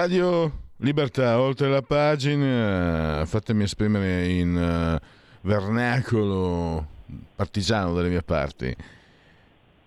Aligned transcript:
Radio 0.00 0.70
Libertà, 0.78 1.38
oltre 1.38 1.68
la 1.68 1.82
pagina, 1.82 3.22
fatemi 3.26 3.64
esprimere 3.64 4.28
in 4.28 4.56
uh, 4.56 5.46
vernacolo 5.46 6.86
partigiano 7.36 7.92
dalle 7.92 8.08
mie 8.08 8.22
parti. 8.22 8.74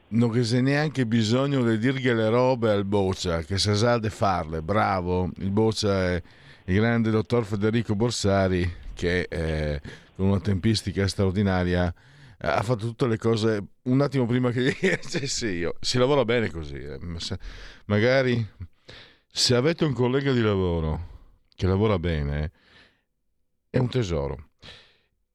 Non 0.09 0.30
che 0.30 0.44
se 0.44 0.62
neanche 0.62 1.07
bisogno 1.07 1.63
di 1.63 1.80
dirghe 1.80 2.13
le 2.13 2.30
robe 2.30 2.70
al 2.70 2.85
Boccia, 2.85 3.41
che 3.41 3.57
sa 3.57 3.73
sa 3.73 3.98
di 3.98 4.12
farle, 4.12 4.62
bravo. 4.62 5.31
Il 5.38 5.49
Boccia 5.49 6.12
è 6.12 6.21
il 6.65 6.76
grande 6.76 7.09
dottor 7.09 7.43
Federico 7.43 7.96
Borsari, 7.96 8.71
che 8.93 9.26
eh, 9.27 9.82
con 10.15 10.27
una 10.27 10.40
tempistica 10.40 11.07
straordinaria 11.07 11.91
ha 12.37 12.62
fatto 12.62 12.85
tutte 12.85 13.07
le 13.07 13.18
cose 13.18 13.63
un 13.84 14.02
attimo 14.02 14.27
prima 14.27 14.52
che 14.52 14.76
cioè, 15.02 15.26
sì, 15.26 15.48
io. 15.48 15.74
si 15.80 15.98
lavora 15.98 16.24
bene 16.24 16.52
così. 16.52 16.76
Eh. 16.76 16.99
Magari 17.85 18.48
se 19.35 19.55
avete 19.55 19.84
un 19.84 19.93
collega 19.93 20.31
di 20.31 20.41
lavoro 20.41 21.39
che 21.55 21.65
lavora 21.65 21.98
bene, 21.98 22.51
è 23.67 23.79
un 23.79 23.90
tesoro. 23.90 24.49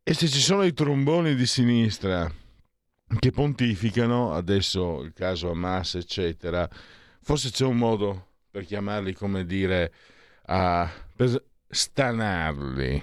E 0.05 0.14
se 0.14 0.28
ci 0.28 0.38
sono 0.38 0.62
i 0.62 0.72
tromboni 0.72 1.34
di 1.34 1.46
sinistra 1.46 2.32
che 3.18 3.32
pontificano, 3.32 4.34
adesso 4.34 5.02
il 5.02 5.12
caso 5.12 5.50
Hamas, 5.50 5.96
eccetera, 5.96 6.68
forse 7.20 7.50
c'è 7.50 7.64
un 7.64 7.77
modo 7.77 8.27
per 8.52 8.64
chiamarli, 8.64 9.14
come 9.14 9.44
dire, 9.44 9.92
a, 10.46 10.88
per 11.16 11.42
stanarli. 11.68 13.02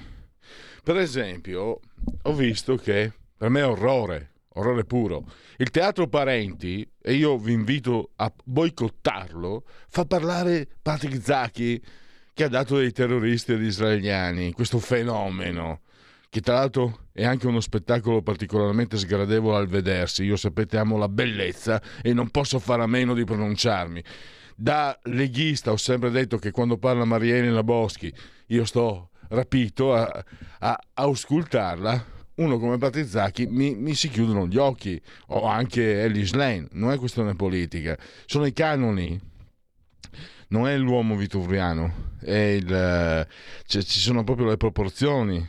Per 0.81 0.97
esempio, 0.97 1.81
ho 2.21 2.33
visto 2.33 2.77
che 2.77 3.11
per 3.35 3.49
me 3.49 3.59
è 3.59 3.67
orrore 3.67 4.34
orrore 4.55 4.83
puro. 4.83 5.25
Il 5.57 5.71
teatro 5.71 6.07
Parenti, 6.07 6.87
e 7.01 7.13
io 7.13 7.37
vi 7.37 7.53
invito 7.53 8.11
a 8.17 8.31
boicottarlo, 8.43 9.63
fa 9.87 10.05
parlare 10.05 10.67
Patrick 10.81 11.21
Zacchi 11.23 11.81
che 12.33 12.43
ha 12.43 12.49
dato 12.49 12.77
dei 12.77 12.91
terroristi 12.91 13.53
agli 13.53 13.65
israeliani, 13.65 14.51
questo 14.51 14.79
fenomeno, 14.79 15.81
che 16.29 16.41
tra 16.41 16.55
l'altro 16.55 17.07
è 17.13 17.23
anche 17.23 17.47
uno 17.47 17.61
spettacolo 17.61 18.21
particolarmente 18.21 18.97
sgradevole 18.97 19.55
al 19.55 19.67
vedersi. 19.67 20.25
Io 20.25 20.35
sapete 20.35 20.77
amo 20.77 20.97
la 20.97 21.07
bellezza 21.07 21.81
e 22.01 22.13
non 22.13 22.29
posso 22.29 22.59
fare 22.59 22.83
a 22.83 22.87
meno 22.87 23.13
di 23.13 23.23
pronunciarmi. 23.23 24.03
Da 24.53 24.97
leghista 25.03 25.71
ho 25.71 25.77
sempre 25.77 26.09
detto 26.09 26.37
che 26.37 26.51
quando 26.51 26.77
parla 26.77 27.05
Marielena 27.05 27.63
Boschi 27.63 28.13
io 28.47 28.65
sto 28.65 29.11
rapito 29.29 29.93
a, 29.93 30.01
a, 30.59 30.71
a 30.71 30.79
auscultarla 30.93 32.14
uno 32.35 32.59
come 32.59 32.77
Battizacchi 32.77 33.47
mi, 33.47 33.75
mi, 33.75 33.93
si 33.93 34.09
chiudono 34.09 34.47
gli 34.47 34.57
occhi, 34.57 35.01
o 35.27 35.45
anche 35.45 36.01
Ellis 36.01 36.33
Lane, 36.33 36.67
non 36.71 36.91
è 36.91 36.97
questione 36.97 37.35
politica, 37.35 37.97
sono 38.25 38.45
i 38.45 38.53
canoni, 38.53 39.19
non 40.49 40.67
è 40.67 40.77
l'uomo 40.77 41.15
vituriano, 41.15 42.13
il, 42.21 43.27
cioè, 43.65 43.83
ci 43.83 43.99
sono 43.99 44.23
proprio 44.23 44.47
le 44.47 44.57
proporzioni, 44.57 45.45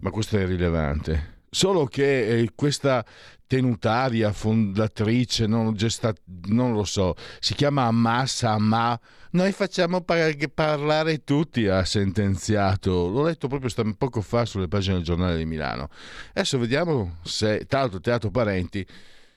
ma 0.00 0.10
questo 0.10 0.38
è 0.38 0.46
rilevante. 0.46 1.38
Solo 1.50 1.84
che 1.86 2.28
eh, 2.28 2.50
questa 2.54 3.04
tenutaria, 3.50 4.32
fondatrice, 4.32 5.48
non, 5.48 5.74
gesta- 5.74 6.14
non 6.44 6.72
lo 6.72 6.84
so, 6.84 7.16
si 7.40 7.54
chiama 7.54 7.82
Ammassa, 7.82 8.56
ma 8.58 8.96
noi 9.32 9.50
facciamo 9.50 10.02
par- 10.02 10.36
parlare 10.54 11.24
tutti, 11.24 11.66
ha 11.66 11.84
sentenziato. 11.84 13.08
L'ho 13.08 13.24
letto 13.24 13.48
proprio 13.48 13.68
poco 13.98 14.20
fa 14.20 14.44
sulle 14.44 14.68
pagine 14.68 14.94
del 14.94 15.02
giornale 15.02 15.36
di 15.36 15.46
Milano. 15.46 15.88
Adesso 16.28 16.60
vediamo 16.60 17.16
se, 17.24 17.64
tra 17.66 17.80
l'altro 17.80 18.00
Teatro 18.00 18.30
Parenti, 18.30 18.86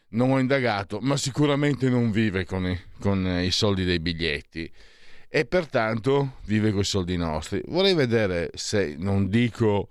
non 0.10 0.30
ho 0.30 0.38
indagato, 0.38 1.00
ma 1.02 1.18
sicuramente 1.18 1.90
non 1.90 2.12
vive 2.12 2.46
con 2.46 2.68
i, 2.68 2.80
con 3.00 3.26
i 3.26 3.50
soldi 3.50 3.84
dei 3.84 4.00
biglietti 4.00 4.72
e 5.28 5.46
pertanto 5.46 6.34
vive 6.46 6.70
con 6.70 6.82
i 6.82 6.86
soldi 6.86 7.18
nostri. 7.18 7.64
Vorrei 7.66 7.96
vedere 7.96 8.52
se, 8.54 8.96
non 8.96 9.28
dico 9.28 9.88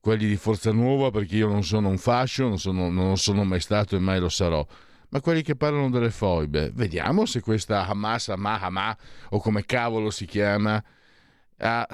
quelli 0.00 0.26
di 0.26 0.36
Forza 0.36 0.72
Nuova 0.72 1.10
perché 1.10 1.36
io 1.36 1.48
non 1.48 1.62
sono 1.62 1.88
un 1.88 1.98
fascio, 1.98 2.48
non 2.48 2.58
sono, 2.58 2.90
non 2.90 3.16
sono 3.18 3.44
mai 3.44 3.60
stato 3.60 3.96
e 3.96 3.98
mai 3.98 4.18
lo 4.18 4.28
sarò, 4.28 4.66
ma 5.10 5.20
quelli 5.20 5.42
che 5.42 5.56
parlano 5.56 5.90
delle 5.90 6.10
foibe. 6.10 6.70
Vediamo 6.72 7.26
se 7.26 7.40
questa 7.40 7.86
Hamas, 7.86 8.28
Hamas, 8.28 8.96
o 9.30 9.40
come 9.40 9.64
cavolo 9.64 10.10
si 10.10 10.24
chiama, 10.24 10.82
ha 11.58 11.86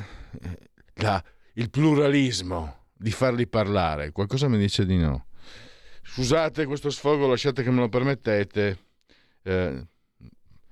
la, 0.95 1.25
il 1.55 1.71
pluralismo 1.71 2.85
di 2.97 3.11
farli 3.11 3.47
parlare. 3.47 4.13
Qualcosa 4.13 4.49
mi 4.49 4.59
dice 4.59 4.87
di 4.87 4.97
no. 4.97 5.27
Scusate 6.03 6.67
questo 6.67 6.89
sfogo, 6.91 7.27
lasciate 7.27 7.63
che 7.63 7.71
me 7.71 7.81
lo 7.81 7.89
permettete. 7.89 8.79
Eh, 9.43 9.87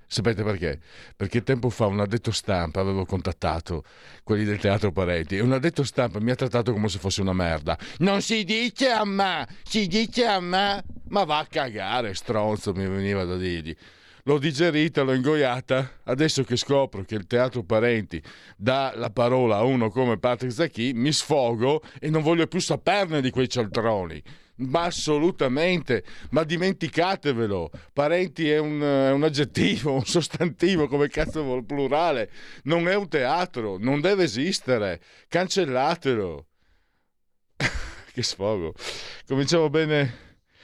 Sapete 0.07 0.43
perché? 0.43 0.79
Perché 1.15 1.43
tempo 1.43 1.69
fa 1.69 1.87
un 1.87 1.99
addetto 1.99 2.31
stampa 2.31 2.79
avevo 2.79 3.05
contattato 3.05 3.83
quelli 4.23 4.43
del 4.43 4.59
teatro 4.59 4.91
Pareti 4.91 5.37
e 5.37 5.41
un 5.41 5.51
addetto 5.51 5.83
stampa 5.83 6.19
mi 6.19 6.31
ha 6.31 6.35
trattato 6.35 6.71
come 6.71 6.89
se 6.89 6.99
fosse 6.99 7.21
una 7.21 7.33
merda. 7.33 7.77
Non 7.99 8.21
si 8.21 8.43
dice 8.43 8.89
a 8.89 9.05
me, 9.05 9.47
si 9.63 9.87
dice 9.87 10.25
a 10.25 10.39
me. 10.39 10.83
Ma 11.09 11.23
va 11.23 11.39
a 11.39 11.45
cagare, 11.45 12.13
stronzo, 12.13 12.73
mi 12.73 12.87
veniva 12.87 13.23
da 13.23 13.35
dirgli. 13.35 13.75
L'ho 14.23 14.39
digerita, 14.39 15.03
l'ho 15.03 15.13
ingoiata. 15.13 15.99
Adesso 16.03 16.43
che 16.43 16.55
scopro 16.55 17.03
che 17.03 17.15
il 17.15 17.27
teatro 17.27 17.63
Parenti 17.63 18.21
dà 18.57 18.93
la 18.95 19.11
parola 19.11 19.57
a 19.57 19.63
uno 19.63 19.89
come 19.89 20.17
Patrick 20.17 20.53
Zacchi, 20.53 20.93
mi 20.93 21.11
sfogo 21.11 21.83
e 21.99 22.09
non 22.09 22.23
voglio 22.23 22.47
più 22.47 22.59
saperne 22.59 23.21
di 23.21 23.29
quei 23.29 23.47
cialtroni 23.47 24.23
ma 24.57 24.83
assolutamente, 24.83 26.03
ma 26.29 26.43
dimenticatevelo, 26.43 27.71
parenti 27.93 28.49
è 28.49 28.57
un, 28.57 28.81
un, 28.81 29.23
aggettivo, 29.23 29.93
un 29.95 30.05
sostantivo, 30.05 30.87
come 30.87 31.07
cazzo 31.07 31.43
vuol 31.43 31.65
plurale, 31.65 32.29
non 32.63 32.87
è 32.87 32.95
un 32.95 33.07
teatro, 33.07 33.77
non 33.79 34.01
deve 34.01 34.23
esistere, 34.23 35.01
cancellatelo. 35.27 36.45
che 38.13 38.23
sfogo. 38.23 38.73
Cominciamo 39.27 39.69
bene. 39.69 40.23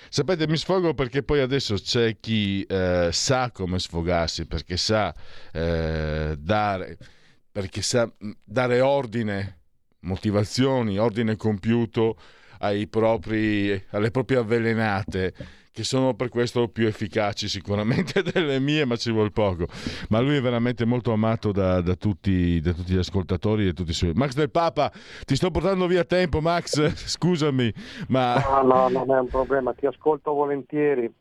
Sapete, 0.10 0.48
mi 0.48 0.58
sfogo 0.58 0.94
perché 0.94 1.24
poi 1.24 1.40
adesso 1.40 1.76
c'è 1.76 2.18
chi 2.20 2.64
eh, 2.64 3.10
sa 3.12 3.52
come 3.52 3.80
sfogarsi, 3.80 4.46
perché 4.46 4.76
sa 4.76 5.14
eh, 5.54 6.36
dare, 6.38 6.98
perché 7.52 7.82
sa 7.82 8.06
mm, 8.06 8.32
dare 8.44 8.82
ordine, 8.82 9.60
motivazioni, 10.02 10.98
ordine 10.98 11.36
compiuto 11.36 12.18
propri, 12.90 13.84
alle 13.90 14.12
proprie 14.12 14.38
avvelenate 14.38 15.34
che 15.74 15.84
sono 15.86 16.14
per 16.14 16.28
questo 16.30 16.68
più 16.68 16.86
efficaci 16.86 17.48
sicuramente 17.48 18.22
delle 18.30 18.60
mie, 18.60 18.86
ma 18.86 18.96
ci 18.98 19.12
vuole 19.12 19.32
poco. 19.32 19.68
Ma 20.10 20.20
lui 20.20 20.36
è 20.36 20.42
veramente 20.42 20.86
molto 20.86 21.14
amato 21.14 21.52
da, 21.52 21.82
da, 21.82 21.96
tutti, 21.96 22.60
da 22.60 22.74
tutti, 22.74 22.94
gli 22.94 22.98
ascoltatori 22.98 23.68
e 23.68 23.74
tutti 23.74 23.92
i 23.92 23.94
suoi. 23.94 24.12
Max 24.14 24.34
del 24.34 24.52
Papa, 24.52 24.92
ti 25.26 25.36
sto 25.36 25.50
portando 25.50 25.88
via 25.88 26.04
tempo, 26.04 26.42
Max, 26.42 26.94
scusami, 27.08 27.74
ma... 28.10 28.36
No, 28.36 28.62
no, 28.64 28.90
non 28.90 29.12
è 29.16 29.20
un 29.20 29.28
problema, 29.28 29.74
ti 29.74 29.86
ascolto 29.86 30.34
volentieri. 30.34 31.12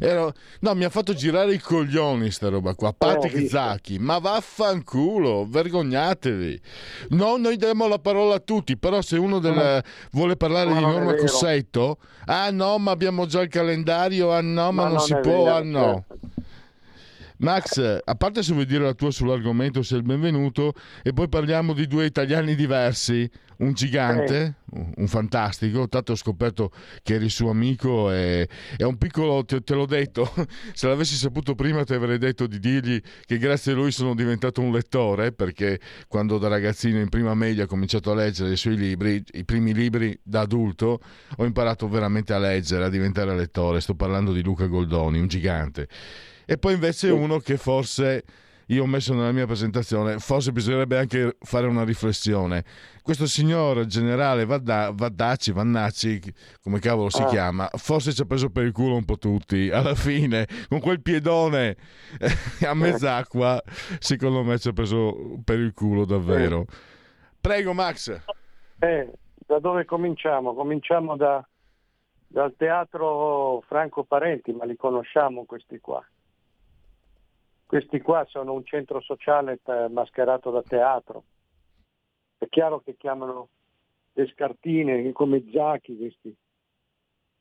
Ero... 0.00 0.32
No, 0.60 0.74
mi 0.74 0.84
ha 0.84 0.90
fatto 0.90 1.14
girare 1.14 1.54
i 1.54 1.58
coglioni 1.58 2.30
sta 2.30 2.48
roba 2.48 2.74
qua. 2.74 2.92
Patrick 2.92 3.36
eh, 3.36 3.48
Zacchi, 3.48 3.98
ma 3.98 4.18
vaffanculo, 4.18 5.46
vergognatevi. 5.48 6.60
No, 7.10 7.36
noi 7.36 7.56
diamo 7.56 7.86
la 7.86 7.98
parola 7.98 8.36
a 8.36 8.40
tutti, 8.40 8.76
però 8.76 9.00
se 9.02 9.16
uno 9.16 9.38
della... 9.38 9.82
vuole 10.12 10.36
parlare 10.36 10.70
no, 10.70 10.76
di 10.76 10.80
Norma 10.80 11.14
Cossetto, 11.14 11.98
ah 12.26 12.50
no, 12.50 12.78
ma 12.78 12.90
abbiamo 12.90 13.26
già 13.26 13.40
il 13.40 13.48
calendario, 13.48 14.32
ah 14.32 14.40
no, 14.40 14.72
ma, 14.72 14.82
ma 14.82 14.82
non, 14.84 14.92
non 14.92 15.00
si 15.00 15.16
può, 15.20 15.44
vero, 15.44 15.54
ah 15.54 15.62
no. 15.62 16.04
Certo. 16.08 16.46
Max, 17.40 18.00
a 18.04 18.14
parte 18.16 18.42
se 18.42 18.52
vuoi 18.52 18.66
dire 18.66 18.82
la 18.82 18.94
tua 18.94 19.12
sull'argomento, 19.12 19.82
sei 19.84 19.98
il 19.98 20.04
benvenuto, 20.04 20.72
e 21.04 21.12
poi 21.12 21.28
parliamo 21.28 21.72
di 21.72 21.86
due 21.86 22.04
italiani 22.04 22.56
diversi, 22.56 23.30
un 23.58 23.72
gigante, 23.72 24.56
un 24.96 25.08
fantastico, 25.08 25.88
tanto 25.88 26.12
ho 26.12 26.16
scoperto 26.16 26.70
che 27.02 27.14
eri 27.14 27.28
suo 27.28 27.50
amico 27.50 28.12
e 28.12 28.48
è 28.76 28.84
un 28.84 28.96
piccolo, 28.98 29.44
te, 29.44 29.62
te, 29.62 29.74
l'ho 29.74 29.86
detto, 29.86 30.30
se 30.74 30.86
l'avessi 30.86 31.14
saputo 31.14 31.54
prima 31.54 31.82
ti 31.84 31.94
avrei 31.94 32.18
detto 32.18 32.46
di 32.46 32.58
dirgli 32.58 33.00
che 33.24 33.38
grazie 33.38 33.72
a 33.72 33.74
lui 33.74 33.90
sono 33.90 34.14
diventato 34.14 34.60
un 34.60 34.72
lettore, 34.72 35.32
perché 35.32 35.80
quando 36.06 36.38
da 36.38 36.48
ragazzino 36.48 37.00
in 37.00 37.08
prima 37.08 37.34
media 37.34 37.64
ho 37.64 37.66
cominciato 37.66 38.12
a 38.12 38.14
leggere 38.14 38.52
i 38.52 38.56
suoi 38.56 38.76
libri, 38.76 39.22
i 39.32 39.44
primi 39.44 39.74
libri 39.74 40.18
da 40.22 40.40
adulto, 40.40 41.00
ho 41.36 41.44
imparato 41.44 41.88
veramente 41.88 42.32
a 42.32 42.38
leggere, 42.38 42.84
a 42.84 42.88
diventare 42.88 43.34
lettore, 43.34 43.80
sto 43.80 43.94
parlando 43.94 44.32
di 44.32 44.42
Luca 44.42 44.66
Goldoni, 44.66 45.18
un 45.18 45.26
gigante. 45.26 45.88
E 46.46 46.58
poi 46.58 46.74
invece 46.74 47.10
uno 47.10 47.40
che 47.40 47.56
forse 47.56 48.24
io 48.68 48.82
ho 48.82 48.86
messo 48.86 49.14
nella 49.14 49.32
mia 49.32 49.46
presentazione, 49.46 50.18
forse 50.18 50.52
bisognerebbe 50.52 50.98
anche 50.98 51.36
fare 51.40 51.66
una 51.66 51.84
riflessione. 51.84 52.64
Questo 53.02 53.26
signor 53.26 53.86
generale 53.86 54.44
Vadda, 54.44 54.92
Vaddacci, 54.94 55.52
Vannacci, 55.52 56.20
come 56.62 56.78
cavolo 56.78 57.08
si 57.08 57.22
ah. 57.22 57.26
chiama, 57.26 57.68
forse 57.76 58.12
ci 58.12 58.20
ha 58.20 58.26
preso 58.26 58.50
per 58.50 58.64
il 58.64 58.72
culo 58.72 58.96
un 58.96 59.04
po' 59.06 59.16
tutti. 59.16 59.70
Alla 59.72 59.94
fine, 59.94 60.46
con 60.68 60.80
quel 60.80 61.00
piedone 61.00 61.76
eh, 62.18 62.66
a 62.66 62.74
mezz'acqua, 62.74 63.62
secondo 63.98 64.42
me 64.42 64.58
ci 64.58 64.68
ha 64.68 64.72
preso 64.72 65.38
per 65.42 65.58
il 65.58 65.72
culo 65.72 66.04
davvero. 66.04 66.66
Prego 67.40 67.72
Max. 67.72 68.20
Eh, 68.80 69.10
da 69.46 69.58
dove 69.60 69.86
cominciamo? 69.86 70.52
Cominciamo 70.52 71.16
da, 71.16 71.42
dal 72.26 72.52
teatro 72.54 73.62
Franco 73.66 74.04
Parenti, 74.04 74.52
ma 74.52 74.66
li 74.66 74.76
conosciamo 74.76 75.44
questi 75.46 75.80
qua. 75.80 76.04
Questi 77.68 78.00
qua 78.00 78.24
sono 78.24 78.54
un 78.54 78.64
centro 78.64 78.98
sociale 79.02 79.60
mascherato 79.90 80.50
da 80.50 80.62
teatro. 80.62 81.24
È 82.38 82.48
chiaro 82.48 82.80
che 82.80 82.96
chiamano 82.96 83.50
le 84.14 84.26
scartine 84.28 85.12
come 85.12 85.44
Zacchi 85.52 85.98
questi. 85.98 86.34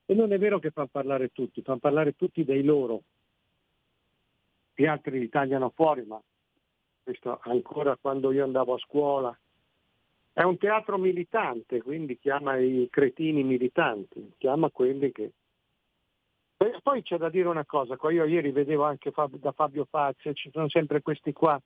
E 0.06 0.14
non 0.14 0.34
è 0.34 0.38
vero 0.38 0.60
che 0.60 0.72
fanno 0.72 0.90
parlare 0.92 1.30
tutti, 1.30 1.62
fanno 1.62 1.80
parlare 1.80 2.18
tutti 2.18 2.44
dei 2.44 2.62
loro. 2.66 3.04
Gli 4.76 4.86
altri 4.86 5.18
li 5.18 5.30
tagliano 5.30 5.72
fuori, 5.74 6.04
ma 6.04 6.22
questo 7.04 7.40
ancora 7.44 7.96
quando 7.96 8.34
io 8.34 8.44
andavo 8.44 8.74
a 8.74 8.80
scuola. 8.80 9.40
È 10.34 10.44
un 10.44 10.58
teatro 10.58 10.98
militante, 10.98 11.82
quindi 11.82 12.20
chiama 12.20 12.58
i 12.58 12.90
cretini 12.92 13.44
militanti, 13.44 14.34
chiama 14.38 14.70
quelli 14.72 15.10
che 15.14 15.32
e 16.58 16.80
poi 16.82 17.04
c'è 17.04 17.18
da 17.18 17.30
dire 17.30 17.48
una 17.48 17.66
cosa, 17.66 17.98
io 18.10 18.26
ieri 18.26 18.52
vedevo 18.52 18.84
anche 18.84 19.12
da 19.40 19.52
Fabio 19.52 19.86
Fazio, 19.86 20.34
ci 20.34 20.50
sono 20.52 20.68
sempre 20.70 21.02
questi 21.02 21.32
qua 21.32 21.62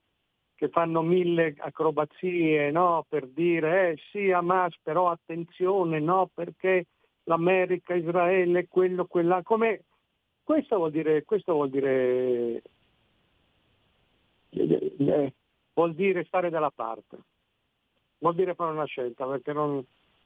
che 0.56 0.70
fanno 0.70 1.02
mille 1.02 1.56
acrobazie 1.58 2.70
no, 2.70 3.04
per 3.08 3.28
dire 3.28 3.92
eh 3.92 3.98
sì 4.12 4.30
Hamas, 4.32 4.76
però 4.84 5.10
attenzione, 5.10 6.00
no, 6.00 6.30
perché 6.32 6.86
l'America, 7.24 7.96
Israele, 7.96 8.68
quello, 8.68 9.06
quella, 9.06 9.42
come 9.44 9.86
questo 10.44 10.76
vuol 10.76 10.92
dire, 10.92 11.24
questo 11.24 11.54
vuol 11.54 11.70
dire, 11.70 12.62
eh, 14.50 14.94
eh, 15.00 15.34
vuol 15.74 15.96
dire 15.96 16.26
stare 16.26 16.50
dalla 16.50 16.70
parte, 16.70 17.18
vuol 18.20 18.36
dire 18.36 18.54
fare 18.54 18.72
una 18.72 18.86
scelta, 18.86 19.26
perché 19.26 19.54
non, 19.54 19.84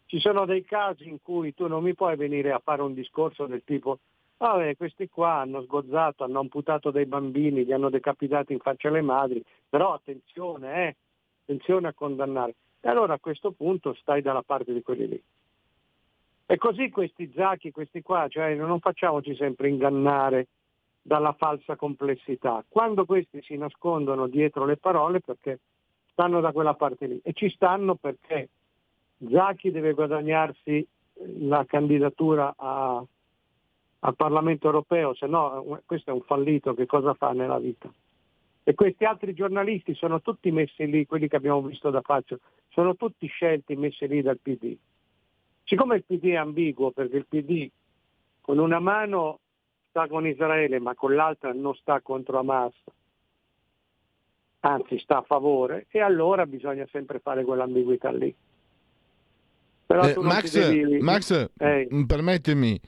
ci 0.07 0.19
sono 0.19 0.45
dei 0.45 0.65
casi 0.65 1.07
in 1.07 1.21
cui 1.21 1.53
tu 1.53 1.67
non 1.67 1.83
mi 1.83 1.93
puoi 1.93 2.15
venire 2.15 2.51
a 2.51 2.59
fare 2.59 2.81
un 2.81 2.93
discorso 2.93 3.45
del 3.45 3.63
tipo 3.63 3.99
Vabbè, 4.37 4.75
questi 4.75 5.07
qua 5.07 5.35
hanno 5.35 5.61
sgozzato, 5.61 6.23
hanno 6.23 6.39
amputato 6.39 6.91
dei 6.91 7.05
bambini, 7.05 7.63
li 7.63 7.71
hanno 7.71 7.89
decapitati 7.89 8.53
in 8.53 8.59
faccia 8.59 8.89
alle 8.89 9.01
madri, 9.01 9.43
però 9.69 9.93
attenzione, 9.93 10.87
eh, 10.87 10.95
attenzione 11.43 11.87
a 11.87 11.93
condannare. 11.93 12.55
E 12.81 12.89
allora 12.89 13.13
a 13.13 13.19
questo 13.19 13.51
punto 13.51 13.93
stai 13.93 14.21
dalla 14.21 14.43
parte 14.43 14.73
di 14.73 14.81
quelli 14.81 15.07
lì. 15.07 15.23
E 16.47 16.57
così 16.57 16.89
questi 16.89 17.31
zacchi, 17.33 17.71
questi 17.71 18.01
qua, 18.01 18.27
cioè 18.27 18.53
non 18.55 18.79
facciamoci 18.79 19.35
sempre 19.35 19.69
ingannare 19.69 20.47
dalla 21.01 21.33
falsa 21.33 21.75
complessità. 21.75 22.63
Quando 22.67 23.05
questi 23.05 23.41
si 23.41 23.57
nascondono 23.57 24.27
dietro 24.27 24.65
le 24.65 24.77
parole 24.77 25.21
perché 25.21 25.59
stanno 26.11 26.41
da 26.41 26.51
quella 26.51 26.73
parte 26.73 27.07
lì 27.07 27.19
e 27.23 27.33
ci 27.33 27.49
stanno 27.49 27.95
perché 27.95 28.49
Zacchi 29.29 29.71
deve 29.71 29.93
guadagnarsi 29.93 30.85
la 31.39 31.65
candidatura 31.65 32.53
a, 32.55 33.03
al 33.99 34.15
Parlamento 34.15 34.67
europeo, 34.67 35.13
se 35.15 35.27
no 35.27 35.81
questo 35.85 36.11
è 36.11 36.13
un 36.13 36.21
fallito, 36.21 36.73
che 36.73 36.85
cosa 36.85 37.13
fa 37.13 37.31
nella 37.31 37.57
vita? 37.59 37.91
E 38.63 38.73
questi 38.73 39.03
altri 39.05 39.33
giornalisti 39.33 39.93
sono 39.93 40.21
tutti 40.21 40.51
messi 40.51 40.87
lì, 40.87 41.05
quelli 41.05 41.27
che 41.27 41.35
abbiamo 41.35 41.61
visto 41.61 41.89
da 41.91 42.01
faccio, 42.01 42.39
sono 42.69 42.95
tutti 42.95 43.27
scelti, 43.27 43.75
messi 43.75 44.07
lì 44.07 44.21
dal 44.21 44.39
PD. 44.39 44.75
Siccome 45.63 45.97
il 45.97 46.03
PD 46.03 46.29
è 46.29 46.35
ambiguo, 46.35 46.91
perché 46.91 47.17
il 47.17 47.25
PD 47.27 47.69
con 48.41 48.57
una 48.57 48.79
mano 48.79 49.39
sta 49.89 50.07
con 50.07 50.27
Israele, 50.27 50.79
ma 50.79 50.93
con 50.93 51.15
l'altra 51.15 51.53
non 51.53 51.73
sta 51.75 52.01
contro 52.01 52.39
Hamas, 52.39 52.73
anzi 54.59 54.99
sta 54.99 55.17
a 55.17 55.23
favore, 55.23 55.85
e 55.89 56.01
allora 56.01 56.45
bisogna 56.45 56.87
sempre 56.91 57.19
fare 57.19 57.43
quell'ambiguità 57.43 58.11
lì. 58.11 58.35
Eh, 59.87 60.15
Max, 60.17 60.53
devi... 60.53 60.97
Max 60.99 61.49
eh. 61.57 61.87
permettimi, 62.07 62.79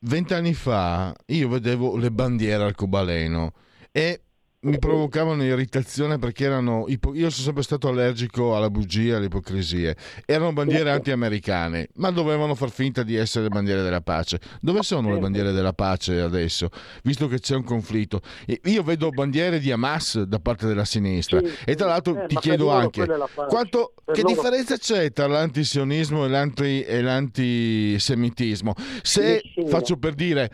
vent'anni 0.00 0.54
fa 0.54 1.14
io 1.26 1.48
vedevo 1.48 1.96
le 1.96 2.10
bandiere 2.10 2.64
al 2.64 2.74
Cobaleno 2.74 3.52
e 3.90 4.25
mi 4.66 4.78
provocavano 4.78 5.44
irritazione 5.44 6.18
perché 6.18 6.44
erano 6.44 6.86
io 6.88 7.30
sono 7.30 7.30
sempre 7.30 7.62
stato 7.62 7.88
allergico 7.88 8.56
alla 8.56 8.68
bugia 8.68 9.16
alle 9.16 9.26
ipocrisie 9.26 9.96
erano 10.24 10.52
bandiere 10.52 10.90
anti-americane 10.90 11.88
ma 11.94 12.10
dovevano 12.10 12.54
far 12.54 12.70
finta 12.70 13.02
di 13.02 13.14
essere 13.14 13.48
bandiere 13.48 13.82
della 13.82 14.00
pace. 14.00 14.40
Dove 14.60 14.82
sono 14.82 15.12
le 15.12 15.20
bandiere 15.20 15.52
della 15.52 15.72
pace 15.72 16.20
adesso 16.20 16.68
visto 17.02 17.28
che 17.28 17.38
c'è 17.38 17.54
un 17.54 17.64
conflitto? 17.64 18.20
Io 18.64 18.82
vedo 18.82 19.10
bandiere 19.10 19.60
di 19.60 19.70
Hamas 19.70 20.22
da 20.22 20.38
parte 20.38 20.66
della 20.66 20.84
sinistra 20.84 21.38
sì, 21.38 21.50
e 21.64 21.74
tra 21.74 21.86
l'altro 21.86 22.22
eh, 22.22 22.26
ti 22.26 22.36
chiedo 22.36 22.70
anche 22.70 23.06
quanto, 23.48 23.94
che 24.12 24.22
loro... 24.22 24.34
differenza 24.34 24.76
c'è 24.76 25.12
tra 25.12 25.26
l'antisionismo 25.26 26.24
e, 26.24 26.28
l'anti, 26.28 26.82
e 26.82 27.00
l'antisemitismo? 27.00 28.74
Se 29.02 29.40
faccio 29.68 29.96
per 29.96 30.14
dire 30.14 30.50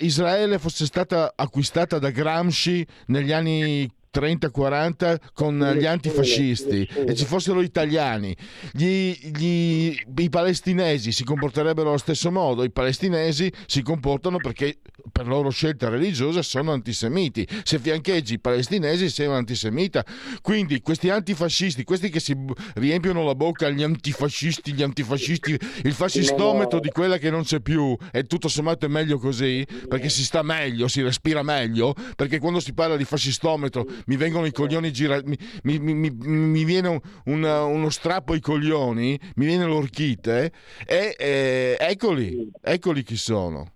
Israele 0.00 0.58
fosse 0.58 0.84
stata 0.84 1.32
acquistata 1.36 1.98
da 1.98 2.10
Gramsci 2.10 2.86
negli 3.06 3.32
anni 3.32 3.90
30-40 4.12 5.16
con 5.32 5.58
gli 5.78 5.86
antifascisti 5.86 6.88
e 7.06 7.14
ci 7.14 7.24
fossero 7.24 7.62
italiani, 7.62 8.36
gli, 8.72 9.12
gli, 9.30 9.96
i 10.16 10.28
palestinesi 10.28 11.12
si 11.12 11.24
comporterebbero 11.24 11.88
allo 11.88 11.98
stesso 11.98 12.30
modo, 12.30 12.64
i 12.64 12.70
palestinesi 12.70 13.52
si 13.66 13.82
comportano 13.82 14.38
perché 14.38 14.78
per 15.12 15.26
loro 15.26 15.50
scelta 15.50 15.88
religiosa 15.88 16.42
sono 16.42 16.72
antisemiti, 16.72 17.46
se 17.62 17.78
fiancheggi 17.78 18.34
i 18.34 18.40
palestinesi 18.40 19.08
sei 19.08 19.26
un 19.28 19.34
antisemita, 19.34 20.04
quindi 20.42 20.80
questi 20.80 21.08
antifascisti, 21.08 21.84
questi 21.84 22.10
che 22.10 22.20
si 22.20 22.36
riempiono 22.74 23.24
la 23.24 23.34
bocca 23.34 23.66
agli 23.66 23.82
antifascisti, 23.82 24.72
gli 24.72 24.82
antifascisti, 24.82 25.58
il 25.82 25.92
fascistometro 25.92 26.80
di 26.80 26.90
quella 26.90 27.18
che 27.18 27.30
non 27.30 27.44
c'è 27.44 27.60
più 27.60 27.96
e 28.10 28.24
tutto 28.24 28.48
sommato 28.48 28.86
è 28.86 28.88
meglio 28.88 29.18
così, 29.18 29.64
perché 29.88 30.08
si 30.08 30.24
sta 30.24 30.42
meglio, 30.42 30.88
si 30.88 31.00
respira 31.00 31.42
meglio, 31.42 31.94
perché 32.16 32.38
quando 32.38 32.60
si 32.60 32.72
parla 32.72 32.96
di 32.96 33.04
fascistometro 33.04 33.86
mi 34.06 34.16
vengono 34.16 34.46
i 34.46 34.52
coglioni 34.52 34.92
girati, 34.92 35.26
mi, 35.62 35.78
mi, 35.78 35.94
mi, 35.94 36.10
mi, 36.10 36.64
viene 36.64 36.88
un, 36.88 37.00
un, 37.26 37.44
uno 37.44 37.90
strappo 37.90 38.32
ai 38.32 38.40
coglioni, 38.40 39.18
mi 39.36 39.46
viene 39.46 39.64
l'orchite 39.64 40.52
e 40.86 41.14
eh, 41.18 41.76
eccoli, 41.78 42.50
eccoli 42.60 43.02
chi 43.02 43.16
sono. 43.16 43.72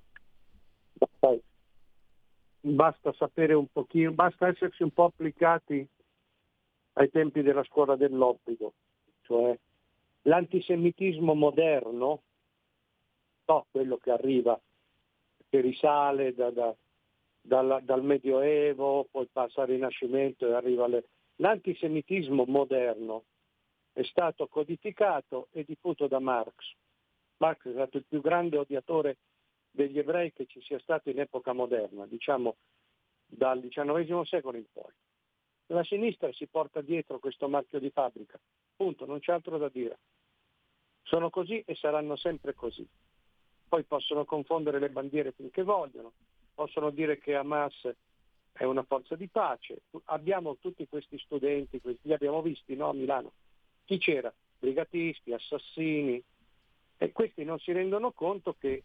Basta 2.61 3.13
sapere 3.13 3.53
un 3.53 3.67
pochino, 3.71 4.13
basta 4.13 4.49
essersi 4.49 4.83
un 4.83 4.91
po' 4.91 5.05
applicati 5.05 5.87
ai 6.95 7.11
tempi 7.11 7.43
della 7.43 7.63
scuola 7.65 7.95
dell'obbligo, 7.95 8.73
cioè 9.23 9.59
l'antisemitismo 10.23 11.35
moderno, 11.35 12.23
no, 13.47 13.67
quello 13.71 13.97
che 13.99 14.11
arriva, 14.11 14.59
che 15.49 15.61
risale 15.61 16.35
da, 16.35 16.51
da, 16.51 16.75
dal, 17.47 17.81
dal 17.83 18.03
Medioevo, 18.03 19.07
poi 19.11 19.29
passa 19.31 19.63
al 19.63 19.69
Rinascimento 19.69 20.47
e 20.49 20.55
arriva 20.55 20.85
alle... 20.85 21.05
L'antisemitismo 21.37 22.45
moderno 22.47 23.25
è 23.93 24.03
stato 24.05 24.47
codificato 24.47 25.49
e 25.53 25.65
diffuso 25.65 26.07
da 26.07 26.21
Marx. 26.21 26.55
Marx 27.39 27.67
è 27.67 27.73
stato 27.73 27.99
il 27.99 28.07
più 28.09 28.21
grande 28.21 28.57
odiatore 28.57 29.19
degli 29.71 29.99
ebrei 29.99 30.33
che 30.33 30.47
ci 30.47 30.61
sia 30.63 30.79
stato 30.79 31.11
in 31.11 31.21
epoca 31.21 31.53
moderna, 31.53 32.07
diciamo 32.07 32.57
dal 33.27 33.61
XIX 33.61 34.23
secolo 34.23 34.57
in 34.57 34.67
poi. 34.73 34.93
La 35.67 35.85
sinistra 35.85 36.33
si 36.33 36.47
porta 36.47 36.81
dietro 36.81 37.19
questo 37.19 37.49
marchio 37.49 37.79
di 37.79 37.91
fabbrica, 37.91 38.39
punto, 38.77 39.05
non 39.07 39.19
c'è 39.19 39.33
altro 39.33 39.59
da 39.59 39.69
dire. 39.69 39.99
Sono 41.03 41.31
così 41.31 41.63
e 41.67 41.75
saranno 41.75 42.17
sempre 42.17 42.55
così. 42.55 42.87
Poi 43.69 43.83
possono 43.85 44.25
confondere 44.25 44.79
le 44.79 44.91
bandiere 44.91 45.33
finché 45.33 45.63
vogliono, 45.63 46.13
possono 46.55 46.91
dire 46.91 47.19
che 47.19 47.35
Hamas 47.35 47.89
è 48.53 48.65
una 48.65 48.85
forza 48.85 49.17
di 49.17 49.29
pace. 49.29 49.83
Abbiamo 50.07 50.57
tutti 50.61 50.87
questi 50.89 51.19
studenti, 51.19 51.81
li 52.03 52.13
abbiamo 52.13 52.41
visti 52.41 52.77
no, 52.77 52.91
a 52.91 52.95
Milano. 52.95 53.33
Chi 53.85 53.99
c'era? 53.99 54.33
Brigatisti, 54.59 55.33
assassini. 55.33 56.23
E 56.97 57.13
questi 57.13 57.45
non 57.45 57.59
si 57.59 57.73
rendono 57.73 58.13
conto 58.13 58.55
che 58.59 58.85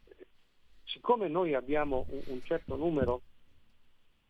siccome 0.86 1.28
noi 1.28 1.54
abbiamo 1.54 2.06
un, 2.10 2.22
un 2.26 2.44
certo 2.44 2.76
numero, 2.76 3.22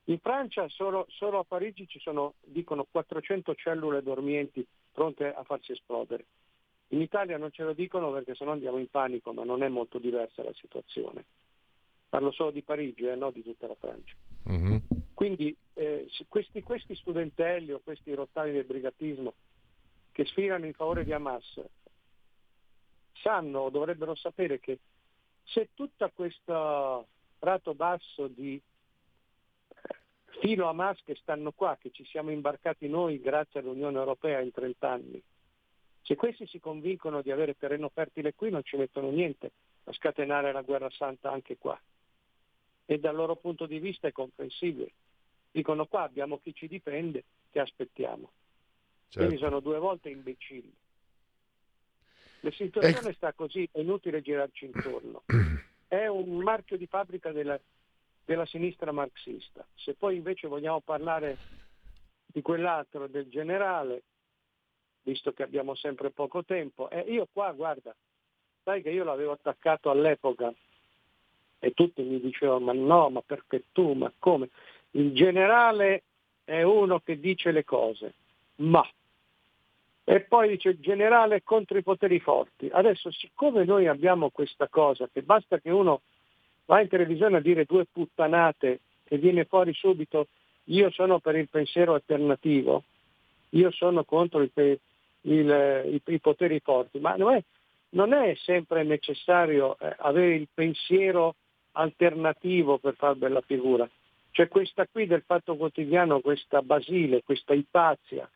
in 0.05 0.19
Francia 0.19 0.67
solo, 0.69 1.05
solo, 1.10 1.39
a 1.39 1.43
Parigi 1.43 1.88
ci 1.88 2.00
sono, 2.00 2.34
dicono, 2.41 2.86
400 2.89 3.53
cellule 3.55 4.01
dormienti 4.01 4.65
pronte 4.91 5.31
a 5.31 5.43
farsi 5.43 5.72
esplodere. 5.72 6.25
In 6.89 7.01
Italia 7.01 7.38
non 7.38 7.51
ce 7.51 7.63
lo 7.63 7.74
dicono 7.74 8.12
perché 8.12 8.34
sennò 8.34 8.51
andiamo 8.51 8.79
in 8.79 8.89
panico, 8.89 9.31
ma 9.34 9.43
non 9.43 9.62
è 9.62 9.67
molto 9.67 10.00
diversa 10.00 10.43
la 10.43 10.53
situazione. 10.53 11.25
Parlo 12.10 12.32
solo 12.32 12.51
di 12.51 12.63
Parigi 12.63 13.06
eh, 13.06 13.16
non 13.16 13.32
di 13.32 13.44
tutta 13.44 13.68
la 13.68 13.75
Francia. 13.75 14.16
Mm-hmm. 14.50 14.78
Quindi 15.13 15.56
eh, 15.74 16.10
questi, 16.28 16.63
questi, 16.63 16.96
studentelli 16.96 17.72
o 17.72 17.82
questi 17.84 18.13
rottami 18.13 18.51
del 18.51 18.66
brigatismo 18.66 19.34
che 20.12 20.25
sfilano 20.25 20.66
in 20.66 20.74
favore 20.74 21.04
di 21.04 21.13
Hamas 21.13 21.62
sanno 23.22 23.60
o 23.60 23.70
dovrebbero 23.70 24.16
sapere 24.16 24.60
che 24.60 24.80
se 25.44 25.70
tutto 25.74 26.10
questo 26.13 27.08
prato 27.38 27.74
basso 27.74 28.28
di 28.28 28.62
filo 30.39 30.68
Hamas 30.68 31.00
che 31.04 31.16
stanno 31.16 31.51
qua, 31.51 31.78
che 31.80 31.92
ci 31.92 32.06
siamo 32.06 32.32
imbarcati 32.32 32.88
noi 32.88 33.20
grazie 33.20 33.60
all'Unione 33.60 33.98
Europea 33.98 34.39
in 34.39 34.51
30 34.51 34.89
anni, 34.89 35.22
se 36.01 36.16
questi 36.16 36.48
si 36.48 36.60
convincono 36.60 37.22
di 37.22 37.32
avere 37.32 37.58
terreno 37.58 37.89
fertile 37.89 38.34
qui 38.34 38.50
non 38.50 38.63
ci 38.63 38.78
mettono 38.78 39.10
niente 39.10 39.51
a 39.84 39.94
scatenare 39.94 40.51
la 40.51 40.62
guerra 40.62 40.89
santa 40.89 41.32
anche 41.32 41.58
qua 41.58 41.80
e 42.89 42.98
dal 42.98 43.13
loro 43.13 43.36
punto 43.36 43.67
di 43.67 43.77
vista 43.77 44.08
è 44.08 44.12
comprensibile. 44.12 44.91
Dicono 45.51 45.86
qua 45.86 46.01
abbiamo 46.01 46.39
chi 46.39 46.55
ci 46.55 46.67
difende, 46.67 47.24
che 47.51 47.60
aspettiamo. 47.60 48.31
Certo. 49.10 49.27
Quindi 49.27 49.38
sono 49.38 49.60
due 49.60 49.77
volte 49.77 50.10
imbecilli. 50.10 50.74
La 52.39 52.50
situazione 52.50 52.98
ecco. 52.98 53.13
sta 53.13 53.31
così, 53.34 53.69
è 53.72 53.79
inutile 53.79 54.24
girarci 54.24 54.65
intorno. 54.65 55.22
È 55.88 56.08
un 56.08 56.38
marchio 56.38 56.77
di 56.77 56.88
fabbrica 56.88 57.31
della, 57.31 57.60
della 58.25 58.46
sinistra 58.48 58.91
marxista. 58.91 59.63
Se 59.75 59.93
poi 59.93 60.15
invece 60.15 60.48
vogliamo 60.48 60.81
parlare 60.81 61.38
di 62.25 62.41
quell'altro, 62.41 63.08
del 63.08 63.27
generale, 63.29 64.01
visto 65.03 65.31
che 65.34 65.43
abbiamo 65.43 65.75
sempre 65.75 66.10
poco 66.10 66.43
tempo, 66.43 66.89
eh, 66.89 67.01
io 67.01 67.27
qua, 67.31 67.51
guarda, 67.51 67.96
sai 68.63 68.81
che 68.81 68.89
io 68.89 69.03
l'avevo 69.03 69.34
attaccato 69.34 69.91
all'epoca 69.91 70.51
e 71.60 71.72
tutti 71.72 72.01
mi 72.01 72.20
dicevano 72.20 72.66
ma 72.66 72.74
no, 72.74 73.10
ma 73.10 73.22
perché 73.22 73.66
tu, 73.72 73.94
ma 73.94 74.12
come? 74.18 74.50
Il 74.92 75.13
generale 75.13 76.04
è 76.44 76.63
uno 76.63 77.00
che 77.00 77.20
dice 77.20 77.51
le 77.51 77.63
cose, 77.63 78.13
ma. 78.56 78.88
E 80.04 80.22
poi 80.22 80.50
dice 80.50 80.70
il 80.70 80.80
generale 80.80 81.44
contro 81.44 81.78
i 81.78 81.84
poteri 81.84 82.20
forti. 82.20 82.68
Adesso 82.72 83.12
siccome 83.12 83.63
noi 83.66 83.88
abbiamo 83.88 84.30
questa 84.30 84.68
cosa, 84.68 85.08
che 85.12 85.22
basta 85.22 85.60
che 85.60 85.70
uno 85.70 86.01
va 86.66 86.82
in 86.82 86.88
televisione 86.88 87.38
a 87.38 87.42
dire 87.42 87.66
due 87.66 87.86
puttanate 87.86 88.80
e 89.04 89.18
viene 89.18 89.46
fuori 89.46 89.74
subito 89.74 90.28
io 90.70 90.92
sono 90.92 91.20
per 91.20 91.36
il 91.36 91.50
pensiero 91.50 91.94
alternativo, 91.94 92.84
io 93.50 93.72
sono 93.72 94.04
contro 94.04 94.42
il, 94.42 94.51
il, 95.22 95.84
i, 95.86 96.01
i, 96.13 96.20
poteri 96.20 96.60
forti, 96.60 97.00
ma 97.00 97.16
non 97.16 97.34
è, 97.34 97.44
non 97.89 98.13
è 98.13 98.36
sempre 98.36 98.84
necessario 98.84 99.78
eh, 99.80 99.96
avere 99.98 100.36
il 100.36 100.48
pensiero 100.54 101.36
alternativo 101.79 102.77
per 102.77 102.95
far 102.95 103.15
bella 103.15 103.41
figura. 103.41 103.89
C'è 104.31 104.48
questa 104.48 104.86
qui 104.86 105.07
del 105.07 105.24
Fatto 105.25 105.55
Quotidiano, 105.55 106.19
questa 106.19 106.62
Basile, 106.62 107.24
questa 107.24 107.53
Ipazia, 107.53 108.29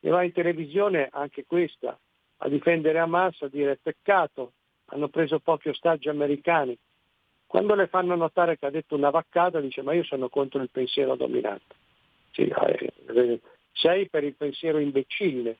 che 0.00 0.08
va 0.08 0.22
in 0.22 0.32
televisione 0.32 1.08
anche 1.10 1.44
questa 1.44 1.98
a 2.42 2.48
difendere 2.48 2.98
Hamas, 2.98 3.42
a 3.42 3.48
dire 3.48 3.78
peccato, 3.82 4.52
hanno 4.86 5.08
preso 5.08 5.40
pochi 5.40 5.68
ostaggi 5.68 6.08
americani. 6.08 6.76
Quando 7.46 7.74
le 7.74 7.88
fanno 7.88 8.14
notare 8.14 8.56
che 8.56 8.66
ha 8.66 8.70
detto 8.70 8.94
una 8.94 9.10
vaccata, 9.10 9.60
dice 9.60 9.82
ma 9.82 9.92
io 9.92 10.04
sono 10.04 10.28
contro 10.28 10.62
il 10.62 10.70
pensiero 10.70 11.16
dominante. 11.16 11.74
Sì, 12.30 12.42
eh, 12.42 13.40
sei 13.72 14.08
per 14.08 14.24
il 14.24 14.34
pensiero 14.36 14.78
imbecille. 14.78 15.58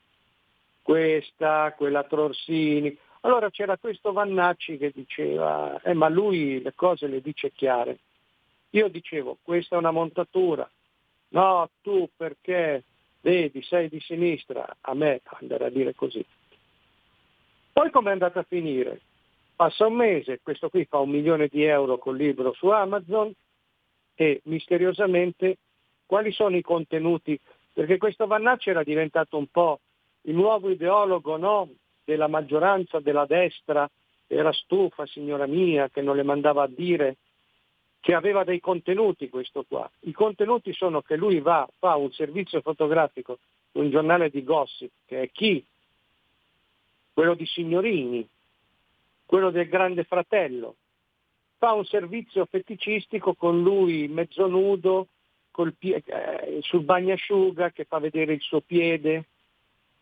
Questa, 0.80 1.74
quella 1.76 2.04
Trorsini, 2.04 2.96
allora 3.20 3.50
c'era 3.50 3.76
questo 3.76 4.12
Vannacci 4.12 4.78
che 4.78 4.92
diceva, 4.94 5.80
eh, 5.82 5.92
ma 5.92 6.08
lui 6.08 6.62
le 6.62 6.72
cose 6.74 7.06
le 7.06 7.20
dice 7.20 7.52
chiare. 7.52 7.98
Io 8.70 8.88
dicevo, 8.88 9.36
questa 9.42 9.76
è 9.76 9.78
una 9.78 9.90
montatura. 9.90 10.68
No, 11.28 11.68
tu 11.82 12.08
perché 12.16 12.84
vedi, 13.20 13.62
sei 13.62 13.88
di 13.88 14.00
sinistra, 14.00 14.76
a 14.80 14.94
me 14.94 15.20
andare 15.40 15.66
a 15.66 15.70
dire 15.70 15.94
così. 15.94 16.24
Poi 17.72 17.90
com'è 17.90 18.10
andata 18.10 18.40
a 18.40 18.46
finire? 18.48 19.00
Passa 19.54 19.86
un 19.86 19.94
mese, 19.94 20.40
questo 20.42 20.70
qui 20.70 20.86
fa 20.86 20.98
un 20.98 21.10
milione 21.10 21.48
di 21.48 21.62
euro 21.64 21.98
col 21.98 22.16
libro 22.16 22.54
su 22.54 22.68
Amazon 22.68 23.30
e 24.14 24.40
misteriosamente 24.44 25.58
quali 26.06 26.32
sono 26.32 26.56
i 26.56 26.62
contenuti? 26.62 27.38
Perché 27.72 27.98
questo 27.98 28.26
Vannacci 28.26 28.70
era 28.70 28.82
diventato 28.82 29.36
un 29.36 29.46
po' 29.46 29.80
il 30.22 30.34
nuovo 30.34 30.70
ideologo 30.70 31.36
no? 31.36 31.68
Della 32.10 32.26
maggioranza 32.26 32.98
della 32.98 33.24
destra 33.24 33.88
era 34.26 34.52
stufa, 34.52 35.06
signora 35.06 35.46
mia, 35.46 35.88
che 35.88 36.02
non 36.02 36.16
le 36.16 36.24
mandava 36.24 36.64
a 36.64 36.68
dire 36.68 37.18
che 38.00 38.14
aveva 38.14 38.42
dei 38.42 38.58
contenuti 38.58 39.28
questo 39.28 39.64
qua. 39.68 39.88
I 40.00 40.12
contenuti 40.12 40.72
sono 40.72 41.02
che 41.02 41.14
lui 41.14 41.38
va, 41.38 41.68
fa 41.78 41.94
un 41.94 42.10
servizio 42.10 42.60
fotografico, 42.62 43.38
un 43.72 43.90
giornale 43.90 44.28
di 44.28 44.42
gossip, 44.42 44.90
che 45.06 45.22
è 45.22 45.30
chi? 45.30 45.64
Quello 47.12 47.34
di 47.34 47.46
Signorini, 47.46 48.26
quello 49.24 49.50
del 49.50 49.68
Grande 49.68 50.02
Fratello. 50.02 50.74
Fa 51.58 51.74
un 51.74 51.84
servizio 51.84 52.44
feticistico 52.46 53.34
con 53.34 53.62
lui 53.62 54.08
mezzo 54.08 54.48
nudo, 54.48 55.06
pie- 55.78 56.02
eh, 56.04 56.58
sul 56.62 56.82
bagnasciuga 56.82 57.70
che 57.70 57.84
fa 57.84 57.98
vedere 58.00 58.32
il 58.32 58.40
suo 58.40 58.60
piede, 58.60 59.26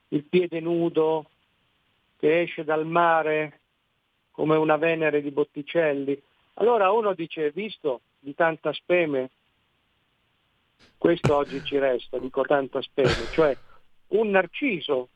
il 0.08 0.24
piede 0.24 0.60
nudo, 0.60 1.30
che 2.18 2.42
esce 2.42 2.64
dal 2.64 2.84
mare 2.84 3.60
come 4.30 4.56
una 4.56 4.76
Venere 4.76 5.22
di 5.22 5.30
Botticelli. 5.30 6.20
Allora 6.54 6.90
uno 6.90 7.14
dice, 7.14 7.50
visto 7.50 8.00
di 8.18 8.34
tanta 8.34 8.72
speme, 8.72 9.30
questo 10.98 11.36
oggi 11.36 11.62
ci 11.64 11.78
resta, 11.78 12.18
dico 12.18 12.42
tanta 12.42 12.82
speme, 12.82 13.28
cioè 13.30 13.56
un 14.08 14.30
narciso. 14.30 15.08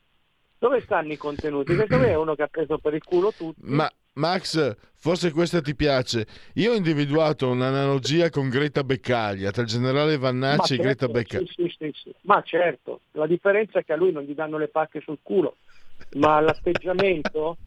Dove 0.57 0.81
stanno 0.85 1.11
i 1.11 1.17
contenuti? 1.17 1.75
Questo 1.75 2.01
è 2.01 2.15
uno 2.15 2.35
che 2.35 2.43
ha 2.43 2.47
preso 2.47 2.77
per 2.77 2.93
il 2.93 3.03
culo 3.03 3.33
tutti. 3.35 3.59
Ma 3.63 3.89
Max, 4.13 4.77
forse 4.93 5.31
questa 5.31 5.59
ti 5.59 5.75
piace. 5.75 6.25
Io 6.53 6.71
ho 6.71 6.75
individuato 6.75 7.49
un'analogia 7.49 8.29
con 8.29 8.47
Greta 8.47 8.81
Beccaglia, 8.85 9.51
tra 9.51 9.63
il 9.63 9.67
generale 9.67 10.17
Vannacci 10.17 10.75
certo, 10.75 10.81
e 10.81 10.85
Greta 10.85 11.07
Beccaglia. 11.07 11.45
Sì, 11.47 11.63
sì, 11.67 11.75
sì, 11.77 11.91
sì, 11.93 12.15
Ma 12.21 12.41
certo, 12.43 13.01
la 13.11 13.27
differenza 13.27 13.79
è 13.79 13.83
che 13.83 13.91
a 13.91 13.97
lui 13.97 14.13
non 14.13 14.23
gli 14.23 14.33
danno 14.33 14.57
le 14.57 14.69
pacche 14.69 15.01
sul 15.01 15.19
culo 15.21 15.57
ma 16.15 16.39
l'atteggiamento, 16.39 17.57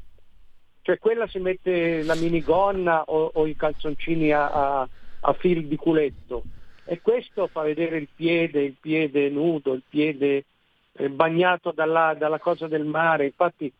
cioè 0.82 0.98
quella 0.98 1.26
si 1.26 1.38
mette 1.38 2.02
la 2.02 2.14
minigonna 2.14 3.02
o, 3.04 3.30
o 3.34 3.46
i 3.46 3.56
calzoncini 3.56 4.30
a, 4.32 4.50
a, 4.50 4.88
a 5.20 5.32
fil 5.34 5.66
di 5.66 5.76
culetto. 5.76 6.44
E 6.84 7.00
questo 7.00 7.48
fa 7.48 7.62
vedere 7.62 7.96
il 7.96 8.08
piede, 8.14 8.62
il 8.62 8.76
piede 8.80 9.28
nudo, 9.28 9.72
il 9.72 9.82
piede 9.88 10.44
eh, 10.92 11.08
bagnato 11.08 11.72
dalla, 11.72 12.14
dalla 12.14 12.38
cosa 12.38 12.68
del 12.68 12.84
mare. 12.84 13.24
Infatti, 13.24 13.72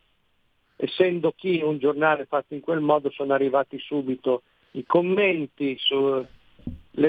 essendo 0.74 1.32
chi 1.36 1.62
un 1.62 1.78
giornale 1.78 2.24
fatto 2.24 2.54
in 2.54 2.60
quel 2.60 2.80
modo, 2.80 3.10
sono 3.10 3.32
arrivati 3.32 3.78
subito 3.78 4.42
i 4.72 4.84
commenti 4.84 5.76
sulle 5.78 6.26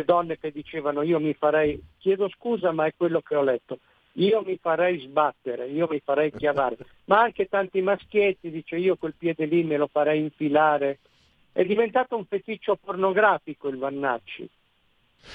donne 0.06 0.38
che 0.38 0.52
dicevano 0.52 1.02
io 1.02 1.20
mi 1.20 1.34
farei, 1.34 1.82
chiedo 1.98 2.30
scusa 2.30 2.72
ma 2.72 2.86
è 2.86 2.94
quello 2.96 3.22
che 3.22 3.36
ho 3.36 3.44
letto, 3.44 3.80
io 4.18 4.42
mi 4.46 4.58
farei 4.60 5.00
sbattere, 5.00 5.68
io 5.68 5.88
mi 5.90 6.00
farei 6.04 6.32
chiavare, 6.32 6.78
ma 7.06 7.22
anche 7.22 7.48
tanti 7.48 7.82
maschietti, 7.82 8.50
dice 8.50 8.78
io 8.78 8.96
quel 8.96 9.14
piede 9.16 9.46
lì 9.46 9.64
me 9.64 9.78
lo 9.78 9.88
farei 9.92 10.22
infilare. 10.22 11.00
È 11.52 11.64
diventato 11.66 12.16
un 12.16 12.26
feticcio 12.26 12.78
pornografico 12.84 13.68
il 13.68 13.78
Vannacci, 13.78 14.50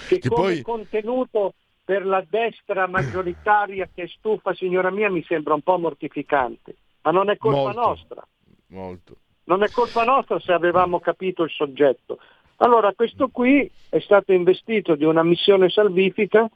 che, 0.08 0.18
che 0.18 0.28
come 0.28 0.42
poi... 0.42 0.62
contenuto 0.62 1.54
per 1.84 2.06
la 2.06 2.24
destra 2.28 2.86
maggioritaria 2.86 3.88
che 3.92 4.08
stufa, 4.08 4.54
signora 4.54 4.90
mia, 4.90 5.10
mi 5.10 5.22
sembra 5.24 5.54
un 5.54 5.62
po' 5.62 5.78
mortificante, 5.78 6.76
ma 7.02 7.10
non 7.10 7.30
è 7.30 7.36
colpa 7.36 7.72
Molto. 7.72 7.80
nostra. 7.80 8.26
Molto. 8.68 9.16
Non 9.44 9.62
è 9.62 9.70
colpa 9.70 10.04
nostra 10.04 10.38
se 10.38 10.52
avevamo 10.52 11.00
capito 11.00 11.42
il 11.42 11.50
soggetto. 11.50 12.18
Allora 12.56 12.92
questo 12.94 13.28
qui 13.28 13.68
è 13.88 13.98
stato 13.98 14.32
investito 14.32 14.94
di 14.94 15.04
una 15.04 15.24
missione 15.24 15.68
salvifica 15.68 16.48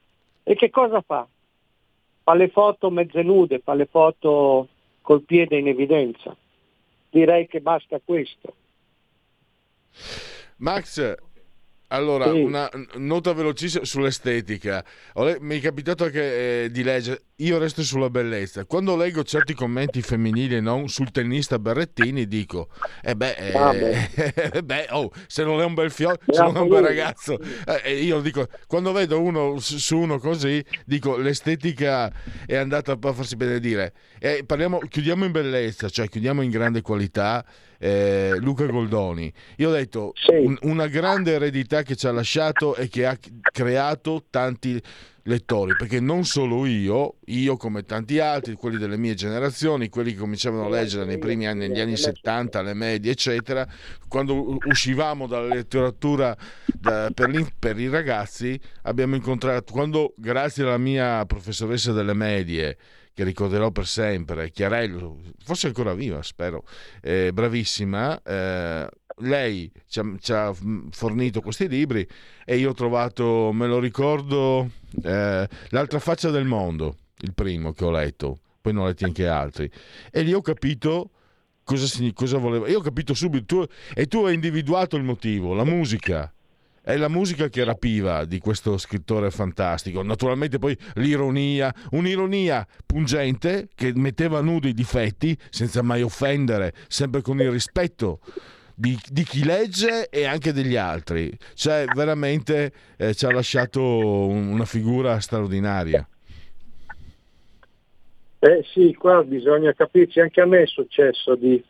e 0.44 0.54
che 0.54 0.70
cosa 0.70 1.00
fa? 1.00 1.26
Fa 2.26 2.34
le 2.34 2.48
foto 2.48 2.90
mezze 2.90 3.22
nude, 3.22 3.60
fa 3.60 3.74
le 3.74 3.86
foto 3.86 4.66
col 5.00 5.22
piede 5.22 5.58
in 5.58 5.68
evidenza. 5.68 6.36
Direi 7.08 7.46
che 7.46 7.60
basta 7.60 8.00
questo. 8.04 8.52
Max, 10.56 11.14
allora, 11.88 12.24
sì. 12.24 12.40
una 12.40 12.68
nota 12.94 13.32
velocissima 13.32 13.84
sull'estetica. 13.84 14.84
Mi 15.40 15.58
è 15.58 15.60
capitato 15.60 16.04
anche 16.04 16.64
eh, 16.64 16.70
di 16.70 16.82
leggere, 16.82 17.22
io 17.36 17.58
resto 17.58 17.82
sulla 17.82 18.10
bellezza. 18.10 18.64
Quando 18.64 18.96
leggo 18.96 19.22
certi 19.22 19.54
commenti 19.54 20.02
femminili 20.02 20.60
non 20.60 20.88
sul 20.88 21.10
tennista 21.10 21.58
Berrettini, 21.58 22.26
dico, 22.26 22.68
eh 23.02 23.14
beh, 23.14 23.34
eh, 23.34 23.56
ah, 23.56 23.72
beh. 23.72 24.62
beh 24.64 24.86
oh, 24.90 25.12
se 25.26 25.44
non 25.44 25.60
è 25.60 25.64
un 25.64 25.74
bel 25.74 25.90
fiore, 25.90 26.18
se 26.26 26.40
non 26.42 26.56
è 26.56 26.60
un 26.60 26.68
bel 26.68 26.82
ragazzo. 26.82 27.38
Eh, 27.84 28.02
io 28.02 28.20
dico, 28.20 28.48
quando 28.66 28.92
vedo 28.92 29.20
uno 29.20 29.58
su 29.58 29.98
uno 29.98 30.18
così, 30.18 30.64
dico, 30.84 31.16
l'estetica 31.16 32.12
è 32.46 32.56
andata 32.56 32.98
a 33.00 33.12
farsi 33.12 33.36
benedire. 33.36 33.92
E 34.18 34.42
parliamo, 34.44 34.78
chiudiamo 34.78 35.24
in 35.24 35.32
bellezza, 35.32 35.88
cioè 35.88 36.08
chiudiamo 36.08 36.42
in 36.42 36.50
grande 36.50 36.80
qualità 36.80 37.44
eh, 37.78 38.36
Luca 38.40 38.66
Goldoni. 38.66 39.32
Io 39.56 39.68
ho 39.68 39.72
detto 39.72 40.12
sì. 40.14 40.32
un, 40.32 40.56
una 40.62 40.86
grande 40.86 41.32
eredità 41.32 41.75
che 41.82 41.96
ci 41.96 42.06
ha 42.06 42.12
lasciato 42.12 42.74
e 42.76 42.88
che 42.88 43.06
ha 43.06 43.16
creato 43.52 44.24
tanti 44.30 44.80
lettori, 45.26 45.74
perché 45.76 46.00
non 46.00 46.24
solo 46.24 46.66
io, 46.66 47.16
io 47.26 47.56
come 47.56 47.84
tanti 47.84 48.18
altri, 48.18 48.54
quelli 48.54 48.78
delle 48.78 48.96
mie 48.96 49.14
generazioni, 49.14 49.88
quelli 49.88 50.12
che 50.12 50.18
cominciavano 50.18 50.66
a 50.66 50.68
leggere 50.68 51.04
nei 51.04 51.18
primi 51.18 51.46
anni, 51.46 51.68
negli 51.68 51.80
anni 51.80 51.96
70, 51.96 52.58
alle 52.58 52.74
medie, 52.74 53.12
eccetera, 53.12 53.66
quando 54.08 54.58
uscivamo 54.66 55.26
dalla 55.26 55.54
letteratura 55.54 56.36
da, 56.66 57.10
per, 57.12 57.30
per, 57.58 57.78
i 57.78 57.88
ragazzi, 57.88 58.58
abbiamo 58.82 59.16
incontrato, 59.16 59.72
quando 59.72 60.14
grazie 60.16 60.62
alla 60.62 60.78
mia 60.78 61.24
professoressa 61.26 61.92
delle 61.92 62.14
medie, 62.14 62.76
che 63.12 63.24
ricorderò 63.24 63.70
per 63.70 63.86
sempre, 63.86 64.50
Chiarello, 64.50 65.20
forse 65.42 65.68
ancora 65.68 65.94
viva, 65.94 66.22
spero, 66.22 66.64
eh, 67.00 67.30
bravissima. 67.32 68.20
Eh, 68.22 68.88
lei 69.20 69.70
ci 69.86 69.98
ha, 69.98 70.14
ci 70.18 70.32
ha, 70.32 70.52
fornito 70.90 71.40
questi 71.40 71.68
libri 71.68 72.06
e 72.44 72.56
io 72.56 72.70
ho 72.70 72.74
trovato, 72.74 73.50
me 73.52 73.66
lo 73.66 73.78
ricordo, 73.78 74.70
eh, 75.02 75.48
L'altra 75.68 75.98
faccia 75.98 76.30
del 76.30 76.44
mondo, 76.44 76.96
il 77.20 77.34
primo 77.34 77.72
che 77.72 77.84
ho 77.84 77.90
letto, 77.90 78.38
poi 78.60 78.72
ne 78.72 78.80
ho 78.80 78.86
letti 78.86 79.04
anche 79.04 79.26
altri, 79.26 79.70
e 80.10 80.22
lì 80.22 80.32
ho 80.32 80.42
capito 80.42 81.10
cosa, 81.64 81.86
cosa 82.12 82.38
voleva. 82.38 82.68
Io 82.68 82.78
ho 82.78 82.82
capito 82.82 83.14
subito, 83.14 83.44
tu, 83.44 83.72
e 83.94 84.06
tu 84.06 84.24
hai 84.24 84.34
individuato 84.34 84.96
il 84.96 85.02
motivo, 85.02 85.54
la 85.54 85.64
musica 85.64 86.30
è 86.86 86.96
la 86.96 87.08
musica 87.08 87.48
che 87.48 87.64
rapiva 87.64 88.24
di 88.24 88.38
questo 88.38 88.78
scrittore 88.78 89.32
fantastico. 89.32 90.04
Naturalmente 90.04 90.60
poi 90.60 90.78
l'ironia, 90.94 91.74
un'ironia 91.90 92.64
pungente 92.86 93.68
che 93.74 93.90
metteva 93.96 94.40
nudi 94.40 94.68
i 94.68 94.72
difetti 94.72 95.36
senza 95.50 95.82
mai 95.82 96.02
offendere, 96.02 96.72
sempre 96.86 97.22
con 97.22 97.40
il 97.40 97.50
rispetto. 97.50 98.20
Di, 98.78 98.94
di, 99.10 99.22
chi 99.22 99.42
legge 99.42 100.10
e 100.10 100.26
anche 100.26 100.52
degli 100.52 100.76
altri. 100.76 101.34
Cioè, 101.54 101.86
veramente 101.94 102.72
eh, 102.98 103.14
ci 103.14 103.24
ha 103.24 103.32
lasciato 103.32 103.80
una 103.80 104.66
figura 104.66 105.18
straordinaria. 105.18 106.06
Eh 108.38 108.62
sì, 108.70 108.94
qua 108.94 109.24
bisogna 109.24 109.72
capirci, 109.72 110.20
anche 110.20 110.42
a 110.42 110.46
me 110.46 110.62
è 110.62 110.66
successo 110.66 111.34
di... 111.36 111.62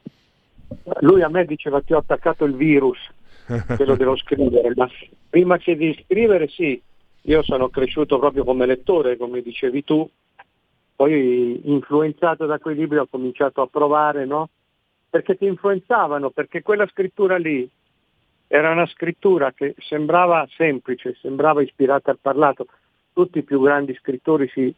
Lui 1.00 1.22
a 1.22 1.28
me 1.28 1.44
diceva 1.44 1.80
ti 1.80 1.92
ho 1.92 1.98
attaccato 1.98 2.44
il 2.44 2.56
virus, 2.56 2.98
che 3.46 3.84
lo 3.84 3.94
devo 3.94 4.16
scrivere, 4.16 4.72
ma 4.74 4.90
prima 5.30 5.58
che 5.58 5.76
di 5.76 5.96
scrivere 6.04 6.48
sì, 6.48 6.82
io 7.22 7.42
sono 7.44 7.68
cresciuto 7.68 8.18
proprio 8.18 8.42
come 8.42 8.66
lettore, 8.66 9.16
come 9.16 9.42
dicevi 9.42 9.84
tu, 9.84 10.10
poi 10.96 11.60
influenzato 11.70 12.46
da 12.46 12.58
quei 12.58 12.74
libri 12.74 12.98
ho 12.98 13.06
cominciato 13.06 13.62
a 13.62 13.68
provare, 13.68 14.24
no? 14.24 14.48
Perché 15.08 15.36
ti 15.36 15.46
influenzavano, 15.46 16.30
perché 16.30 16.62
quella 16.62 16.86
scrittura 16.88 17.36
lì 17.36 17.68
era 18.48 18.70
una 18.70 18.86
scrittura 18.86 19.52
che 19.52 19.74
sembrava 19.78 20.46
semplice, 20.56 21.16
sembrava 21.20 21.62
ispirata 21.62 22.10
al 22.10 22.18
parlato. 22.20 22.66
Tutti 23.12 23.38
i 23.38 23.42
più 23.42 23.60
grandi 23.60 23.94
scrittori 23.94 24.48
si, 24.48 24.72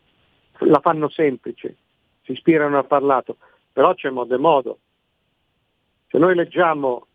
la 0.61 0.81
fanno 0.81 1.09
semplice, 1.09 1.77
si 2.23 2.33
ispirano 2.33 2.79
al 2.79 2.87
parlato, 2.87 3.37
però 3.73 3.95
c'è 3.95 4.11
modo 4.11 4.35
e 4.35 4.39
modo. 4.39 4.79
Se 6.09 6.19
noi 6.19 6.35
leggiamo 6.35 7.07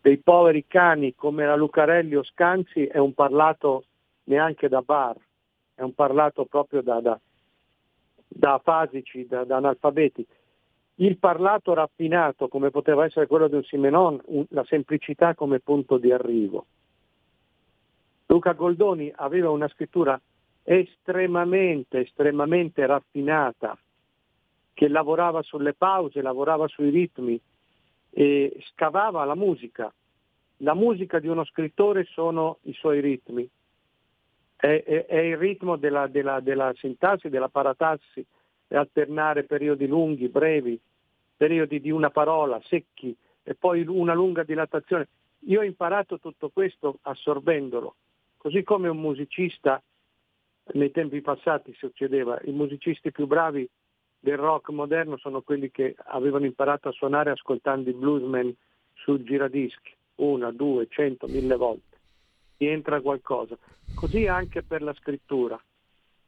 dei 0.00 0.18
poveri 0.18 0.64
cani 0.66 1.14
come 1.14 1.44
la 1.44 1.56
Lucarelli 1.56 2.14
o 2.14 2.22
Scanzi 2.22 2.86
è 2.86 2.98
un 2.98 3.14
parlato 3.14 3.84
neanche 4.24 4.68
da 4.68 4.80
bar, 4.82 5.16
è 5.74 5.82
un 5.82 5.94
parlato 5.94 6.44
proprio 6.44 6.82
da, 6.82 7.00
da, 7.00 7.18
da 8.26 8.54
afasici, 8.54 9.26
da, 9.26 9.44
da, 9.44 9.56
analfabeti. 9.56 10.24
Il 11.00 11.18
parlato 11.18 11.74
raffinato 11.74 12.48
come 12.48 12.70
poteva 12.70 13.04
essere 13.04 13.28
quello 13.28 13.46
di 13.46 13.54
un 13.54 13.62
Simenon, 13.62 14.20
la 14.50 14.64
semplicità 14.64 15.34
come 15.34 15.60
punto 15.60 15.96
di 15.96 16.10
arrivo. 16.10 16.66
Luca 18.26 18.52
Goldoni 18.52 19.12
aveva 19.14 19.50
una 19.50 19.68
scrittura 19.68 20.20
estremamente, 20.64 22.00
estremamente 22.00 22.84
raffinata, 22.84 23.78
che 24.74 24.88
lavorava 24.88 25.40
sulle 25.42 25.74
pause, 25.74 26.20
lavorava 26.20 26.66
sui 26.66 26.90
ritmi, 26.90 27.40
e 28.10 28.56
scavava 28.72 29.24
la 29.24 29.36
musica. 29.36 29.92
La 30.58 30.74
musica 30.74 31.20
di 31.20 31.28
uno 31.28 31.44
scrittore 31.44 32.04
sono 32.04 32.58
i 32.62 32.72
suoi 32.72 33.00
ritmi, 33.00 33.48
è, 34.56 34.82
è, 34.84 35.06
è 35.06 35.18
il 35.18 35.36
ritmo 35.36 35.76
della, 35.76 36.08
della, 36.08 36.40
della 36.40 36.72
sintassi, 36.76 37.28
della 37.28 37.48
paratassi, 37.48 38.26
alternare 38.76 39.44
periodi 39.44 39.86
lunghi, 39.86 40.28
brevi, 40.28 40.78
periodi 41.36 41.80
di 41.80 41.90
una 41.90 42.10
parola, 42.10 42.60
secchi, 42.64 43.16
e 43.42 43.54
poi 43.54 43.84
una 43.86 44.14
lunga 44.14 44.42
dilatazione. 44.42 45.08
Io 45.46 45.60
ho 45.60 45.64
imparato 45.64 46.18
tutto 46.18 46.50
questo 46.50 46.98
assorbendolo, 47.02 47.94
così 48.36 48.62
come 48.62 48.88
un 48.88 48.98
musicista 48.98 49.82
nei 50.72 50.90
tempi 50.90 51.20
passati 51.22 51.72
succedeva, 51.74 52.38
i 52.44 52.52
musicisti 52.52 53.10
più 53.10 53.26
bravi 53.26 53.68
del 54.20 54.36
rock 54.36 54.70
moderno 54.70 55.16
sono 55.16 55.42
quelli 55.42 55.70
che 55.70 55.94
avevano 56.06 56.44
imparato 56.44 56.88
a 56.88 56.92
suonare 56.92 57.30
ascoltando 57.30 57.88
i 57.88 57.94
bluesmen 57.94 58.54
sul 58.94 59.22
giradischi, 59.22 59.94
una, 60.16 60.50
due, 60.50 60.88
cento, 60.90 61.26
mille 61.28 61.56
volte. 61.56 61.96
Ti 62.56 62.66
entra 62.66 63.00
qualcosa. 63.00 63.56
Così 63.94 64.26
anche 64.26 64.62
per 64.62 64.82
la 64.82 64.92
scrittura. 64.94 65.58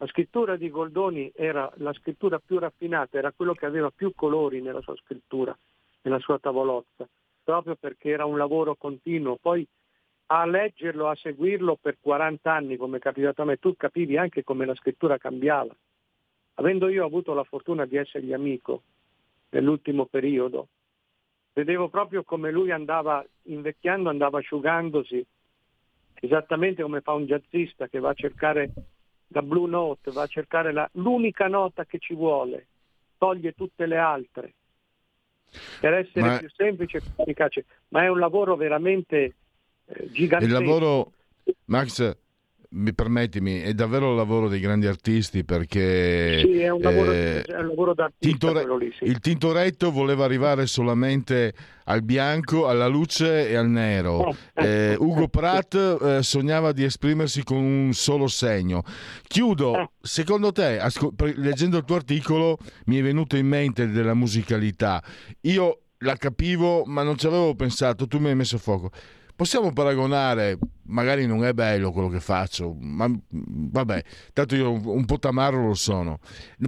La 0.01 0.07
scrittura 0.07 0.57
di 0.57 0.71
Goldoni 0.71 1.31
era 1.35 1.71
la 1.77 1.93
scrittura 1.93 2.39
più 2.39 2.59
raffinata, 2.59 3.19
era 3.19 3.33
quello 3.33 3.53
che 3.53 3.67
aveva 3.67 3.91
più 3.91 4.15
colori 4.15 4.63
nella 4.63 4.81
sua 4.81 4.97
scrittura, 4.97 5.55
nella 6.03 6.19
sua 6.21 6.39
tavolozza, 6.39 7.07
proprio 7.45 7.77
perché 7.77 8.09
era 8.09 8.25
un 8.25 8.39
lavoro 8.39 8.77
continuo. 8.77 9.37
Poi 9.37 9.67
a 10.33 10.47
leggerlo, 10.47 11.07
a 11.07 11.15
seguirlo 11.15 11.77
per 11.79 11.99
40 12.01 12.51
anni, 12.51 12.77
come 12.79 12.97
è 12.97 13.01
capitato 13.01 13.43
a 13.43 13.45
me, 13.45 13.59
tu 13.59 13.75
capivi 13.77 14.17
anche 14.17 14.43
come 14.43 14.65
la 14.65 14.75
scrittura 14.75 15.19
cambiava 15.19 15.77
Avendo 16.55 16.89
io 16.89 17.07
avuto 17.07 17.33
la 17.33 17.45
fortuna 17.45 17.87
di 17.87 17.97
essergli 17.97 18.35
amico 18.35 18.83
nell'ultimo 19.51 20.05
periodo, 20.05 20.69
vedevo 21.55 21.89
proprio 21.89 22.23
come 22.23 22.51
lui 22.51 22.71
andava 22.71 23.25
invecchiando, 23.45 24.11
andava 24.11 24.39
asciugandosi, 24.39 25.25
esattamente 26.15 26.83
come 26.83 27.01
fa 27.01 27.13
un 27.13 27.25
jazzista 27.25 27.89
che 27.89 27.99
va 27.99 28.11
a 28.11 28.15
cercare 28.15 28.73
la 29.33 29.43
blue 29.43 29.69
note, 29.69 30.11
va 30.11 30.23
a 30.23 30.27
cercare 30.27 30.73
la, 30.73 30.89
l'unica 30.95 31.49
nota 31.49 31.85
che 31.85 31.99
ci 31.99 32.15
vuole, 32.15 32.67
toglie 33.19 33.53
tutte 33.53 33.87
le 33.87 33.97
altre 33.97 34.55
per 35.81 35.95
essere 35.95 36.21
ma... 36.21 36.39
più 36.39 36.49
semplice 36.55 36.99
e 36.99 37.01
più 37.01 37.11
efficace, 37.17 37.65
ma 37.89 38.05
è 38.05 38.09
un 38.09 38.19
lavoro 38.19 38.57
veramente 38.57 39.35
eh, 39.87 40.11
gigantesco. 40.11 40.57
Il 40.57 40.65
lavoro, 40.65 41.13
Max, 41.67 42.17
mi 42.73 42.95
permettimi, 42.95 43.61
è 43.61 43.75
davvero 43.75 44.11
il 44.11 44.17
lavoro 44.17 44.49
dei 44.49 44.61
grandi 44.61 44.87
artisti 44.87 45.45
perché... 45.45 46.41
Sì, 46.45 46.61
è 46.61 46.69
un 46.69 46.81
lavoro, 46.81 47.11
eh, 47.11 47.43
è 47.43 47.59
un 47.59 47.67
lavoro 47.67 47.95
d'artista 47.95 48.53
Tintore, 48.53 48.77
lì, 48.79 48.93
sì. 48.97 49.05
Il 49.05 49.19
Tintoretto 49.19 49.91
voleva 49.91 50.25
arrivare 50.25 50.67
solamente 50.67 51.53
al 51.85 52.03
bianco, 52.03 52.69
alla 52.69 52.87
luce 52.87 53.49
e 53.49 53.57
al 53.57 53.69
nero. 53.69 54.33
Eh, 54.55 54.93
eh, 54.93 54.97
Ugo 54.97 55.27
Pratt 55.27 55.75
eh, 55.75 56.23
sognava 56.23 56.71
di 56.71 56.85
esprimersi 56.85 57.43
con 57.43 57.57
un 57.57 57.93
solo 57.93 58.29
segno. 58.29 58.85
Chiudo, 59.27 59.77
eh. 59.77 59.91
secondo 60.01 60.53
te, 60.53 60.79
asco- 60.79 61.13
leggendo 61.35 61.79
il 61.79 61.85
tuo 61.85 61.97
articolo, 61.97 62.57
mi 62.85 62.99
è 62.99 63.03
venuto 63.03 63.37
in 63.37 63.49
mente 63.49 63.89
della 63.89 64.15
musicalità. 64.15 65.03
Io 65.43 65.81
la 65.99 66.15
capivo, 66.15 66.85
ma 66.85 67.03
non 67.03 67.19
ci 67.19 67.27
avevo 67.27 67.55
pensato, 67.55 68.07
tu 68.07 68.19
mi 68.19 68.29
hai 68.29 68.37
messo 68.37 68.57
a 68.57 68.59
fuoco 68.61 68.91
possiamo 69.41 69.73
paragonare, 69.73 70.59
magari 70.91 71.27
non 71.27 71.45
è 71.45 71.53
bello 71.53 71.93
quello 71.93 72.09
che 72.09 72.21
faccio, 72.21 72.77
ma 72.79 73.09
vabbè, 73.31 74.03
tanto 74.33 74.55
io 74.57 74.71
un 74.71 75.05
po' 75.05 75.19
tamarro 75.19 75.67
lo 75.67 75.75
sono, 75.75 76.19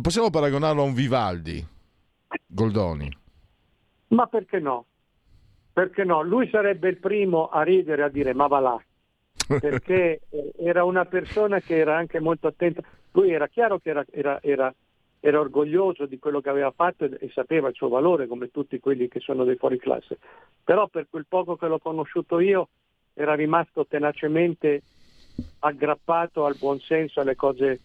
possiamo 0.00 0.30
paragonarlo 0.30 0.82
a 0.82 0.84
un 0.84 0.94
Vivaldi, 0.94 1.64
Goldoni? 2.46 3.10
Ma 4.08 4.26
perché 4.26 4.58
no? 4.58 4.86
Perché 5.72 6.04
no? 6.04 6.22
Lui 6.22 6.48
sarebbe 6.50 6.88
il 6.88 6.98
primo 6.98 7.48
a 7.48 7.62
ridere, 7.62 8.02
a 8.02 8.08
dire 8.08 8.34
ma 8.34 8.46
va 8.46 8.60
là, 8.60 8.82
perché 9.60 10.20
era 10.58 10.84
una 10.84 11.04
persona 11.04 11.60
che 11.60 11.76
era 11.76 11.96
anche 11.96 12.20
molto 12.20 12.46
attenta, 12.46 12.82
lui 13.12 13.30
era 13.30 13.48
chiaro 13.48 13.78
che 13.78 13.90
era, 13.90 14.04
era, 14.10 14.38
era 14.42 14.74
era 15.24 15.38
orgoglioso 15.38 16.06
di 16.06 16.18
quello 16.18 16.40
che 16.40 16.48
aveva 16.48 16.72
fatto 16.72 17.04
e, 17.04 17.16
e, 17.20 17.30
sapeva 17.32 17.68
il 17.68 17.76
suo 17.76 17.88
valore 17.88 18.26
come 18.26 18.50
tutti 18.50 18.80
quelli 18.80 19.06
che 19.06 19.20
sono 19.20 19.44
dei 19.44 19.54
fuori 19.54 19.78
classe. 19.78 20.18
Però 20.64 20.88
per 20.88 21.06
quel 21.08 21.26
poco 21.28 21.54
che 21.54 21.68
l'ho 21.68 21.78
conosciuto 21.78 22.40
io 22.40 22.70
era 23.14 23.34
rimasto 23.34 23.86
tenacemente 23.86 24.82
aggrappato 25.60 26.44
al 26.44 26.56
buonsenso, 26.56 27.20
alle 27.20 27.36
cose, 27.36 27.80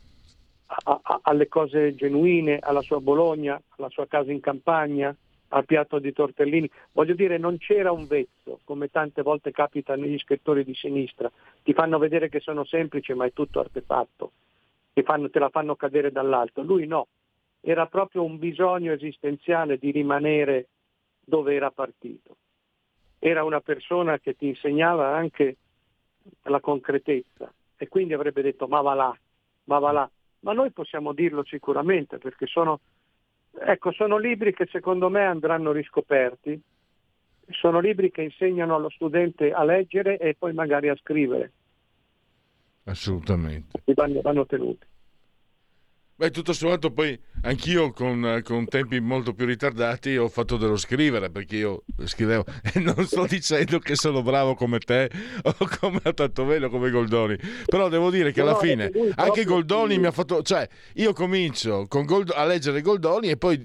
a, 0.66 1.00
a, 1.02 1.20
alle 1.24 1.48
cose 1.48 1.96
genuine, 1.96 2.60
alla 2.60 2.82
sua 2.82 3.00
Bologna, 3.00 3.62
alla 3.78 3.90
sua 3.90 4.08
casa 4.08 4.32
in 4.32 4.40
campagna, 4.40 5.16
al 5.50 5.66
piatto 5.66 6.00
di 6.00 6.12
tortellini. 6.12 6.70
Voglio 6.92 7.14
dire, 7.14 7.38
non 7.38 7.58
c'era 7.58 7.92
un 7.92 8.08
vezzo, 8.08 8.60
come 8.64 8.90
tante 8.90 9.22
volte 9.22 9.52
capita 9.52 9.96
negli 9.96 10.18
scrittori 10.18 10.64
di 10.64 10.74
sinistra. 10.74 11.32
Ti 11.64 11.74
fanno 11.74 11.98
vedere 11.98 12.30
che 12.30 12.40
sono 12.40 12.66
semplici, 12.66 13.14
ma 13.14 13.26
è 13.26 13.34
tutto 13.34 13.60
artefatto. 13.60 14.32
Ti 14.94 15.04
fanno, 15.04 15.30
te 15.30 15.40
la 15.40 15.50
fanno 15.50 15.76
cadere 15.76 16.12
dall'alto. 16.12 16.62
Lui 16.64 16.88
no, 16.88 17.08
era 17.62 17.86
proprio 17.86 18.24
un 18.24 18.38
bisogno 18.38 18.92
esistenziale 18.92 19.78
di 19.78 19.92
rimanere 19.92 20.68
dove 21.24 21.54
era 21.54 21.72
partito. 21.72 22.36
Era 23.20 23.44
una 23.44 23.62
persona 23.62 24.20
che 24.20 24.36
ti 24.36 24.48
insegnava 24.48 25.16
anche 25.16 25.58
la 26.44 26.60
concretezza 26.60 27.52
e 27.76 27.88
quindi 27.88 28.14
avrebbe 28.14 28.42
detto 28.42 28.68
ma 28.68 28.82
va 28.82 28.94
là, 28.94 29.18
ma 29.66 29.80
va 29.80 29.92
là. 29.92 30.10
Ma 30.42 30.54
noi 30.54 30.72
possiamo 30.72 31.14
dirlo 31.14 31.44
sicuramente 31.44 32.18
perché 32.18 32.46
sono 32.46 32.80
Ecco, 33.60 33.92
sono 33.92 34.18
libri 34.18 34.54
che 34.54 34.68
secondo 34.68 35.10
me 35.10 35.24
andranno 35.26 35.72
riscoperti, 35.72 36.62
sono 37.50 37.80
libri 37.80 38.12
che 38.12 38.22
insegnano 38.22 38.76
allo 38.76 38.90
studente 38.90 39.52
a 39.52 39.64
leggere 39.64 40.18
e 40.18 40.36
poi 40.38 40.54
magari 40.54 40.90
a 40.90 40.96
scrivere. 40.96 41.52
Assolutamente. 42.84 43.82
Vanno, 43.96 44.22
vanno 44.22 44.46
tenuti. 44.46 44.86
Beh, 46.20 46.32
tutto 46.32 46.52
sommato 46.52 46.90
poi 46.90 47.16
anch'io 47.44 47.92
con, 47.92 48.42
con, 48.44 48.66
tempi 48.66 49.00
molto 49.00 49.36
più 49.36 49.46
ritardati 49.46 50.18
ho 50.18 50.28
fatto 50.30 50.58
dello 50.58 50.76
scrivere 50.76 51.30
perché 51.30 51.58
io 51.58 51.84
scrivevo 52.06 52.44
e 52.74 52.80
non 52.80 53.06
sto 53.06 53.28
dicendo 53.28 53.78
che 53.78 53.96
sono 53.96 54.24
bravo 54.24 54.56
come 54.56 54.80
te 54.80 55.12
o 55.44 55.56
come 55.80 56.02
Tantovelo 56.02 56.72
come 56.72 56.90
Goldoni. 56.90 57.38
Però 57.68 57.88
devo 57.88 58.10
dire 58.10 58.32
che 58.32 58.42
alla 58.42 58.54
no, 58.54 58.58
fine 58.58 58.92
anche 59.14 59.44
Goldoni 59.44 59.94
sì. 59.94 60.00
mi 60.00 60.08
ha 60.08 60.12
fatto 60.12 60.42
cioè 60.42 60.68
io 60.96 61.14
comincio 61.14 61.86
Gold, 61.88 62.32
a 62.34 62.46
leggere 62.46 62.82
Goldoni 62.82 63.30
e 63.30 63.38
poi 63.38 63.64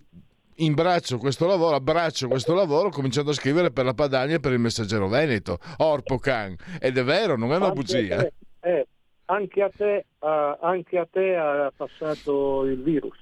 imbraccio 0.56 1.16
questo 1.16 1.46
lavoro, 1.46 1.76
abbraccio 1.76 2.28
questo 2.28 2.52
lavoro 2.52 2.90
cominciando 2.90 3.30
a 3.30 3.34
scrivere 3.34 3.70
per 3.70 3.86
la 3.86 3.94
Padania 3.94 4.36
e 4.36 4.40
per 4.40 4.52
il 4.52 4.58
Messaggero 4.58 5.08
Veneto. 5.08 5.58
Orpo 5.78 6.18
Can 6.18 6.54
ed 6.78 6.98
è 6.98 7.02
vero, 7.02 7.38
non 7.38 7.50
è 7.54 7.56
una 7.56 7.70
bugia. 7.70 8.26
eh, 8.26 8.32
eh 8.60 8.86
anche 9.32 9.62
a 9.62 9.70
te, 9.74 10.06
uh, 10.18 10.26
anche 10.60 10.98
a 10.98 11.08
te 11.10 11.36
ha 11.36 11.72
passato 11.74 12.64
il 12.64 12.82
virus. 12.82 13.18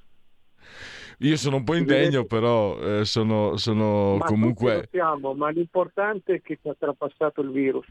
Io 1.18 1.36
sono 1.36 1.56
un 1.56 1.64
po' 1.64 1.74
indegno, 1.74 2.24
però 2.24 2.78
eh, 2.80 3.04
sono, 3.04 3.56
sono 3.58 4.16
ma 4.16 4.24
comunque... 4.24 4.88
Siamo, 4.90 5.34
ma 5.34 5.50
l'importante 5.50 6.36
è 6.36 6.40
che 6.40 6.58
ti 6.60 6.68
ha 6.68 6.74
trapassato 6.78 7.42
il 7.42 7.50
virus. 7.50 7.86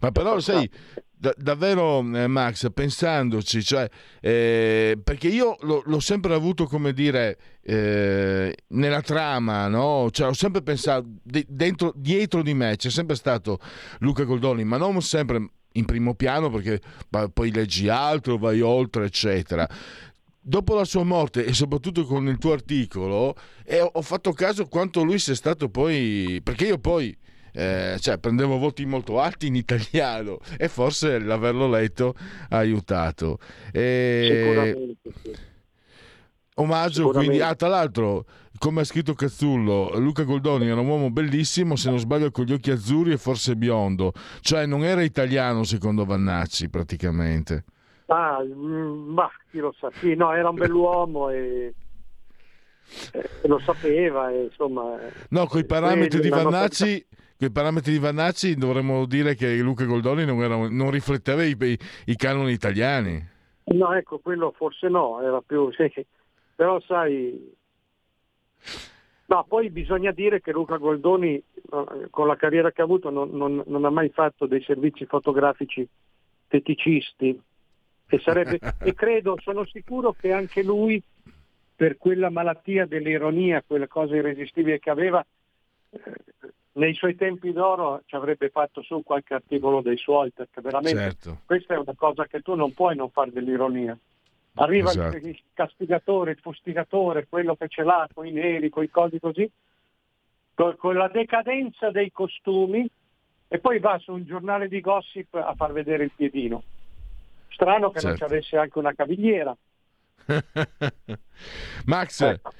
Ma 0.00 0.10
però 0.10 0.40
sai, 0.40 0.70
da, 1.10 1.34
davvero 1.36 1.98
eh, 1.98 2.26
Max, 2.26 2.72
pensandoci, 2.72 3.62
cioè, 3.62 3.86
eh, 4.22 4.98
perché 5.04 5.28
io 5.28 5.58
lo, 5.60 5.82
l'ho 5.84 6.00
sempre 6.00 6.32
avuto 6.32 6.64
come 6.64 6.94
dire 6.94 7.36
eh, 7.60 8.56
nella 8.68 9.02
trama, 9.02 9.68
no? 9.68 10.08
Cioè, 10.10 10.28
ho 10.28 10.32
sempre 10.32 10.62
pensato, 10.62 11.06
de, 11.22 11.44
dentro, 11.46 11.92
dietro 11.94 12.40
di 12.40 12.54
me 12.54 12.76
c'è 12.76 12.88
sempre 12.88 13.16
stato 13.16 13.58
Luca 13.98 14.24
Goldoni, 14.24 14.64
ma 14.64 14.78
non 14.78 15.02
sempre 15.02 15.50
in 15.72 15.84
primo 15.84 16.14
piano 16.14 16.50
perché 16.50 16.80
poi 17.32 17.52
leggi 17.52 17.88
altro, 17.88 18.38
vai 18.38 18.60
oltre, 18.60 19.06
eccetera. 19.06 19.68
Dopo 20.40 20.74
la 20.74 20.84
sua 20.84 21.04
morte 21.04 21.44
e 21.44 21.52
soprattutto 21.52 22.04
con 22.04 22.26
il 22.26 22.38
tuo 22.38 22.52
articolo, 22.52 23.34
eh, 23.64 23.80
ho 23.80 24.02
fatto 24.02 24.32
caso 24.32 24.66
quanto 24.66 25.02
lui 25.02 25.18
sia 25.18 25.34
stato 25.34 25.68
poi... 25.68 26.40
perché 26.42 26.66
io 26.66 26.78
poi... 26.78 27.16
Eh, 27.50 27.96
cioè, 27.98 28.18
prendevo 28.18 28.58
voti 28.58 28.84
molto 28.84 29.18
alti 29.18 29.46
in 29.48 29.56
italiano 29.56 30.38
e 30.56 30.68
forse 30.68 31.18
l'averlo 31.18 31.68
letto 31.68 32.14
ha 32.50 32.58
aiutato. 32.58 33.38
E... 33.72 34.28
Sicuramente. 34.30 35.47
Omaggio 36.58 37.10
quindi, 37.10 37.40
ah, 37.40 37.54
tra 37.54 37.68
l'altro, 37.68 38.24
come 38.58 38.80
ha 38.80 38.84
scritto 38.84 39.14
Cazzullo, 39.14 39.96
Luca 39.98 40.24
Goldoni 40.24 40.66
era 40.66 40.80
un 40.80 40.88
uomo 40.88 41.10
bellissimo, 41.10 41.76
se 41.76 41.88
non 41.88 41.98
sbaglio 41.98 42.32
con 42.32 42.44
gli 42.44 42.52
occhi 42.52 42.72
azzurri 42.72 43.12
e 43.12 43.16
forse 43.16 43.54
biondo, 43.54 44.12
cioè 44.40 44.66
non 44.66 44.82
era 44.82 45.02
italiano 45.02 45.62
secondo 45.62 46.04
Vannacci 46.04 46.68
praticamente. 46.68 47.64
Ah, 48.06 48.42
mm, 48.42 49.12
ma 49.12 49.30
chi 49.50 49.58
lo 49.58 49.72
sa, 49.78 49.90
sì, 50.00 50.14
no, 50.14 50.32
era 50.32 50.48
un 50.48 50.56
bell'uomo 50.56 51.30
e, 51.30 51.74
e 53.12 53.48
lo 53.48 53.60
sapeva, 53.60 54.30
e, 54.30 54.44
insomma... 54.44 54.98
No, 55.28 55.46
con 55.46 55.60
i 55.60 55.64
parametri 55.64 56.20
di 56.20 56.28
Vannacci... 56.28 57.06
Con 57.38 57.46
i 57.46 57.52
parametri 57.52 57.92
di 57.92 58.00
Vannacci 58.00 58.56
dovremmo 58.56 59.06
dire 59.06 59.36
che 59.36 59.54
Luca 59.58 59.84
Goldoni 59.84 60.24
non, 60.24 60.42
era, 60.42 60.56
non 60.56 60.90
rifletteva 60.90 61.44
i, 61.44 61.56
i, 61.56 61.78
i, 62.06 62.16
canoni 62.16 62.50
italiani. 62.50 63.24
No, 63.66 63.92
ecco, 63.94 64.18
quello 64.18 64.52
forse 64.56 64.88
no, 64.88 65.22
era 65.22 65.40
più... 65.40 65.70
Sì, 65.78 66.04
però 66.58 66.80
sai, 66.80 67.56
No, 69.26 69.44
poi 69.46 69.70
bisogna 69.70 70.10
dire 70.10 70.40
che 70.40 70.50
Luca 70.50 70.76
Goldoni, 70.76 71.40
con 72.10 72.26
la 72.26 72.34
carriera 72.34 72.72
che 72.72 72.80
ha 72.80 72.84
avuto, 72.84 73.10
non, 73.10 73.30
non, 73.30 73.62
non 73.64 73.84
ha 73.84 73.90
mai 73.90 74.08
fatto 74.08 74.46
dei 74.46 74.60
servizi 74.62 75.06
fotografici 75.06 75.86
feticisti. 76.48 77.40
E, 78.08 78.18
sarebbe, 78.18 78.58
e 78.82 78.94
credo, 78.94 79.36
sono 79.40 79.64
sicuro 79.66 80.16
che 80.18 80.32
anche 80.32 80.64
lui, 80.64 81.00
per 81.76 81.96
quella 81.96 82.30
malattia 82.30 82.86
dell'ironia, 82.86 83.62
quelle 83.64 83.86
cose 83.86 84.16
irresistibili 84.16 84.80
che 84.80 84.90
aveva, 84.90 85.24
eh, 85.90 86.00
nei 86.72 86.94
suoi 86.94 87.14
tempi 87.14 87.52
d'oro 87.52 88.02
ci 88.06 88.16
avrebbe 88.16 88.48
fatto 88.48 88.82
su 88.82 89.02
qualche 89.04 89.34
articolo 89.34 89.80
dei 89.80 89.98
suoi, 89.98 90.32
perché 90.32 90.60
veramente 90.60 90.98
certo. 90.98 91.38
questa 91.44 91.74
è 91.74 91.78
una 91.78 91.94
cosa 91.94 92.26
che 92.26 92.40
tu 92.40 92.54
non 92.56 92.72
puoi 92.72 92.96
non 92.96 93.10
fare 93.10 93.30
dell'ironia. 93.30 93.96
Arriva 94.58 94.90
esatto. 94.90 95.16
il 95.16 95.40
castigatore, 95.54 96.32
il 96.32 96.38
fustigatore, 96.40 97.26
quello 97.28 97.54
che 97.54 97.68
ce 97.68 97.82
l'ha 97.82 98.08
con 98.12 98.26
i 98.26 98.32
neri, 98.32 98.70
con 98.70 98.82
i 98.82 98.90
cosi 98.90 99.20
così, 99.20 99.48
con, 100.54 100.76
con 100.76 100.96
la 100.96 101.08
decadenza 101.08 101.90
dei 101.90 102.10
costumi 102.10 102.88
e 103.46 103.58
poi 103.58 103.78
va 103.78 103.98
su 103.98 104.12
un 104.12 104.24
giornale 104.24 104.68
di 104.68 104.80
gossip 104.80 105.34
a 105.34 105.54
far 105.54 105.72
vedere 105.72 106.04
il 106.04 106.12
piedino. 106.14 106.62
Strano 107.50 107.90
che 107.90 108.00
certo. 108.00 108.08
non 108.08 108.16
ci 108.16 108.24
avesse 108.24 108.56
anche 108.56 108.78
una 108.78 108.92
cavigliera. 108.94 109.56
Max, 111.86 112.20
ecco. 112.20 112.52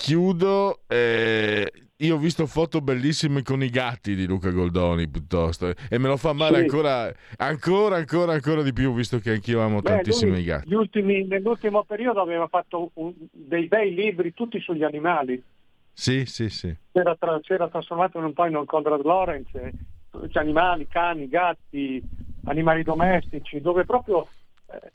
Chiudo. 0.00 0.80
Eh, 0.86 1.70
io 1.98 2.14
ho 2.14 2.18
visto 2.18 2.46
foto 2.46 2.80
bellissime 2.80 3.42
con 3.42 3.62
i 3.62 3.68
gatti 3.68 4.14
di 4.14 4.26
Luca 4.26 4.48
Goldoni 4.48 5.06
piuttosto 5.06 5.74
e 5.90 5.98
me 5.98 6.08
lo 6.08 6.16
fa 6.16 6.32
male 6.32 6.56
sì. 6.56 6.62
ancora, 6.62 7.12
ancora, 7.36 7.96
ancora, 7.96 8.32
ancora 8.32 8.62
di 8.62 8.72
più 8.72 8.94
visto 8.94 9.18
che 9.18 9.32
anch'io 9.32 9.60
amo 9.60 9.82
Beh, 9.82 9.90
tantissimo 9.90 10.32
lui, 10.32 10.40
i 10.40 10.44
gatti. 10.44 10.72
Ultimi, 10.72 11.26
nell'ultimo 11.26 11.84
periodo 11.84 12.22
aveva 12.22 12.46
fatto 12.46 12.90
un, 12.94 13.12
dei 13.30 13.66
bei 13.66 13.92
libri 13.92 14.32
tutti 14.32 14.58
sugli 14.60 14.82
animali. 14.82 15.42
Sì, 15.92 16.24
sì, 16.24 16.48
sì. 16.48 16.74
C'era, 16.90 17.14
tra, 17.16 17.38
c'era 17.42 17.68
trasformato 17.68 18.16
in 18.16 18.24
un 18.24 18.32
po' 18.32 18.46
in 18.46 18.56
un 18.56 18.64
Conrad 18.64 19.04
Lorenz, 19.04 19.54
eh, 19.54 19.70
animali, 20.32 20.86
cani, 20.88 21.28
gatti, 21.28 22.02
animali 22.44 22.82
domestici, 22.82 23.60
dove 23.60 23.84
proprio 23.84 24.26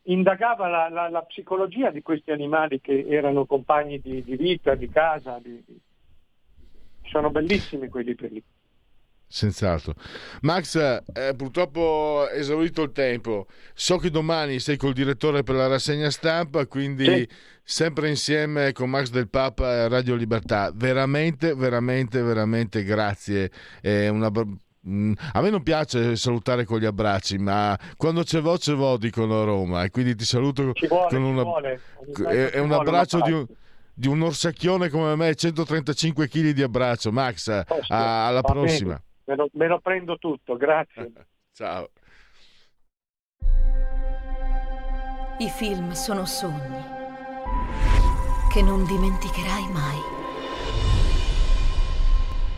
indagava 0.04 0.68
la, 0.68 0.90
la, 0.90 1.10
la, 1.10 1.22
psicologia 1.24 1.92
di 1.92 2.02
questi 2.02 2.32
animali 2.32 2.80
che 2.82 3.06
erano 3.08 3.46
compagni 3.46 4.00
di, 4.00 4.24
di 4.24 4.36
vita, 4.36 4.76
di 4.76 4.90
casa, 4.90 5.40
di, 5.42 5.64
sono 7.04 7.30
bellissimi 7.30 7.88
quei 7.88 8.04
libri 8.04 8.30
lì. 8.30 8.44
Senz'altro. 9.28 9.96
Max, 10.42 10.76
eh, 10.78 11.34
purtroppo 11.36 12.28
è 12.30 12.38
esaurito 12.38 12.84
il 12.84 12.92
tempo. 12.92 13.48
So 13.74 13.98
che 13.98 14.10
domani 14.10 14.60
sei 14.60 14.78
col 14.78 14.94
direttore 14.94 15.44
per 15.44 15.56
la 15.56 15.68
rassegna 15.68 16.10
stampa, 16.10 16.68
quindi 16.68 17.06
sì. 17.06 17.30
sempre 17.64 18.08
insieme 18.08 18.72
con 18.72 18.90
Max 18.90 19.10
del 19.10 19.28
Papa 19.28 19.74
e 19.74 19.88
Radio 19.90 20.16
Libertà. 20.16 20.72
Veramente, 20.74 21.56
veramente, 21.56 22.22
veramente 22.22 22.84
grazie. 22.84 23.52
Una... 23.82 24.32
Mm, 24.88 25.14
a 25.34 25.42
me 25.42 25.50
non 25.50 25.64
piace 25.64 26.16
salutare 26.16 26.64
con 26.64 26.80
gli 26.80 26.86
abbracci, 26.86 27.38
ma 27.38 27.78
quando 27.98 28.24
c'è 28.24 28.40
vo, 28.40 28.56
c'è 28.58 28.74
vo, 28.74 28.98
dicono 28.98 29.42
a 29.42 29.44
Roma. 29.44 29.84
E 29.84 29.90
quindi 29.90 30.16
ti 30.16 30.26
saluto 30.26 30.74
vuole, 30.88 31.08
con 31.10 31.24
una... 31.24 31.44
è, 32.30 32.52
è 32.52 32.60
un 32.60 32.72
abbraccio 32.72 33.22
di 33.22 33.32
un 33.32 33.46
di 33.98 34.10
un 34.10 34.22
orsacchione 34.22 34.90
come 34.90 35.16
me, 35.16 35.34
135 35.34 36.28
kg 36.28 36.50
di 36.50 36.62
abbraccio. 36.62 37.12
Max, 37.12 37.48
oh, 37.48 37.82
sì, 37.82 37.94
alla 37.94 38.42
prossima. 38.42 39.02
Me 39.24 39.36
lo, 39.36 39.50
me 39.54 39.68
lo 39.68 39.80
prendo 39.80 40.18
tutto, 40.18 40.58
grazie. 40.58 41.12
Ciao. 41.54 41.90
I 45.38 45.50
film 45.50 45.92
sono 45.92 46.26
sogni 46.26 46.84
che 48.52 48.62
non 48.62 48.86
dimenticherai 48.86 49.72
mai. 49.72 50.25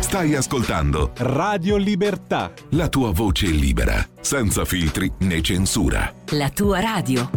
Stai 0.00 0.34
ascoltando 0.34 1.12
Radio 1.18 1.76
Libertà. 1.76 2.52
La 2.70 2.88
tua 2.88 3.12
voce 3.12 3.46
libera, 3.46 4.04
senza 4.20 4.64
filtri 4.64 5.12
né 5.20 5.40
censura. 5.40 6.12
La 6.30 6.48
tua 6.48 6.80
radio. 6.80 7.30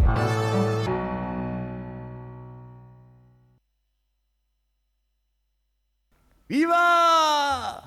Viva! 6.46 7.82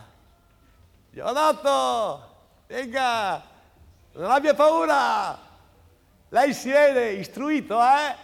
Giovanotto! 1.09 2.35
Venga! 2.67 3.43
Non 4.13 4.31
abbia 4.31 4.53
paura! 4.53 5.37
Lei 6.29 6.53
si 6.53 6.69
vede 6.69 7.13
istruito, 7.13 7.77
eh? 7.81 8.15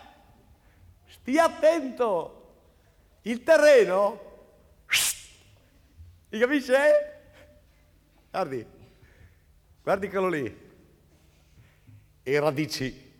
Stia 1.08 1.46
attento! 1.46 2.42
Il 3.24 3.44
terreno 3.44 4.32
mi 6.34 6.39
capisce? 6.39 7.22
Guardi, 8.32 8.65
guardi 9.84 10.10
quello 10.10 10.30
lì. 10.30 10.72
E 12.24 12.39
radici 12.39 13.13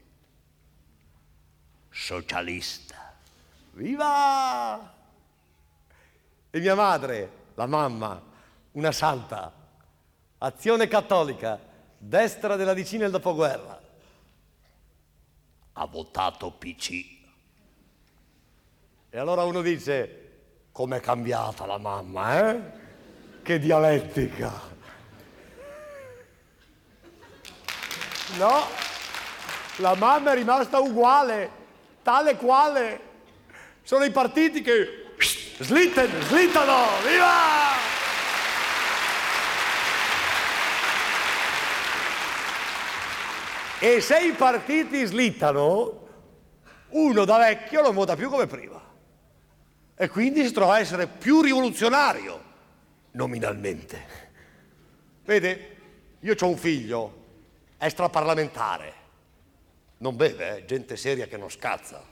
socialista. 1.92 3.16
Viva! 3.74 4.96
E 6.50 6.60
mia 6.60 6.74
madre, 6.74 7.32
la 7.54 7.68
mamma, 7.68 8.20
una 8.72 8.92
santa, 8.92 9.54
azione 10.40 10.88
cattolica, 10.88 11.60
destra 11.96 12.56
della 12.56 12.74
vicina 12.74 13.04
del 13.04 13.12
dopoguerra. 13.12 13.80
Ha 15.74 15.86
votato 15.86 16.50
PC. 16.50 17.22
E 19.10 19.18
allora 19.20 19.44
uno 19.44 19.62
dice, 19.62 20.32
com'è 20.72 21.00
cambiata 21.00 21.68
la 21.68 21.78
mamma, 21.78 22.50
eh? 22.50 22.82
Che 23.44 23.60
dialettica. 23.60 24.52
No, 28.38 28.68
la 29.76 29.96
mamma 29.96 30.32
è 30.32 30.36
rimasta 30.36 30.80
uguale, 30.80 31.50
tale 32.04 32.38
quale. 32.38 33.00
Sono 33.82 34.06
i 34.06 34.12
partiti 34.12 34.62
che 34.62 35.16
slittano, 35.60 36.22
slittano, 36.22 36.86
viva! 37.06 37.82
E 43.80 44.00
se 44.00 44.20
i 44.20 44.32
partiti 44.32 45.04
slittano, 45.04 46.08
uno 46.92 47.26
da 47.26 47.38
vecchio 47.40 47.82
non 47.82 47.94
vota 47.94 48.16
più 48.16 48.30
come 48.30 48.48
prima. 48.48 48.82
E 49.98 50.08
quindi 50.08 50.46
si 50.46 50.54
trova 50.54 50.76
a 50.76 50.80
essere 50.80 51.08
più 51.08 51.42
rivoluzionario 51.42 52.43
nominalmente. 53.14 54.32
Vede, 55.24 55.76
io 56.20 56.36
ho 56.40 56.48
un 56.48 56.58
figlio 56.58 57.22
extraparlamentare, 57.78 58.94
non 59.98 60.16
beve, 60.16 60.58
eh? 60.58 60.66
gente 60.66 60.96
seria 60.96 61.28
che 61.28 61.38
non 61.38 61.50
scazza. 61.50 62.04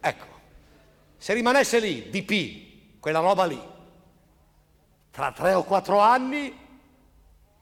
Ecco, 0.00 0.26
se 1.16 1.34
rimanesse 1.34 1.78
lì, 1.78 2.10
DP, 2.10 3.00
quella 3.00 3.20
roba 3.20 3.44
lì, 3.44 3.60
tra 5.10 5.32
tre 5.32 5.54
o 5.54 5.64
quattro 5.64 5.98
anni, 5.98 6.66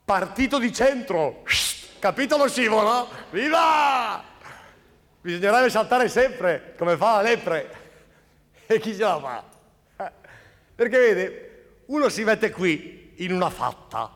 partito 0.04 0.58
di 0.58 0.72
centro, 0.72 1.42
capito 1.98 2.36
lo 2.36 2.48
scivolo? 2.48 3.08
Viva! 3.30 4.22
Bisognerebbe 5.20 5.70
saltare 5.70 6.08
sempre, 6.08 6.74
come 6.76 6.96
fa 6.96 7.16
la 7.16 7.22
lepre. 7.22 7.84
E 8.66 8.78
chi 8.78 8.92
ce 8.94 9.02
la 9.02 9.20
fa? 9.20 10.12
Perché 10.74 10.98
vede, 10.98 11.45
uno 11.86 12.08
si 12.08 12.24
mette 12.24 12.50
qui 12.50 13.14
in 13.16 13.32
una 13.32 13.50
fatta, 13.50 14.12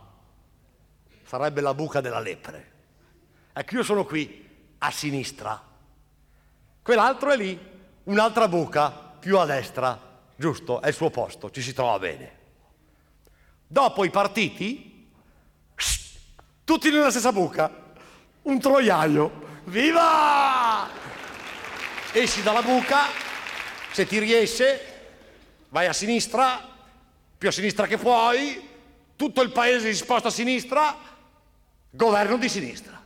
sarebbe 1.25 1.61
la 1.61 1.75
buca 1.75 2.01
della 2.01 2.19
lepre. 2.19 2.73
Ecco, 3.53 3.77
io 3.77 3.83
sono 3.83 4.05
qui 4.05 4.49
a 4.79 4.91
sinistra, 4.91 5.63
quell'altro 6.83 7.31
è 7.31 7.37
lì, 7.37 7.59
un'altra 8.05 8.49
buca 8.49 8.91
più 8.91 9.39
a 9.39 9.45
destra, 9.45 9.99
giusto? 10.37 10.81
È 10.81 10.89
il 10.89 10.95
suo 10.95 11.11
posto, 11.11 11.51
ci 11.51 11.63
si 11.63 11.73
trova 11.73 11.99
bene. 11.99 12.39
Dopo 13.67 14.05
i 14.05 14.11
partiti, 14.11 15.09
tutti 16.65 16.91
nella 16.91 17.11
stessa 17.11 17.33
buca, 17.33 17.71
un 18.43 18.59
troiaio, 18.59 19.61
viva! 19.65 20.89
Esci 22.13 22.43
dalla 22.43 22.63
buca, 22.63 23.07
se 23.93 24.07
ti 24.07 24.19
riesce, 24.19 24.81
vai 25.69 25.87
a 25.87 25.93
sinistra, 25.93 26.69
più 27.41 27.49
a 27.49 27.53
sinistra 27.53 27.87
che 27.87 27.97
puoi, 27.97 28.69
tutto 29.17 29.41
il 29.41 29.51
paese 29.51 29.89
disposto 29.89 30.29
a 30.29 30.31
sinistra, 30.31 30.95
governo 31.89 32.37
di 32.37 32.51
sinistra. 32.51 33.03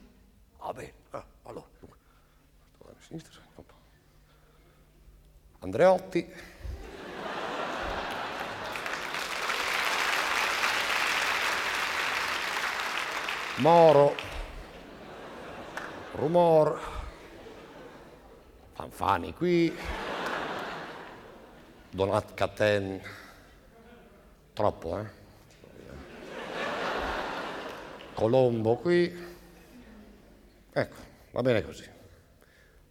Va 0.59 0.73
bene, 0.73 0.93
ah, 1.11 1.25
allora, 1.45 1.69
sinistra. 2.99 3.41
Andreotti. 5.61 6.33
Moro. 13.59 14.17
Rumor. 16.17 16.81
Fanfani 18.73 19.33
qui. 19.33 19.73
Donat 21.91 22.35
Caten. 22.35 23.23
Troppo, 24.55 24.99
eh? 24.99 25.05
Colombo 28.15 28.77
qui. 28.77 29.13
Ecco, 30.73 30.97
va 31.33 31.43
bene 31.43 31.63
così. 31.63 31.85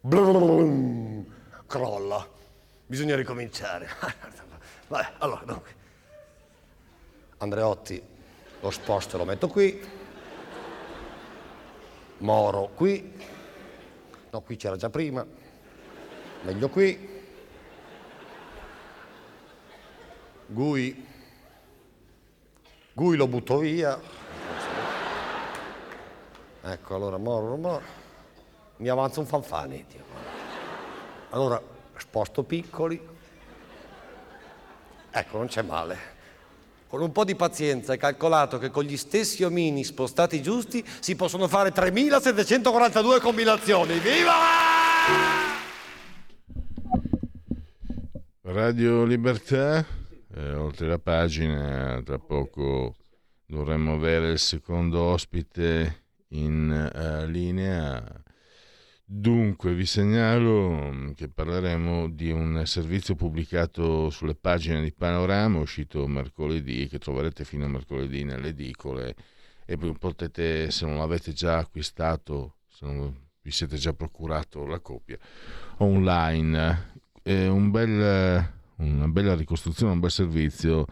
Blum, 0.01 1.25
crolla. 1.65 2.27
Bisogna 2.85 3.15
ricominciare. 3.15 3.87
Vabbè, 4.87 5.13
allora, 5.19 5.43
dunque. 5.45 5.75
Andreotti 7.37 8.03
lo 8.59 8.69
sposto 8.69 9.17
lo 9.17 9.23
metto 9.23 9.47
qui. 9.47 9.81
Moro 12.17 12.71
qui. 12.75 13.13
No, 14.31 14.41
qui 14.41 14.57
c'era 14.57 14.75
già 14.75 14.89
prima. 14.89 15.25
Meglio 16.41 16.67
qui. 16.67 17.21
Gui. 20.47 21.11
Gui 22.93 23.17
lo 23.17 23.27
butto 23.27 23.57
via. 23.57 23.99
Ecco, 26.61 26.95
allora 26.95 27.17
Moro, 27.17 27.55
Moro. 27.57 27.81
Mi 28.77 28.87
avanza 28.87 29.19
un 29.19 29.25
fanfani. 29.25 29.83
Dio. 29.89 30.03
Allora, 31.31 31.59
sposto 31.97 32.43
piccoli. 32.43 33.01
Ecco, 35.09 35.37
non 35.37 35.47
c'è 35.47 35.63
male. 35.63 36.11
Con 36.87 37.01
un 37.01 37.11
po' 37.11 37.23
di 37.23 37.33
pazienza 37.33 37.93
è 37.93 37.97
calcolato 37.97 38.59
che 38.59 38.69
con 38.69 38.83
gli 38.83 38.97
stessi 38.97 39.43
omini 39.43 39.83
spostati 39.83 40.43
giusti 40.43 40.85
si 40.99 41.15
possono 41.15 41.47
fare 41.47 41.71
3742 41.71 43.19
combinazioni. 43.19 43.97
Viva! 43.97 44.33
Radio 48.43 49.03
Libertà, 49.03 49.83
eh, 50.35 50.53
oltre 50.53 50.87
la 50.87 50.99
pagina, 50.99 52.01
tra 52.03 52.19
poco 52.19 52.95
dovremmo 53.45 53.93
avere 53.93 54.31
il 54.31 54.39
secondo 54.39 55.01
ospite 55.01 56.03
in 56.29 56.69
uh, 56.93 57.29
linea. 57.29 58.03
Dunque, 59.05 59.73
vi 59.75 59.85
segnalo 59.85 61.11
che 61.15 61.27
parleremo 61.27 62.09
di 62.09 62.31
un 62.31 62.63
servizio 62.65 63.15
pubblicato 63.15 64.09
sulle 64.09 64.33
pagine 64.33 64.81
di 64.81 64.91
Panorama, 64.91 65.59
uscito 65.59 66.07
mercoledì, 66.07 66.87
che 66.87 66.97
troverete 66.97 67.43
fino 67.43 67.65
a 67.65 67.67
mercoledì 67.67 68.23
nelle 68.23 68.49
edicole 68.49 69.15
e 69.65 69.77
potete, 69.77 70.71
se 70.71 70.85
non 70.85 70.97
l'avete 70.97 71.31
già 71.33 71.57
acquistato, 71.57 72.55
se 72.67 72.85
non 72.85 73.15
vi 73.41 73.51
siete 73.51 73.75
già 73.75 73.93
procurato 73.93 74.65
la 74.65 74.79
copia 74.79 75.17
online, 75.77 76.91
è 77.21 77.47
un 77.47 77.71
bel, 77.71 78.51
una 78.77 79.07
bella 79.07 79.35
ricostruzione, 79.35 79.93
un 79.93 79.99
bel 79.99 80.11
servizio 80.11 80.85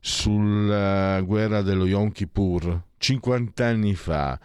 sulla 0.00 1.20
guerra 1.22 1.62
dello 1.62 1.86
Yom 1.86 2.12
Kippur 2.12 2.82
50 2.98 3.66
anni 3.66 3.94
fa 3.94 4.38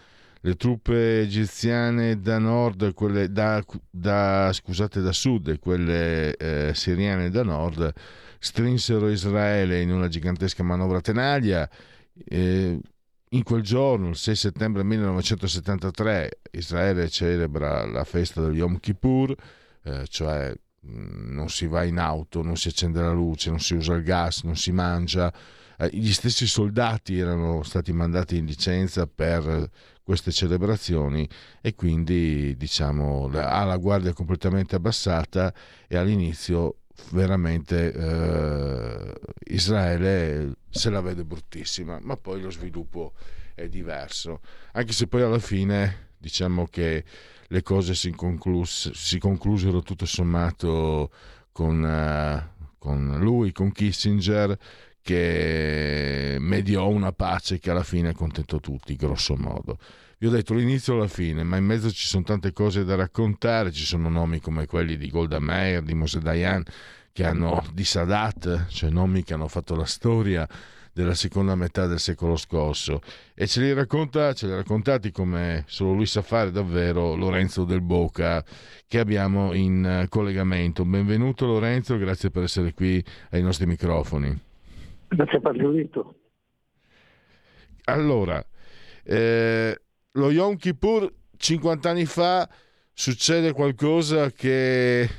le 0.44 0.56
truppe 0.56 1.22
egiziane 1.22 2.20
da 2.20 2.40
nord, 2.40 2.94
quelle 2.94 3.32
da, 3.32 3.64
da, 3.90 4.50
scusate, 4.52 5.00
da 5.00 5.12
sud 5.12 5.50
e 5.50 5.60
quelle 5.60 6.36
eh, 6.36 6.74
siriane 6.74 7.30
da 7.30 7.44
nord 7.44 7.94
strinsero 8.40 9.08
Israele 9.10 9.82
in 9.82 9.92
una 9.92 10.08
gigantesca 10.08 10.64
manovra 10.64 11.00
tenaglia. 11.00 11.70
Eh, 12.26 12.80
in 13.34 13.44
quel 13.44 13.62
giorno, 13.62 14.10
il 14.10 14.16
6 14.16 14.36
settembre 14.36 14.84
1973, 14.84 16.40
Israele 16.52 17.08
celebra 17.08 17.86
la 17.86 18.04
festa 18.04 18.42
del 18.42 18.56
Yom 18.56 18.80
Kippur, 18.80 19.34
eh, 19.84 20.06
cioè 20.08 20.54
non 20.84 21.50
si 21.50 21.68
va 21.68 21.84
in 21.84 22.00
auto, 22.00 22.42
non 22.42 22.58
si 22.58 22.70
accende 22.70 23.02
la 23.02 23.12
luce, 23.12 23.50
non 23.50 23.60
si 23.60 23.76
usa 23.76 23.94
il 23.94 24.04
gas, 24.04 24.44
non 24.44 24.56
si 24.56 24.72
mangia. 24.72 25.32
Eh, 25.78 25.90
gli 25.92 26.12
stessi 26.12 26.48
soldati 26.48 27.18
erano 27.18 27.64
stati 27.64 27.92
mandati 27.92 28.38
in 28.38 28.46
licenza 28.46 29.08
per 29.08 29.70
queste 30.04 30.32
celebrazioni 30.32 31.28
e 31.62 31.76
quindi 31.76 32.56
diciamo 32.58 33.30
ha 33.34 33.64
la 33.64 33.78
guardia 33.78 34.14
completamente 34.14 34.76
abbassata 34.76 35.54
e 35.88 35.96
all'inizio 35.96 36.78
veramente 37.12 37.94
eh, 37.94 39.14
Israele 39.46 40.56
se 40.70 40.90
la 40.90 41.02
vede 41.02 41.24
bruttissima, 41.24 42.00
ma 42.02 42.18
poi 42.18 42.42
lo 42.42 42.50
sviluppo 42.50 43.14
è 43.56 43.68
diverso, 43.68 44.42
anche 44.74 44.94
se 44.94 45.08
poi 45.08 45.22
alla 45.22 45.40
fine 45.40 46.10
diciamo 46.18 46.68
che 46.68 47.04
le 47.52 47.62
cose 47.64 47.96
si, 47.96 48.12
conclus- 48.12 48.92
si 48.92 49.20
conclusero 49.20 49.82
tutto 49.82 50.06
sommato 50.06 51.12
con, 51.52 51.84
uh, 51.84 52.70
con 52.78 53.18
lui, 53.20 53.52
con 53.52 53.74
Kissinger, 53.74 54.58
che 55.02 56.38
mediò 56.40 56.88
una 56.88 57.12
pace 57.12 57.60
che 57.60 57.70
alla 57.72 57.84
fine 57.84 58.10
accontentò 58.10 58.60
tutti, 58.60 58.96
grosso 58.96 59.36
modo. 59.36 59.78
Vi 60.18 60.28
ho 60.28 60.30
detto 60.30 60.54
l'inizio 60.54 60.96
e 60.96 61.00
la 61.00 61.08
fine, 61.08 61.44
ma 61.44 61.58
in 61.58 61.66
mezzo 61.66 61.92
ci 61.92 62.06
sono 62.06 62.24
tante 62.24 62.54
cose 62.54 62.86
da 62.86 62.96
raccontare, 62.96 63.72
ci 63.72 63.84
sono 63.84 64.08
nomi 64.08 64.40
come 64.40 64.66
quelli 64.66 64.96
di 64.96 65.10
Golda 65.10 65.40
Meir, 65.40 65.82
di 65.82 65.94
Mosè 65.94 66.20
Dayan, 66.20 66.64
che 67.12 67.26
hanno, 67.26 67.66
di 67.74 67.84
Sadat, 67.84 68.68
cioè 68.68 68.90
nomi 68.90 69.24
che 69.24 69.34
hanno 69.34 69.50
fatto 69.50 69.76
la 69.76 69.86
storia 69.86 70.48
della 70.94 71.14
seconda 71.14 71.56
metà 71.56 71.88
del 71.88 72.00
secolo 72.00 72.36
scorso 72.36 73.02
e 73.34 73.48
ce 73.48 73.62
li 73.62 73.74
racconta, 73.74 74.34
ce 74.34 74.48
li 74.48 74.54
ha 74.54 74.58
raccontati 74.58 75.12
come 75.12 75.64
solo 75.68 75.94
lui 75.94 76.06
sa 76.06 76.22
fare 76.22 76.52
davvero 76.52 77.16
Lorenzo 77.16 77.64
del 77.64 77.82
Boca 77.82 78.44
che 78.88 79.00
abbiamo 79.00 79.54
in 79.54 80.06
collegamento. 80.10 80.84
Benvenuto 80.84 81.46
Lorenzo, 81.46 81.98
grazie 81.98 82.30
per 82.30 82.44
essere 82.44 82.74
qui 82.74 83.04
ai 83.32 83.42
nostri 83.42 83.66
microfoni. 83.66 84.38
Grazie 85.08 85.40
per 85.40 85.56
l'invito. 85.56 86.16
Allora, 87.86 88.44
eh, 89.04 89.82
lo 90.12 90.32
Yom 90.32 90.56
Kippur 90.56 91.12
50 91.38 91.90
anni 91.90 92.06
fa 92.06 92.48
succede 92.94 93.52
qualcosa 93.52 94.30
che 94.32 95.10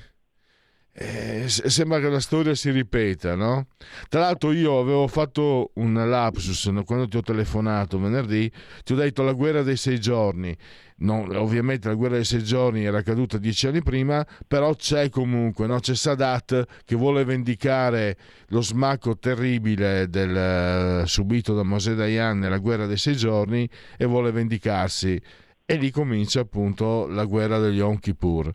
eh, 0.95 1.49
sembra 1.49 2.01
che 2.01 2.11
la 2.11 2.21
storia 2.21 2.55
si 2.55 2.71
ripeta, 2.71 3.35
no? 3.35 3.69
Tra 4.11 4.21
l'altro 4.21 4.53
io 4.53 4.79
avevo 4.79 5.07
fatto 5.09 5.71
un 5.77 5.95
lapsus 5.95 6.71
quando 6.85 7.09
ti 7.09 7.17
ho 7.17 7.23
telefonato 7.23 7.99
venerdì, 7.99 8.51
ti 8.85 8.93
ho 8.93 8.97
detto 8.97 9.23
la 9.23 9.33
guerra 9.33 9.63
dei 9.63 9.77
sei 9.77 9.99
giorni. 9.99 10.55
No, 10.99 11.27
ovviamente 11.41 11.89
la 11.89 11.95
guerra 11.95 12.17
dei 12.17 12.25
sei 12.25 12.45
giorni 12.45 12.85
era 12.85 13.03
caduta 13.03 13.39
dieci 13.39 13.67
anni 13.67 13.83
prima, 13.83 14.25
però 14.47 14.75
c'è 14.75 15.09
comunque, 15.09 15.67
no? 15.67 15.81
c'è 15.81 15.95
Sadat 15.95 16.83
che 16.85 16.95
vuole 16.95 17.25
vendicare 17.25 18.17
lo 18.49 18.61
smacco 18.61 19.17
terribile 19.17 20.09
del, 20.09 21.05
subito 21.07 21.55
da 21.55 21.63
Mosè 21.63 21.95
Dayan 21.95 22.39
nella 22.39 22.59
guerra 22.59 22.87
dei 22.87 22.99
sei 22.99 23.17
giorni 23.17 23.69
e 23.97 24.05
vuole 24.05 24.31
vendicarsi. 24.31 25.21
E 25.65 25.77
lì 25.77 25.91
comincia 25.91 26.41
appunto 26.41 27.07
la 27.07 27.25
guerra 27.25 27.59
degli 27.59 27.79
Yom 27.79 27.99
Kippur. 27.99 28.53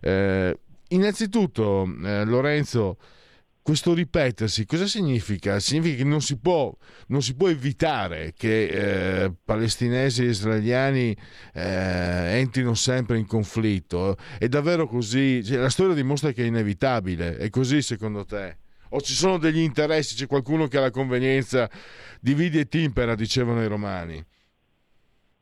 Eh, 0.00 0.58
innanzitutto, 0.88 1.84
eh, 2.04 2.24
Lorenzo, 2.24 2.96
questo 3.66 3.94
ripetersi 3.94 4.64
cosa 4.64 4.86
significa? 4.86 5.58
Significa 5.58 5.96
che 5.96 6.04
non 6.04 6.20
si 6.20 6.38
può, 6.38 6.72
non 7.08 7.20
si 7.20 7.34
può 7.34 7.48
evitare 7.48 8.32
che 8.36 8.66
eh, 9.24 9.32
palestinesi 9.44 10.22
e 10.22 10.28
israeliani 10.28 11.16
eh, 11.52 12.38
entrino 12.38 12.74
sempre 12.74 13.18
in 13.18 13.26
conflitto. 13.26 14.14
È 14.38 14.46
davvero 14.46 14.86
così? 14.86 15.42
Cioè, 15.42 15.58
la 15.58 15.68
storia 15.68 15.96
dimostra 15.96 16.30
che 16.30 16.44
è 16.44 16.46
inevitabile. 16.46 17.38
È 17.38 17.50
così 17.50 17.82
secondo 17.82 18.24
te? 18.24 18.58
O 18.90 19.00
ci 19.00 19.14
sono 19.14 19.36
degli 19.36 19.58
interessi? 19.58 20.14
C'è 20.14 20.28
qualcuno 20.28 20.68
che 20.68 20.78
ha 20.78 20.82
la 20.82 20.90
convenienza 20.92 21.68
dividi 22.20 22.60
e 22.60 22.68
timpera, 22.68 23.16
dicevano 23.16 23.64
i 23.64 23.66
romani? 23.66 24.24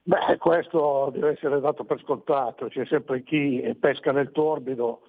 Beh, 0.02 0.38
questo 0.38 1.10
deve 1.12 1.32
essere 1.32 1.60
dato 1.60 1.84
per 1.84 2.00
scontato. 2.00 2.68
C'è 2.68 2.86
sempre 2.86 3.22
chi 3.22 3.62
pesca 3.78 4.12
nel 4.12 4.30
torbido 4.32 5.02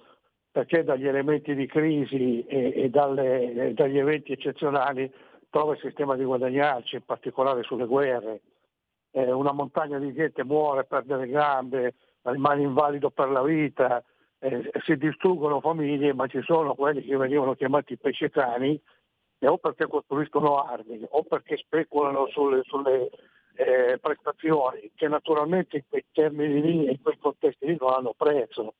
perché 0.56 0.84
dagli 0.84 1.06
elementi 1.06 1.54
di 1.54 1.66
crisi 1.66 2.42
e, 2.46 2.72
e 2.74 2.88
dalle, 2.88 3.74
dagli 3.74 3.98
eventi 3.98 4.32
eccezionali 4.32 5.12
trova 5.50 5.74
il 5.74 5.80
sistema 5.80 6.16
di 6.16 6.24
guadagnarci, 6.24 6.94
in 6.94 7.04
particolare 7.04 7.62
sulle 7.62 7.84
guerre. 7.84 8.40
Eh, 9.10 9.30
una 9.32 9.52
montagna 9.52 9.98
di 9.98 10.14
gente 10.14 10.44
muore, 10.44 10.86
perde 10.86 11.14
le 11.16 11.28
gambe, 11.28 11.94
rimane 12.22 12.62
invalido 12.62 13.10
per 13.10 13.28
la 13.28 13.42
vita, 13.42 14.02
eh, 14.38 14.70
si 14.82 14.96
distruggono 14.96 15.60
famiglie, 15.60 16.14
ma 16.14 16.26
ci 16.26 16.40
sono 16.40 16.74
quelli 16.74 17.02
che 17.02 17.18
venivano 17.18 17.52
chiamati 17.52 17.98
pescetani, 17.98 18.80
eh, 19.40 19.46
o 19.46 19.58
perché 19.58 19.86
costruiscono 19.86 20.62
armi, 20.64 21.04
o 21.06 21.22
perché 21.24 21.58
speculano 21.58 22.28
sulle, 22.28 22.62
sulle 22.62 23.10
eh, 23.56 23.98
prestazioni, 24.00 24.90
che 24.94 25.06
naturalmente 25.06 25.76
in 25.76 25.82
quei 25.86 26.06
termini 26.12 26.62
lì 26.62 26.86
e 26.86 26.92
in 26.92 27.02
quei 27.02 27.18
contesti 27.18 27.66
lì 27.66 27.76
non 27.78 27.92
hanno 27.92 28.14
prezzo 28.16 28.72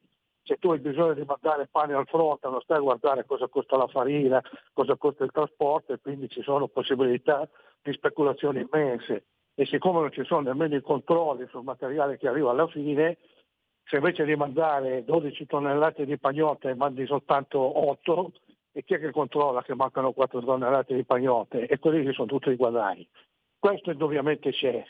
se 0.46 0.58
tu 0.58 0.70
hai 0.70 0.78
bisogno 0.78 1.14
di 1.14 1.24
mandare 1.26 1.66
pane 1.68 1.94
al 1.94 2.06
fronte 2.06 2.48
non 2.48 2.60
stai 2.60 2.76
a 2.76 2.80
guardare 2.80 3.26
cosa 3.26 3.48
costa 3.48 3.76
la 3.76 3.88
farina, 3.88 4.40
cosa 4.72 4.96
costa 4.96 5.24
il 5.24 5.32
trasporto 5.32 5.92
e 5.92 5.98
quindi 5.98 6.28
ci 6.28 6.40
sono 6.42 6.68
possibilità 6.68 7.48
di 7.82 7.92
speculazioni 7.92 8.60
immense. 8.60 9.24
E 9.56 9.66
siccome 9.66 10.00
non 10.00 10.12
ci 10.12 10.24
sono 10.24 10.42
nemmeno 10.42 10.76
i 10.76 10.82
controlli 10.82 11.48
sul 11.48 11.64
materiale 11.64 12.16
che 12.16 12.28
arriva 12.28 12.52
alla 12.52 12.68
fine, 12.68 13.18
se 13.82 13.96
invece 13.96 14.24
di 14.24 14.36
mandare 14.36 15.02
12 15.02 15.46
tonnellate 15.46 16.04
di 16.04 16.16
pagnotte 16.16 16.74
mandi 16.76 17.06
soltanto 17.06 17.58
8, 17.88 18.32
e 18.70 18.84
chi 18.84 18.94
è 18.94 19.00
che 19.00 19.10
controlla 19.10 19.62
che 19.62 19.74
mancano 19.74 20.12
4 20.12 20.40
tonnellate 20.42 20.94
di 20.94 21.04
pagnotte? 21.04 21.66
E 21.66 21.78
quelli 21.80 22.12
sono 22.12 22.28
tutti 22.28 22.50
i 22.50 22.56
guadagni. 22.56 23.08
Questo 23.58 23.90
indubbiamente 23.90 24.52
c'è. 24.52 24.84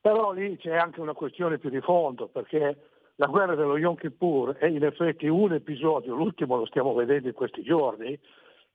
Però 0.00 0.30
lì 0.30 0.56
c'è 0.56 0.76
anche 0.76 1.00
una 1.00 1.14
questione 1.14 1.58
più 1.58 1.70
di 1.70 1.80
fondo, 1.80 2.28
perché 2.28 2.97
la 3.20 3.26
guerra 3.26 3.56
dello 3.56 3.76
Yom 3.76 3.96
Kippur 3.96 4.54
è 4.54 4.66
in 4.66 4.84
effetti 4.84 5.26
un 5.26 5.52
episodio, 5.52 6.14
l'ultimo 6.14 6.56
lo 6.56 6.66
stiamo 6.66 6.94
vedendo 6.94 7.26
in 7.26 7.34
questi 7.34 7.62
giorni, 7.62 8.18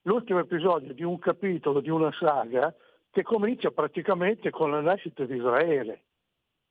l'ultimo 0.02 0.40
episodio 0.40 0.94
di 0.94 1.04
un 1.04 1.18
capitolo, 1.18 1.80
di 1.80 1.90
una 1.90 2.12
saga 2.12 2.74
che 3.10 3.24
comincia 3.24 3.72
praticamente 3.72 4.50
con 4.50 4.72
la 4.72 4.82
nascita 4.82 5.24
di 5.24 5.38
Israele. 5.38 6.02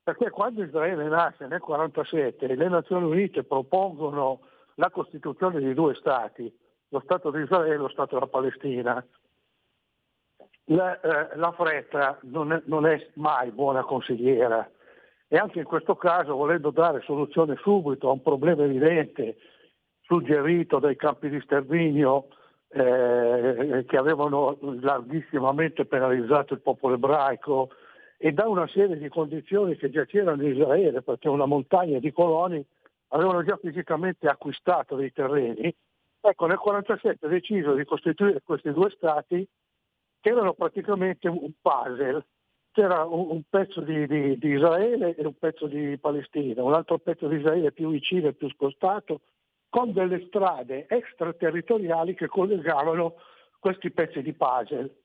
Perché 0.03 0.29
quando 0.29 0.61
Israele 0.61 1.07
nasce 1.07 1.47
nel 1.47 1.61
1947 1.65 2.55
le 2.55 2.69
Nazioni 2.69 3.05
Unite 3.05 3.43
propongono 3.43 4.41
la 4.75 4.91
costituzione 4.91 5.59
di 5.59 5.73
due 5.73 5.95
stati, 5.95 6.55
lo 6.89 6.99
Stato 6.99 7.31
di 7.31 7.41
Israele 7.41 7.73
e 7.73 7.77
lo 7.77 7.89
Stato 7.89 8.15
della 8.15 8.27
Palestina. 8.27 9.03
La, 10.65 10.99
eh, 10.99 11.35
la 11.37 11.51
fretta 11.53 12.19
non 12.23 12.53
è, 12.53 12.61
non 12.65 12.85
è 12.85 13.09
mai 13.15 13.49
buona 13.49 13.81
consigliera 13.81 14.69
e 15.27 15.37
anche 15.37 15.59
in 15.59 15.65
questo 15.65 15.95
caso 15.95 16.35
volendo 16.35 16.69
dare 16.69 17.01
soluzione 17.01 17.55
subito 17.61 18.09
a 18.09 18.13
un 18.13 18.21
problema 18.21 18.63
evidente 18.63 19.37
suggerito 20.01 20.79
dai 20.79 20.95
campi 20.95 21.29
di 21.29 21.39
sterminio 21.41 22.27
eh, 22.69 23.85
che 23.87 23.97
avevano 23.97 24.57
larghissimamente 24.81 25.85
penalizzato 25.85 26.53
il 26.53 26.61
popolo 26.61 26.95
ebraico 26.95 27.69
e 28.17 28.31
da 28.31 28.47
una 28.47 28.67
serie 28.67 28.97
di 28.97 29.09
condizioni 29.09 29.75
che 29.75 29.89
già 29.89 30.05
c'erano 30.05 30.43
in 30.43 30.53
Israele 30.53 31.01
perché 31.01 31.29
una 31.29 31.45
montagna 31.45 31.99
di 31.99 32.11
coloni 32.11 32.65
avevano 33.09 33.43
già 33.43 33.57
fisicamente 33.57 34.27
acquistato 34.27 34.95
dei 34.95 35.11
terreni. 35.11 35.73
Ecco, 36.25 36.45
nel 36.45 36.57
1947 36.57 37.25
ha 37.25 37.29
deciso 37.29 37.73
di 37.73 37.85
costituire 37.85 38.41
questi 38.43 38.71
due 38.71 38.89
stati 38.91 39.47
che 40.19 40.29
erano 40.29 40.53
praticamente 40.53 41.27
un 41.27 41.51
puzzle 41.61 42.25
c'era 42.73 43.05
un, 43.05 43.29
un 43.29 43.41
pezzo 43.49 43.81
di, 43.81 44.05
di, 44.07 44.37
di, 44.37 44.49
Israele 44.49 45.15
e 45.15 45.25
un 45.25 45.37
pezzo 45.37 45.67
di 45.67 45.97
Palestina, 45.97 46.63
un 46.63 46.73
altro 46.73 46.97
pezzo 46.97 47.27
di 47.27 47.37
Israele 47.37 47.71
più 47.71 47.91
vicino 47.91 48.27
e 48.27 48.33
più 48.33 48.49
spostato, 48.49 49.21
con 49.69 49.93
delle 49.93 50.25
strade 50.27 50.87
extraterritoriali 50.87 52.15
che 52.15 52.27
collegavano 52.27 53.15
questi 53.59 53.91
pezzi 53.91 54.21
di 54.21 54.33
puzzle. 54.33 54.97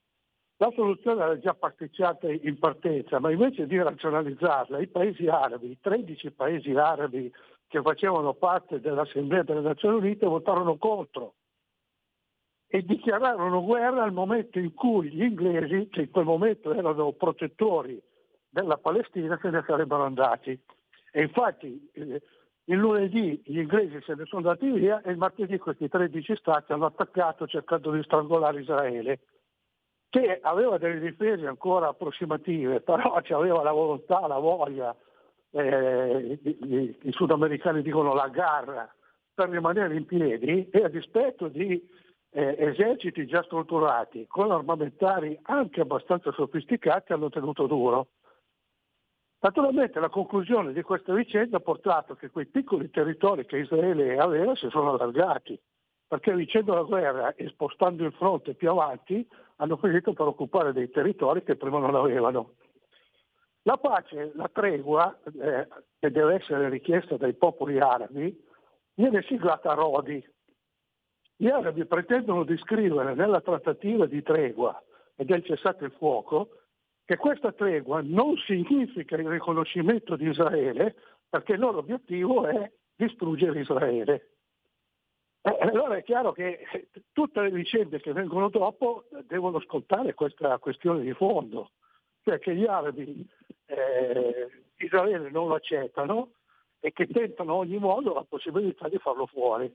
La 0.57 0.73
soluzione 0.75 1.23
era 1.23 1.39
già 1.39 1.55
pasticciata 1.55 2.29
in 2.29 2.59
partenza, 2.59 3.21
ma 3.21 3.31
invece 3.31 3.67
di 3.67 3.81
razionalizzarla, 3.81 4.81
i 4.81 4.89
paesi 4.89 5.29
arabi, 5.29 5.71
i 5.71 5.79
13 5.81 6.33
paesi 6.33 6.73
arabi 6.73 7.33
che 7.69 7.81
facevano 7.81 8.35
parte 8.35 8.81
dell'Assemblea 8.81 9.43
delle 9.43 9.61
Nazioni 9.61 9.99
Unite 9.99 10.27
votarono 10.27 10.77
contro 10.77 11.35
e 12.71 12.83
dichiararono 12.85 13.65
guerra 13.65 14.03
al 14.03 14.13
momento 14.13 14.59
in 14.59 14.75
cui 14.75 15.09
gli 15.09 15.23
inglesi, 15.23 15.89
che 15.89 16.03
in 16.03 16.11
quel 16.11 16.27
momento 16.27 16.75
erano 16.75 17.13
protettori 17.13 18.01
della 18.49 18.77
Palestina, 18.77 19.39
se 19.41 19.49
ne 19.49 19.65
sarebbero 19.67 20.05
andati. 20.05 20.59
E 21.11 21.23
infatti 21.23 21.91
eh, 21.95 22.21
il 22.65 22.77
lunedì 22.77 23.41
gli 23.47 23.59
inglesi 23.59 23.99
se 24.05 24.15
ne 24.15 24.27
sono 24.27 24.47
andati 24.47 24.71
via 24.71 25.01
e 25.01 25.11
il 25.11 25.17
martedì 25.17 25.57
questi 25.57 25.89
13 25.89 26.37
stati 26.37 26.73
hanno 26.73 26.85
attaccato 26.85 27.47
cercando 27.47 27.91
di 27.91 28.03
strangolare 28.03 28.61
Israele. 28.61 29.21
che 30.11 30.39
aveva 30.43 30.77
delle 30.79 31.01
difese 31.01 31.47
ancora 31.47 31.89
approssimative, 31.89 32.81
però 32.81 33.15
aveva 33.15 33.63
la 33.63 33.73
volontà, 33.73 34.27
la 34.27 34.39
voglia, 34.39 34.95
eh, 35.51 36.39
i, 36.43 36.97
i, 37.03 37.13
sudamericani 37.13 37.83
dicono 37.83 38.13
la 38.13 38.29
garra 38.29 38.95
per 39.35 39.49
rimanere 39.49 39.97
in 39.97 40.05
piedi 40.05 40.69
e 40.71 40.85
a 40.85 40.89
dispetto 40.89 41.49
di 41.49 41.83
eh, 42.31 42.57
eserciti 42.59 43.27
già 43.27 43.43
strutturati 43.43 44.27
con 44.27 44.51
armamentari 44.51 45.39
anche 45.43 45.81
abbastanza 45.81 46.33
sofisticati 46.33 47.13
hanno 47.13 47.31
tenuto 47.31 47.67
duro. 47.67 48.09
Naturalmente 49.41 50.01
la 50.01 50.09
conclusione 50.09 50.73
di 50.73 50.83
questa 50.83 51.15
vicenda 51.15 51.59
ha 51.59 51.61
portato 51.61 52.17
che 52.17 52.31
quei 52.31 52.47
piccoli 52.47 52.91
territori 52.91 53.47
che 53.47 53.59
Israele 53.59 54.19
aveva 54.19 54.55
si 54.57 54.69
sono 54.69 54.93
allargati, 54.93 55.59
perché 56.09 56.35
vincendo 56.35 56.75
la 56.75 56.83
guerra 56.83 57.35
e 57.35 57.49
spostando 57.49 58.05
il 58.05 58.13
fronte 58.13 58.55
più 58.55 58.71
avanti 58.71 59.27
hanno 59.57 59.77
finito 59.77 60.13
per 60.13 60.27
occupare 60.27 60.73
dei 60.73 60.91
territori 60.91 61.45
che 61.45 61.57
prima 61.57 61.79
non 61.79 61.95
avevano. 61.95 62.55
La 63.63 63.77
pace, 63.77 64.33
la 64.35 64.49
tregua, 64.53 65.17
eh, 65.41 65.69
che 65.99 66.11
deve 66.11 66.37
essere 66.37 66.69
richiesta 66.69 67.17
dai 67.17 67.35
popoli 67.35 67.79
arabi, 67.79 68.45
viene 68.95 69.23
siglata 69.23 69.73
a 69.73 69.75
Rodi. 69.75 70.25
Gli 71.41 71.47
arabi 71.47 71.85
pretendono 71.85 72.43
di 72.43 72.57
scrivere 72.57 73.15
nella 73.15 73.41
trattativa 73.41 74.07
di 74.07 74.25
tregua 74.25 74.83
e 75.15 75.25
del 75.25 75.45
cessate 75.45 75.85
il 75.85 75.93
fuoco 75.93 76.49
che 77.05 77.17
questa 77.17 77.53
tregua 77.53 78.01
non 78.03 78.37
significa 78.39 79.15
il 79.15 79.29
riconoscimento 79.29 80.17
di 80.17 80.29
Israele 80.29 80.97
perché 81.29 81.53
il 81.53 81.61
loro 81.61 81.79
obiettivo 81.79 82.45
è 82.45 82.69
distruggere 82.93 83.61
Israele. 83.61 84.31
E 85.41 85.57
allora 85.61 85.95
è 85.95 86.03
chiaro 86.03 86.33
che 86.33 86.67
tutte 87.13 87.41
le 87.41 87.53
vicende 87.53 88.01
che 88.01 88.13
vengono 88.13 88.49
dopo 88.49 89.05
devono 89.29 89.59
ascoltare 89.59 90.15
questa 90.15 90.59
questione 90.59 91.03
di 91.03 91.13
fondo, 91.13 91.71
cioè 92.25 92.41
che 92.41 92.53
gli 92.57 92.65
arabi 92.65 93.25
eh, 93.67 94.49
Israele 94.79 95.31
non 95.31 95.47
lo 95.47 95.55
accettano 95.55 96.33
e 96.81 96.93
che 96.93 97.07
tentano 97.07 97.55
ogni 97.55 97.79
modo 97.79 98.13
la 98.13 98.27
possibilità 98.29 98.89
di 98.89 98.99
farlo 98.99 99.27
fuori. 99.27 99.73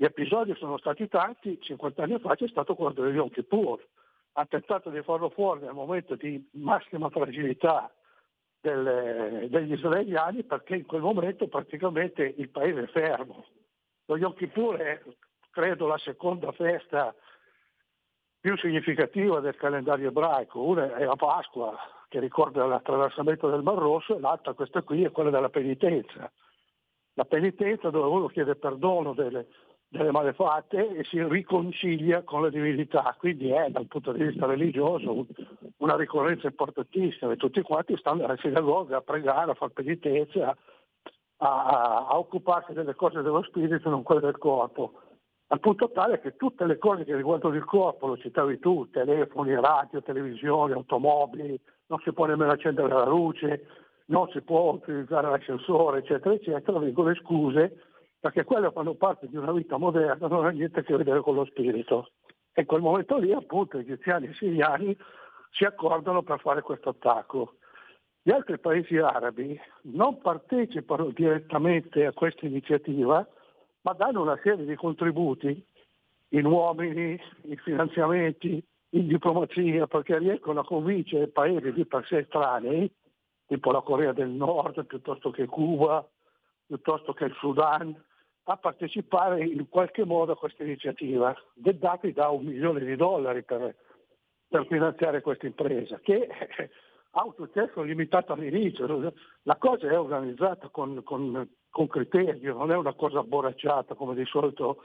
Gli 0.00 0.04
episodi 0.04 0.54
sono 0.54 0.78
stati 0.78 1.08
tanti, 1.08 1.60
50 1.60 2.04
anni 2.04 2.20
fa 2.20 2.36
c'è 2.36 2.46
stato 2.46 2.76
quello 2.76 2.92
di 2.92 3.16
Yom 3.16 3.30
Kippur, 3.30 3.84
ha 4.34 4.46
tentato 4.46 4.90
di 4.90 5.02
farlo 5.02 5.28
fuori 5.28 5.62
nel 5.62 5.72
momento 5.72 6.14
di 6.14 6.48
massima 6.52 7.10
fragilità 7.10 7.92
delle, 8.60 9.48
degli 9.50 9.72
israeliani 9.72 10.44
perché 10.44 10.76
in 10.76 10.86
quel 10.86 11.00
momento 11.00 11.48
praticamente 11.48 12.32
il 12.36 12.48
paese 12.48 12.84
è 12.84 12.86
fermo. 12.86 13.44
Lo 14.04 14.16
Yom 14.16 14.34
Kippur 14.34 14.76
è 14.76 15.02
credo 15.50 15.88
la 15.88 15.98
seconda 15.98 16.52
festa 16.52 17.12
più 18.38 18.56
significativa 18.56 19.40
del 19.40 19.56
calendario 19.56 20.10
ebraico, 20.10 20.62
una 20.62 20.94
è 20.94 21.04
la 21.04 21.16
Pasqua 21.16 21.76
che 22.06 22.20
ricorda 22.20 22.64
l'attraversamento 22.66 23.50
del 23.50 23.62
Mar 23.62 23.78
Rosso 23.78 24.14
e 24.14 24.20
l'altra, 24.20 24.52
questa 24.52 24.82
qui, 24.82 25.02
è 25.02 25.10
quella 25.10 25.30
della 25.30 25.50
penitenza. 25.50 26.30
La 27.14 27.24
penitenza 27.24 27.90
dove 27.90 28.06
uno 28.06 28.28
chiede 28.28 28.54
perdono 28.54 29.12
delle, 29.12 29.48
delle 29.88 30.10
malefatte 30.10 30.96
e 30.96 31.04
si 31.04 31.22
riconcilia 31.22 32.22
con 32.22 32.42
la 32.42 32.50
divinità, 32.50 33.16
quindi 33.18 33.50
è 33.50 33.70
dal 33.70 33.86
punto 33.86 34.12
di 34.12 34.22
vista 34.24 34.44
religioso 34.44 35.26
una 35.78 35.96
ricorrenza 35.96 36.46
importantissima 36.46 37.32
e 37.32 37.36
tutti 37.36 37.62
quanti 37.62 37.96
stanno 37.96 38.24
alla 38.24 38.36
sinagoga 38.36 38.98
a 38.98 39.00
pregare, 39.00 39.52
a 39.52 39.54
fare 39.54 39.72
penitenza, 39.72 40.54
a, 41.38 42.06
a, 42.06 42.18
occuparsi 42.18 42.72
delle 42.74 42.94
cose 42.94 43.22
dello 43.22 43.42
spirito 43.42 43.74
e 43.74 43.90
non 43.90 44.02
quelle 44.02 44.20
del 44.20 44.36
corpo. 44.36 45.00
Al 45.50 45.60
punto 45.60 45.90
tale 45.90 46.20
che 46.20 46.36
tutte 46.36 46.66
le 46.66 46.76
cose 46.76 47.04
che 47.04 47.16
riguardano 47.16 47.54
il 47.54 47.64
corpo, 47.64 48.06
lo 48.06 48.18
citavi 48.18 48.58
tu, 48.58 48.90
telefoni, 48.90 49.54
radio, 49.54 50.02
televisioni, 50.02 50.74
automobili, 50.74 51.58
non 51.86 51.98
si 52.00 52.12
può 52.12 52.26
nemmeno 52.26 52.52
accendere 52.52 52.88
la 52.88 53.06
luce, 53.06 53.66
non 54.06 54.28
si 54.28 54.42
può 54.42 54.72
utilizzare 54.72 55.30
l'ascensore, 55.30 56.00
eccetera, 56.00 56.34
eccetera, 56.34 56.78
vengono 56.78 57.08
escluse 57.08 57.84
perché 58.20 58.44
quelle 58.44 58.70
fanno 58.72 58.94
parte 58.94 59.28
di 59.28 59.36
una 59.36 59.52
vita 59.52 59.76
moderna, 59.76 60.26
non 60.26 60.44
ha 60.44 60.50
niente 60.50 60.80
a 60.80 60.82
che 60.82 60.96
vedere 60.96 61.20
con 61.20 61.34
lo 61.34 61.44
spirito. 61.44 62.10
E 62.52 62.62
in 62.62 62.66
quel 62.66 62.80
momento 62.80 63.16
lì 63.18 63.32
appunto 63.32 63.78
egiziani 63.78 64.26
e 64.26 64.34
siriani 64.34 64.96
si 65.50 65.64
accordano 65.64 66.22
per 66.22 66.40
fare 66.40 66.62
questo 66.62 66.90
attacco. 66.90 67.54
Gli 68.20 68.30
altri 68.30 68.58
paesi 68.58 68.98
arabi 68.98 69.58
non 69.82 70.18
partecipano 70.18 71.10
direttamente 71.10 72.04
a 72.04 72.12
questa 72.12 72.46
iniziativa, 72.46 73.26
ma 73.82 73.92
danno 73.92 74.22
una 74.22 74.38
serie 74.42 74.66
di 74.66 74.74
contributi 74.74 75.64
in 76.30 76.44
uomini, 76.44 77.18
in 77.42 77.56
finanziamenti, 77.58 78.62
in 78.90 79.06
diplomazia, 79.06 79.86
perché 79.86 80.18
riescono 80.18 80.60
a 80.60 80.64
convincere 80.64 81.28
paesi 81.28 81.72
di 81.72 81.86
per 81.86 82.04
sé 82.06 82.18
estranei, 82.18 82.90
tipo 83.46 83.70
la 83.70 83.80
Corea 83.80 84.12
del 84.12 84.28
Nord, 84.28 84.84
piuttosto 84.84 85.30
che 85.30 85.46
Cuba, 85.46 86.06
piuttosto 86.66 87.14
che 87.14 87.24
il 87.24 87.34
Sudan, 87.38 87.96
a 88.50 88.56
partecipare 88.56 89.44
in 89.44 89.68
qualche 89.68 90.04
modo 90.04 90.32
a 90.32 90.36
questa 90.36 90.62
iniziativa. 90.62 91.34
Gheddafi 91.54 92.12
dà 92.12 92.28
un 92.28 92.44
milione 92.44 92.80
di 92.80 92.96
dollari 92.96 93.42
per, 93.44 93.74
per 94.48 94.66
finanziare 94.66 95.20
questa 95.20 95.46
impresa, 95.46 95.98
che 96.00 96.28
ha 97.10 97.24
un 97.24 97.34
successo 97.34 97.82
limitato 97.82 98.32
all'inizio. 98.32 99.12
La 99.42 99.56
cosa 99.56 99.88
è 99.88 99.98
organizzata 99.98 100.68
con, 100.68 101.02
con, 101.02 101.46
con 101.68 101.86
criterio, 101.88 102.56
non 102.56 102.70
è 102.72 102.76
una 102.76 102.94
cosa 102.94 103.22
borracciata 103.22 103.94
come 103.94 104.14
di 104.14 104.24
solito 104.24 104.82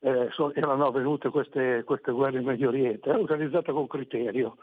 eh, 0.00 0.28
erano 0.54 0.86
avvenute 0.86 1.30
queste, 1.30 1.84
queste 1.84 2.10
guerre 2.10 2.38
in 2.38 2.44
Medio 2.44 2.68
Oriente, 2.68 3.10
è 3.10 3.14
organizzata 3.14 3.72
con 3.72 3.86
criterio, 3.86 4.56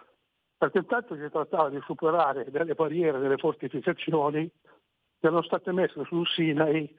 perché 0.57 0.79
intanto 0.79 1.15
si 1.15 1.29
trattava 1.29 1.69
di 1.69 1.79
superare 1.85 2.51
delle 2.51 2.75
barriere, 2.75 3.19
delle 3.19 3.37
fortificazioni 3.37 4.49
che 4.49 5.27
erano 5.27 5.43
state 5.43 5.71
messe 5.71 6.03
sul 6.03 6.27
Sinai 6.27 6.93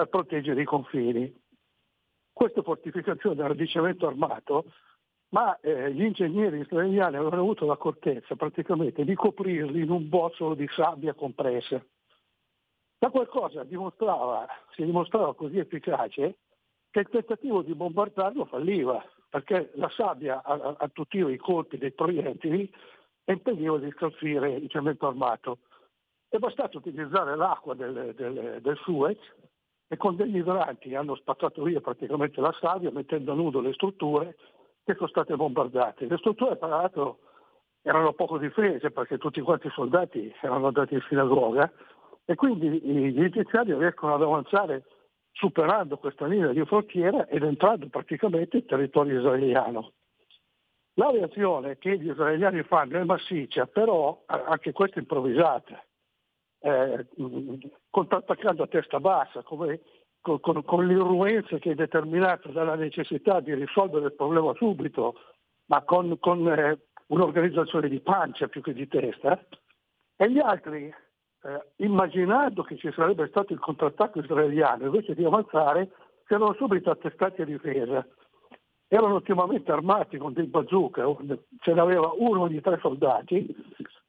per 0.00 0.08
proteggere 0.08 0.62
i 0.62 0.64
confini. 0.64 1.30
Queste 2.32 2.62
fortificazioni 2.62 3.38
erano 3.38 3.54
di 3.54 3.66
cemento 3.66 4.06
armato, 4.06 4.64
ma 5.30 5.58
eh, 5.60 5.92
gli 5.92 6.02
ingegneri 6.02 6.60
israeliani 6.60 7.16
avevano 7.16 7.42
avuto 7.42 7.66
l'accortezza 7.66 8.34
praticamente 8.34 9.04
di 9.04 9.14
coprirli 9.14 9.82
in 9.82 9.90
un 9.90 10.08
bozzolo 10.08 10.54
di 10.54 10.66
sabbia 10.74 11.12
compressa. 11.12 11.84
Da 12.98 13.10
qualcosa 13.10 13.62
dimostrava, 13.64 14.46
si 14.74 14.84
dimostrava 14.84 15.34
così 15.34 15.58
efficace 15.58 16.38
che 16.90 17.00
il 17.00 17.08
tentativo 17.08 17.62
di 17.62 17.74
bombardarlo 17.74 18.46
falliva, 18.46 19.04
perché 19.28 19.70
la 19.74 19.90
sabbia 19.90 20.42
attutiva 20.42 21.30
i 21.30 21.36
colpi 21.36 21.76
dei 21.76 21.92
proiettili 21.92 22.72
e 23.24 23.32
impediva 23.32 23.78
di 23.78 23.90
scalfire 23.90 24.52
il 24.54 24.68
cemento 24.70 25.06
armato. 25.06 25.58
È 26.28 26.38
bastato 26.38 26.78
utilizzare 26.78 27.36
l'acqua 27.36 27.74
del, 27.74 28.14
del, 28.14 28.58
del 28.60 28.76
Suez 28.78 29.18
e 29.92 29.96
con 29.96 30.14
degli 30.14 30.36
idranti 30.36 30.94
hanno 30.94 31.16
spazzato 31.16 31.64
via 31.64 31.80
praticamente 31.80 32.40
la 32.40 32.54
sabbia 32.60 32.92
mettendo 32.92 33.32
a 33.32 33.34
nudo 33.34 33.60
le 33.60 33.72
strutture 33.72 34.36
che 34.84 34.94
sono 34.94 35.08
state 35.08 35.34
bombardate. 35.34 36.06
Le 36.06 36.16
strutture 36.18 36.56
tra 36.56 36.68
l'altro 36.68 37.18
erano 37.82 38.12
poco 38.12 38.38
difese 38.38 38.92
perché 38.92 39.18
tutti 39.18 39.40
quanti 39.40 39.66
i 39.66 39.72
soldati 39.74 40.32
erano 40.42 40.68
andati 40.68 40.94
in 40.94 41.04
sinagoga 41.08 41.72
e 42.24 42.36
quindi 42.36 42.68
gli 42.68 43.20
egiziani 43.20 43.74
riescono 43.74 44.14
ad 44.14 44.22
avanzare 44.22 44.84
superando 45.32 45.96
questa 45.96 46.26
linea 46.26 46.52
di 46.52 46.64
frontiera 46.66 47.26
ed 47.26 47.42
entrando 47.42 47.88
praticamente 47.88 48.58
in 48.58 48.66
territorio 48.66 49.18
israeliano. 49.18 49.90
La 50.94 51.10
reazione 51.10 51.78
che 51.78 51.98
gli 51.98 52.10
israeliani 52.10 52.62
fanno 52.62 52.96
è 52.96 53.02
massiccia, 53.02 53.66
però 53.66 54.22
anche 54.26 54.70
questa 54.70 55.00
improvvisata 55.00 55.82
eh, 56.60 57.06
contrattaccando 57.90 58.62
a 58.62 58.66
testa 58.66 59.00
bassa, 59.00 59.42
come, 59.42 59.80
con, 60.20 60.40
con, 60.40 60.62
con 60.64 60.86
l'irruenza 60.86 61.58
che 61.58 61.72
è 61.72 61.74
determinata 61.74 62.48
dalla 62.50 62.74
necessità 62.74 63.40
di 63.40 63.54
risolvere 63.54 64.06
il 64.06 64.14
problema 64.14 64.52
subito, 64.54 65.14
ma 65.66 65.82
con, 65.82 66.18
con 66.18 66.46
eh, 66.48 66.78
un'organizzazione 67.06 67.88
di 67.88 68.00
pancia 68.00 68.48
più 68.48 68.60
che 68.60 68.72
di 68.72 68.86
testa, 68.86 69.42
e 70.16 70.30
gli 70.30 70.38
altri, 70.38 70.84
eh, 71.42 71.66
immaginando 71.76 72.62
che 72.62 72.76
ci 72.76 72.90
sarebbe 72.92 73.26
stato 73.28 73.52
il 73.52 73.58
contrattacco 73.58 74.20
israeliano, 74.20 74.84
invece 74.84 75.14
di 75.14 75.24
avanzare, 75.24 75.90
si 76.26 76.34
erano 76.34 76.54
subito 76.54 76.90
attestati 76.90 77.42
a 77.42 77.46
difesa. 77.46 78.06
Erano 78.92 79.14
ottimamente 79.14 79.70
armati 79.70 80.18
con 80.18 80.32
dei 80.32 80.46
bazooka, 80.46 81.04
ce 81.60 81.72
n'aveva 81.72 82.12
uno 82.16 82.40
ogni 82.40 82.60
tre 82.60 82.76
soldati, 82.80 83.46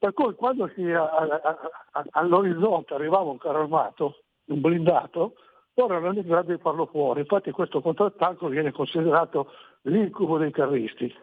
per 0.02 0.14
cui 0.14 0.34
quando 0.34 0.68
all'orizzonte 2.10 2.96
arrivava 2.96 3.30
un 3.30 3.38
carro 3.38 3.60
armato, 3.60 4.24
un 4.46 4.60
blindato, 4.60 5.36
loro 5.76 5.96
erano 5.96 6.18
in 6.18 6.26
grado 6.26 6.52
di 6.52 6.60
farlo 6.60 6.88
fuori. 6.88 7.20
Infatti 7.20 7.52
questo 7.52 7.82
contrattacco 7.82 8.48
viene 8.48 8.72
considerato 8.72 9.52
l'incubo 9.82 10.40
dei 10.40 10.50
carristi. 10.50 11.16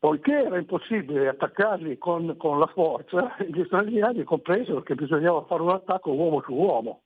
Poiché 0.00 0.42
era 0.42 0.58
impossibile 0.58 1.28
attaccarli 1.28 1.98
con, 1.98 2.36
con 2.36 2.58
la 2.58 2.66
forza, 2.66 3.36
gli 3.46 3.60
israeliani 3.60 4.24
compresero 4.24 4.82
che 4.82 4.96
bisognava 4.96 5.44
fare 5.44 5.62
un 5.62 5.70
attacco 5.70 6.10
uomo 6.10 6.42
su 6.42 6.52
uomo. 6.52 7.02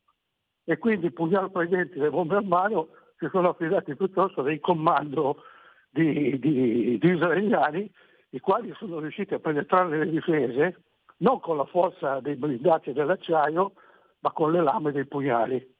E 0.64 0.78
quindi 0.78 1.10
pugnal 1.10 1.50
denti 1.68 1.98
le 1.98 2.08
bombe 2.08 2.36
a 2.36 2.42
mano 2.42 2.88
si 3.18 3.28
sono 3.30 3.50
affidati 3.50 3.94
piuttosto 3.94 4.40
dei 4.40 4.58
comando 4.58 5.42
di, 5.90 6.38
di, 6.38 6.96
di 6.96 7.08
israeliani, 7.10 7.92
i 8.34 8.40
quali 8.40 8.74
sono 8.76 8.98
riusciti 8.98 9.32
a 9.32 9.38
penetrare 9.38 9.96
le 9.96 10.10
difese 10.10 10.82
non 11.18 11.38
con 11.38 11.56
la 11.56 11.64
forza 11.64 12.18
dei 12.18 12.34
blindati 12.34 12.90
e 12.90 12.92
dell'acciaio, 12.92 13.72
ma 14.18 14.32
con 14.32 14.50
le 14.50 14.60
lame 14.60 14.90
dei 14.90 15.06
pugnali. 15.06 15.72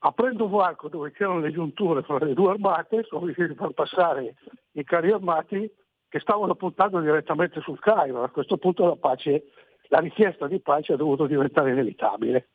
Aprendo 0.00 0.44
un 0.44 0.50
varco 0.50 0.88
dove 0.88 1.12
c'erano 1.12 1.40
le 1.40 1.50
giunture 1.50 2.02
fra 2.02 2.18
le 2.18 2.34
due 2.34 2.50
armate, 2.50 3.04
sono 3.04 3.24
riusciti 3.24 3.52
a 3.52 3.54
far 3.54 3.70
passare 3.70 4.34
i 4.72 4.84
carri 4.84 5.12
armati 5.12 5.70
che 6.06 6.20
stavano 6.20 6.54
puntando 6.54 7.00
direttamente 7.00 7.62
sul 7.62 7.80
Cairo. 7.80 8.22
A 8.22 8.28
questo 8.28 8.58
punto 8.58 8.84
la, 8.84 8.96
pace, 8.96 9.44
la 9.88 10.00
richiesta 10.00 10.46
di 10.46 10.60
pace 10.60 10.92
è 10.92 10.96
dovuta 10.96 11.26
diventare 11.26 11.72
inevitabile. 11.72 12.48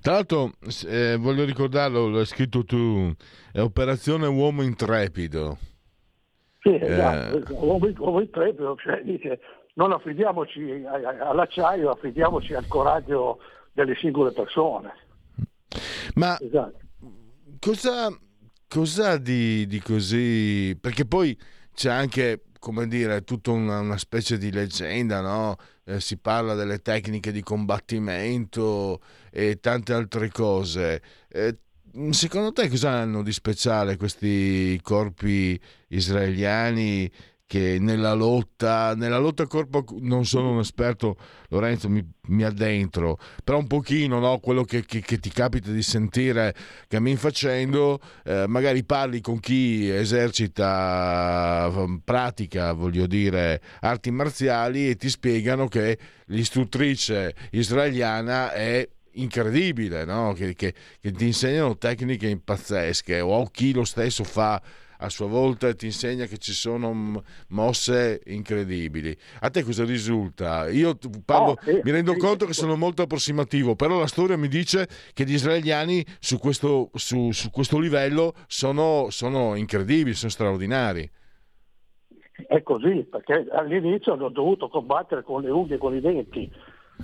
Tra 0.00 0.12
l'altro, 0.12 0.52
eh, 0.86 1.16
voglio 1.16 1.44
ricordarlo, 1.44 2.08
l'hai 2.08 2.24
scritto 2.24 2.62
tu, 2.64 3.12
è 3.52 3.60
Operazione 3.60 4.28
Uomo 4.28 4.62
Intrepido. 4.62 5.58
Sì, 6.60 6.74
esatto, 6.74 7.38
eh... 7.38 7.52
uomo 7.52 8.20
intrepido, 8.20 8.76
cioè 8.76 9.02
dice 9.02 9.40
non 9.74 9.92
affidiamoci 9.92 10.84
all'acciaio, 10.84 11.90
affidiamoci 11.90 12.54
al 12.54 12.66
coraggio 12.66 13.38
delle 13.72 13.94
singole 13.96 14.32
persone. 14.32 14.92
Ma 16.14 16.38
esatto. 16.38 16.78
cosa, 17.58 18.08
cosa 18.68 19.16
di, 19.16 19.66
di, 19.66 19.80
così? 19.80 20.76
Perché 20.78 21.06
poi 21.06 21.38
c'è 21.72 21.90
anche, 21.90 22.42
come 22.58 22.86
dire, 22.88 23.22
tutta 23.22 23.52
una, 23.52 23.78
una 23.78 23.96
specie 23.96 24.36
di 24.36 24.50
leggenda, 24.50 25.20
no? 25.20 25.56
Eh, 25.84 26.00
si 26.00 26.18
parla 26.18 26.54
delle 26.54 26.80
tecniche 26.82 27.32
di 27.32 27.42
combattimento 27.42 29.00
e 29.30 29.60
tante 29.60 29.92
altre 29.92 30.30
cose. 30.30 31.00
Eh, 31.28 31.56
secondo 32.10 32.52
te 32.52 32.68
cosa 32.68 32.90
hanno 32.90 33.22
di 33.22 33.32
speciale 33.32 33.96
questi 33.96 34.78
corpi 34.82 35.58
israeliani 35.88 37.10
che 37.50 37.78
nella 37.80 38.12
lotta, 38.12 38.94
nella 38.94 39.18
lotta 39.18 39.48
corpo 39.48 39.84
non 39.98 40.24
sono 40.24 40.52
un 40.52 40.60
esperto, 40.60 41.16
Lorenzo 41.48 41.88
mi, 41.88 42.00
mi 42.28 42.44
addentro, 42.44 43.18
però 43.42 43.58
un 43.58 43.66
pochino 43.66 44.20
no, 44.20 44.38
quello 44.38 44.62
che, 44.62 44.84
che, 44.84 45.00
che, 45.00 45.18
ti 45.18 45.30
capita 45.30 45.72
di 45.72 45.82
sentire 45.82 46.54
cammin 46.86 47.16
facendo, 47.16 47.98
eh, 48.24 48.44
magari 48.46 48.84
parli 48.84 49.20
con 49.20 49.40
chi 49.40 49.90
esercita, 49.90 51.72
pratica, 52.04 52.72
voglio 52.72 53.08
dire, 53.08 53.60
arti 53.80 54.12
marziali 54.12 54.88
e 54.88 54.94
ti 54.94 55.08
spiegano 55.08 55.66
che 55.66 55.98
l'istruttrice 56.26 57.34
israeliana 57.50 58.52
è 58.52 58.88
incredibile, 59.12 60.04
no? 60.04 60.32
che, 60.32 60.54
che, 60.54 60.74
che 61.00 61.12
ti 61.12 61.26
insegnano 61.26 61.76
tecniche 61.76 62.40
pazzesche 62.42 63.20
o 63.20 63.46
chi 63.46 63.72
lo 63.72 63.84
stesso 63.84 64.24
fa 64.24 64.60
a 65.02 65.08
sua 65.08 65.26
volta 65.26 65.72
ti 65.74 65.86
insegna 65.86 66.26
che 66.26 66.38
ci 66.38 66.52
sono 66.52 67.22
mosse 67.48 68.20
incredibili. 68.26 69.16
A 69.40 69.50
te 69.50 69.62
cosa 69.62 69.84
risulta? 69.84 70.68
Io 70.68 70.96
parlo, 71.24 71.52
oh, 71.52 71.58
sì, 71.62 71.80
mi 71.82 71.90
rendo 71.90 72.12
sì, 72.12 72.18
conto 72.18 72.40
sì. 72.40 72.46
che 72.48 72.52
sono 72.52 72.76
molto 72.76 73.02
approssimativo, 73.02 73.74
però 73.74 73.98
la 73.98 74.06
storia 74.06 74.36
mi 74.36 74.48
dice 74.48 74.86
che 75.12 75.24
gli 75.24 75.34
israeliani 75.34 76.04
su 76.18 76.38
questo, 76.38 76.90
su, 76.94 77.30
su 77.32 77.50
questo 77.50 77.78
livello 77.78 78.34
sono, 78.46 79.06
sono 79.10 79.54
incredibili, 79.54 80.14
sono 80.14 80.30
straordinari. 80.30 81.10
È 82.46 82.62
così, 82.62 83.06
perché 83.10 83.46
all'inizio 83.52 84.14
hanno 84.14 84.28
dovuto 84.28 84.68
combattere 84.68 85.22
con 85.22 85.42
le 85.42 85.50
unghie 85.50 85.76
e 85.76 85.78
con 85.78 85.94
i 85.94 86.00
denti. 86.00 86.50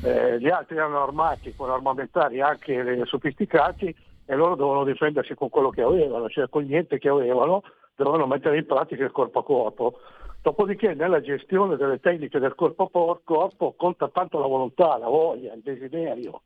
Eh, 0.03 0.39
gli 0.41 0.49
altri 0.49 0.77
erano 0.77 1.03
armati 1.03 1.55
con 1.55 1.71
armamentari 1.71 2.41
anche 2.41 3.05
sofisticati 3.07 3.95
e 4.25 4.35
loro 4.35 4.55
dovevano 4.55 4.85
difendersi 4.85 5.35
con 5.35 5.49
quello 5.49 5.71
che 5.71 5.83
avevano, 5.83 6.29
cioè 6.29 6.49
con 6.49 6.65
niente 6.65 6.99
che 6.99 7.09
avevano 7.09 7.63
dovevano 7.97 8.27
mettere 8.27 8.59
in 8.59 8.67
pratica 8.67 9.05
il 9.05 9.11
corpo 9.11 9.41
a 9.41 9.45
corpo. 9.45 9.99
Dopodiché 10.43 10.95
nella 10.95 11.21
gestione 11.21 11.77
delle 11.77 11.99
tecniche 11.99 12.39
del 12.39 12.55
corpo 12.55 12.85
a 12.85 13.19
corpo 13.25 13.75
conta 13.77 14.09
tanto 14.09 14.39
la 14.39 14.47
volontà, 14.47 14.97
la 14.97 15.09
voglia, 15.09 15.53
il 15.55 15.63
desiderio, 15.63 16.43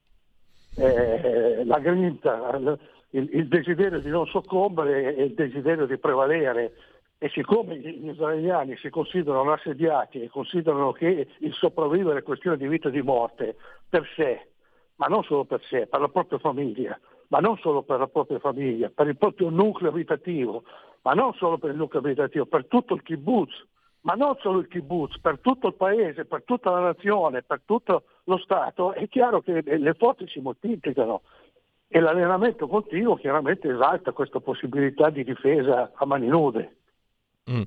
eh, 0.76 1.64
la 1.66 1.78
grinta, 1.80 2.56
il, 3.10 3.28
il, 3.32 3.48
desiderio 3.48 3.98
di 3.98 4.08
non 4.08 4.26
soccombere 4.26 5.14
e 5.16 5.24
il 5.24 5.34
desiderio 5.34 5.84
di 5.84 5.98
prevalere. 5.98 6.72
E 7.22 7.28
siccome 7.28 7.76
gli 7.76 8.08
israeliani 8.08 8.78
si 8.78 8.88
considerano 8.88 9.52
assediati 9.52 10.22
e 10.22 10.30
considerano 10.30 10.92
che 10.92 11.26
il 11.40 11.52
sopravvivere 11.52 12.20
è 12.20 12.22
questione 12.22 12.56
di 12.56 12.66
vita 12.66 12.88
e 12.88 12.92
di 12.92 13.02
morte 13.02 13.56
per 13.90 14.08
sé, 14.16 14.48
ma 14.94 15.06
non 15.06 15.22
solo 15.24 15.44
per 15.44 15.62
sé, 15.64 15.86
per 15.86 16.00
la 16.00 16.08
propria 16.08 16.38
famiglia, 16.38 16.98
ma 17.28 17.40
non 17.40 17.58
solo 17.58 17.82
per 17.82 17.98
la 17.98 18.06
propria 18.06 18.38
famiglia, 18.38 18.88
per 18.88 19.06
il 19.06 19.18
proprio 19.18 19.50
nucleo 19.50 19.90
abitativo, 19.90 20.64
ma 21.02 21.12
non 21.12 21.34
solo 21.34 21.58
per 21.58 21.72
il 21.72 21.76
nucleo 21.76 22.00
abitativo, 22.00 22.46
per 22.46 22.64
tutto 22.64 22.94
il 22.94 23.02
kibbutz, 23.02 23.66
ma 24.00 24.14
non 24.14 24.34
solo 24.40 24.60
il 24.60 24.68
kibbutz, 24.68 25.20
per 25.20 25.40
tutto 25.40 25.66
il 25.66 25.74
paese, 25.74 26.24
per 26.24 26.42
tutta 26.44 26.70
la 26.70 26.80
nazione, 26.80 27.42
per 27.42 27.60
tutto 27.66 28.04
lo 28.24 28.38
Stato, 28.38 28.94
è 28.94 29.06
chiaro 29.08 29.42
che 29.42 29.60
le 29.62 29.92
forze 29.92 30.26
si 30.26 30.40
moltiplicano 30.40 31.20
e 31.86 32.00
l'allenamento 32.00 32.66
continuo 32.66 33.16
chiaramente 33.16 33.68
esalta 33.68 34.12
questa 34.12 34.40
possibilità 34.40 35.10
di 35.10 35.22
difesa 35.22 35.90
a 35.92 36.06
mani 36.06 36.26
nude. 36.26 36.76
Mm. 37.52 37.62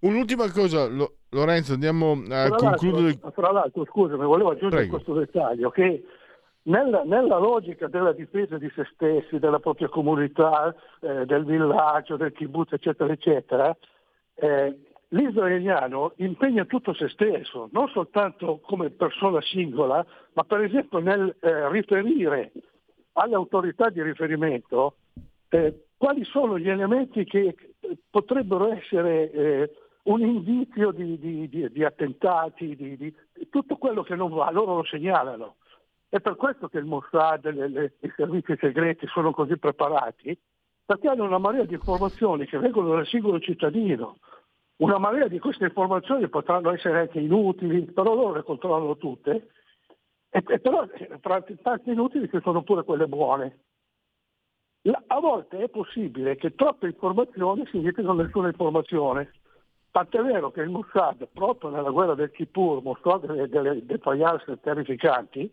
Un'ultima 0.00 0.50
cosa, 0.50 0.86
Lorenzo, 1.30 1.72
andiamo 1.72 2.12
a 2.28 2.48
tra 2.48 2.56
concludere. 2.56 3.04
L'altro, 3.04 3.32
tra 3.32 3.52
l'altro, 3.52 3.84
scusami, 3.86 4.24
volevo 4.24 4.50
aggiungere 4.50 4.82
Prego. 4.82 4.96
questo 4.96 5.14
dettaglio, 5.14 5.70
che 5.70 6.04
nella, 6.64 7.04
nella, 7.04 7.38
logica 7.38 7.88
della 7.88 8.12
difesa 8.12 8.58
di 8.58 8.70
se 8.74 8.86
stessi, 8.92 9.38
della 9.38 9.60
propria 9.60 9.88
comunità, 9.88 10.74
eh, 11.00 11.24
del 11.24 11.44
villaggio, 11.44 12.16
del 12.16 12.32
kibbutz, 12.32 12.72
eccetera, 12.72 13.12
eccetera, 13.12 13.76
eh, 14.34 14.76
l'israeliano 15.08 16.12
impegna 16.16 16.64
tutto 16.64 16.92
se 16.92 17.08
stesso, 17.08 17.68
non 17.72 17.88
soltanto 17.88 18.60
come 18.60 18.90
persona 18.90 19.40
singola, 19.40 20.04
ma 20.32 20.44
per 20.44 20.60
esempio 20.62 20.98
nel 20.98 21.34
eh, 21.40 21.70
riferire 21.70 22.52
alle 23.12 23.34
autorità 23.34 23.90
di 23.90 24.02
riferimento 24.02 24.96
eh, 25.48 25.86
quali 26.04 26.22
sono 26.24 26.58
gli 26.58 26.68
elementi 26.68 27.24
che 27.24 27.56
potrebbero 28.10 28.70
essere 28.70 29.30
eh, 29.30 29.70
un 30.02 30.20
indizio 30.20 30.90
di, 30.90 31.18
di, 31.18 31.48
di, 31.48 31.72
di 31.72 31.82
attentati, 31.82 32.76
di 32.76 33.14
tutto 33.48 33.76
quello 33.76 34.02
che 34.02 34.14
non 34.14 34.28
va, 34.28 34.50
loro 34.50 34.76
lo 34.76 34.84
segnalano. 34.84 35.54
È 36.10 36.20
per 36.20 36.36
questo 36.36 36.68
che 36.68 36.76
il 36.76 36.84
Mossad 36.84 37.46
e 37.46 37.94
i 38.00 38.12
servizi 38.16 38.54
segreti 38.60 39.06
sono 39.06 39.30
così 39.30 39.56
preparati, 39.56 40.38
perché 40.84 41.08
hanno 41.08 41.24
una 41.24 41.38
marea 41.38 41.64
di 41.64 41.72
informazioni 41.72 42.44
che 42.44 42.58
vengono 42.58 42.90
dal 42.94 43.06
singolo 43.06 43.40
cittadino. 43.40 44.18
Una 44.76 44.98
marea 44.98 45.26
di 45.26 45.38
queste 45.38 45.64
informazioni 45.64 46.28
potranno 46.28 46.70
essere 46.70 47.00
anche 47.00 47.18
inutili, 47.18 47.80
però 47.80 48.14
loro 48.14 48.34
le 48.34 48.42
controllano 48.42 48.98
tutte, 48.98 49.48
e, 50.28 50.44
e 50.46 50.58
però 50.58 50.86
tra 51.22 51.40
tante 51.40 51.90
inutili 51.90 52.28
ci 52.28 52.40
sono 52.42 52.62
pure 52.62 52.84
quelle 52.84 53.06
buone. 53.06 53.60
A 54.86 55.18
volte 55.18 55.58
è 55.58 55.68
possibile 55.68 56.36
che 56.36 56.54
troppe 56.54 56.86
informazioni 56.86 57.66
significano 57.70 58.12
nessuna 58.12 58.48
informazione. 58.48 59.32
Tant'è 59.90 60.20
vero 60.20 60.50
che 60.50 60.60
il 60.60 60.68
Mossad, 60.68 61.26
proprio 61.32 61.70
nella 61.70 61.90
guerra 61.90 62.14
del 62.14 62.30
Kippur, 62.30 62.82
mostrò 62.82 63.18
delle, 63.18 63.48
delle 63.48 63.86
defiance 63.86 64.60
terrificanti, 64.60 65.50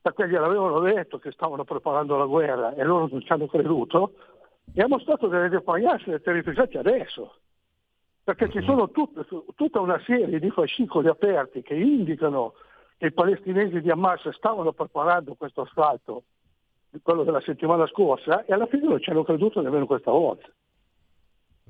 perché 0.00 0.26
gliel'avevano 0.26 0.80
detto 0.80 1.18
che 1.18 1.32
stavano 1.32 1.64
preparando 1.64 2.16
la 2.16 2.24
guerra 2.24 2.74
e 2.74 2.82
loro 2.84 3.08
non 3.10 3.20
ci 3.20 3.30
hanno 3.32 3.46
creduto, 3.46 4.14
e 4.72 4.80
ha 4.80 4.88
mostrato 4.88 5.26
delle 5.26 5.50
defiance 5.50 6.20
terrificanti 6.22 6.78
adesso, 6.78 7.34
perché 8.24 8.48
ci 8.50 8.62
sono 8.62 8.88
tut, 8.90 9.54
tutta 9.54 9.80
una 9.80 10.00
serie 10.06 10.38
di 10.38 10.50
fascicoli 10.50 11.08
aperti 11.08 11.60
che 11.60 11.74
indicano 11.74 12.54
che 12.96 13.06
i 13.06 13.12
palestinesi 13.12 13.82
di 13.82 13.90
Hamas 13.90 14.26
stavano 14.30 14.72
preparando 14.72 15.34
questo 15.34 15.62
assalto, 15.62 16.22
quello 17.02 17.24
della 17.24 17.40
settimana 17.40 17.86
scorsa, 17.86 18.44
e 18.44 18.52
alla 18.52 18.66
fine 18.66 18.86
non 18.86 19.00
ci 19.00 19.10
hanno 19.10 19.24
creduto 19.24 19.60
nemmeno 19.60 19.86
questa 19.86 20.10
volta. 20.10 20.46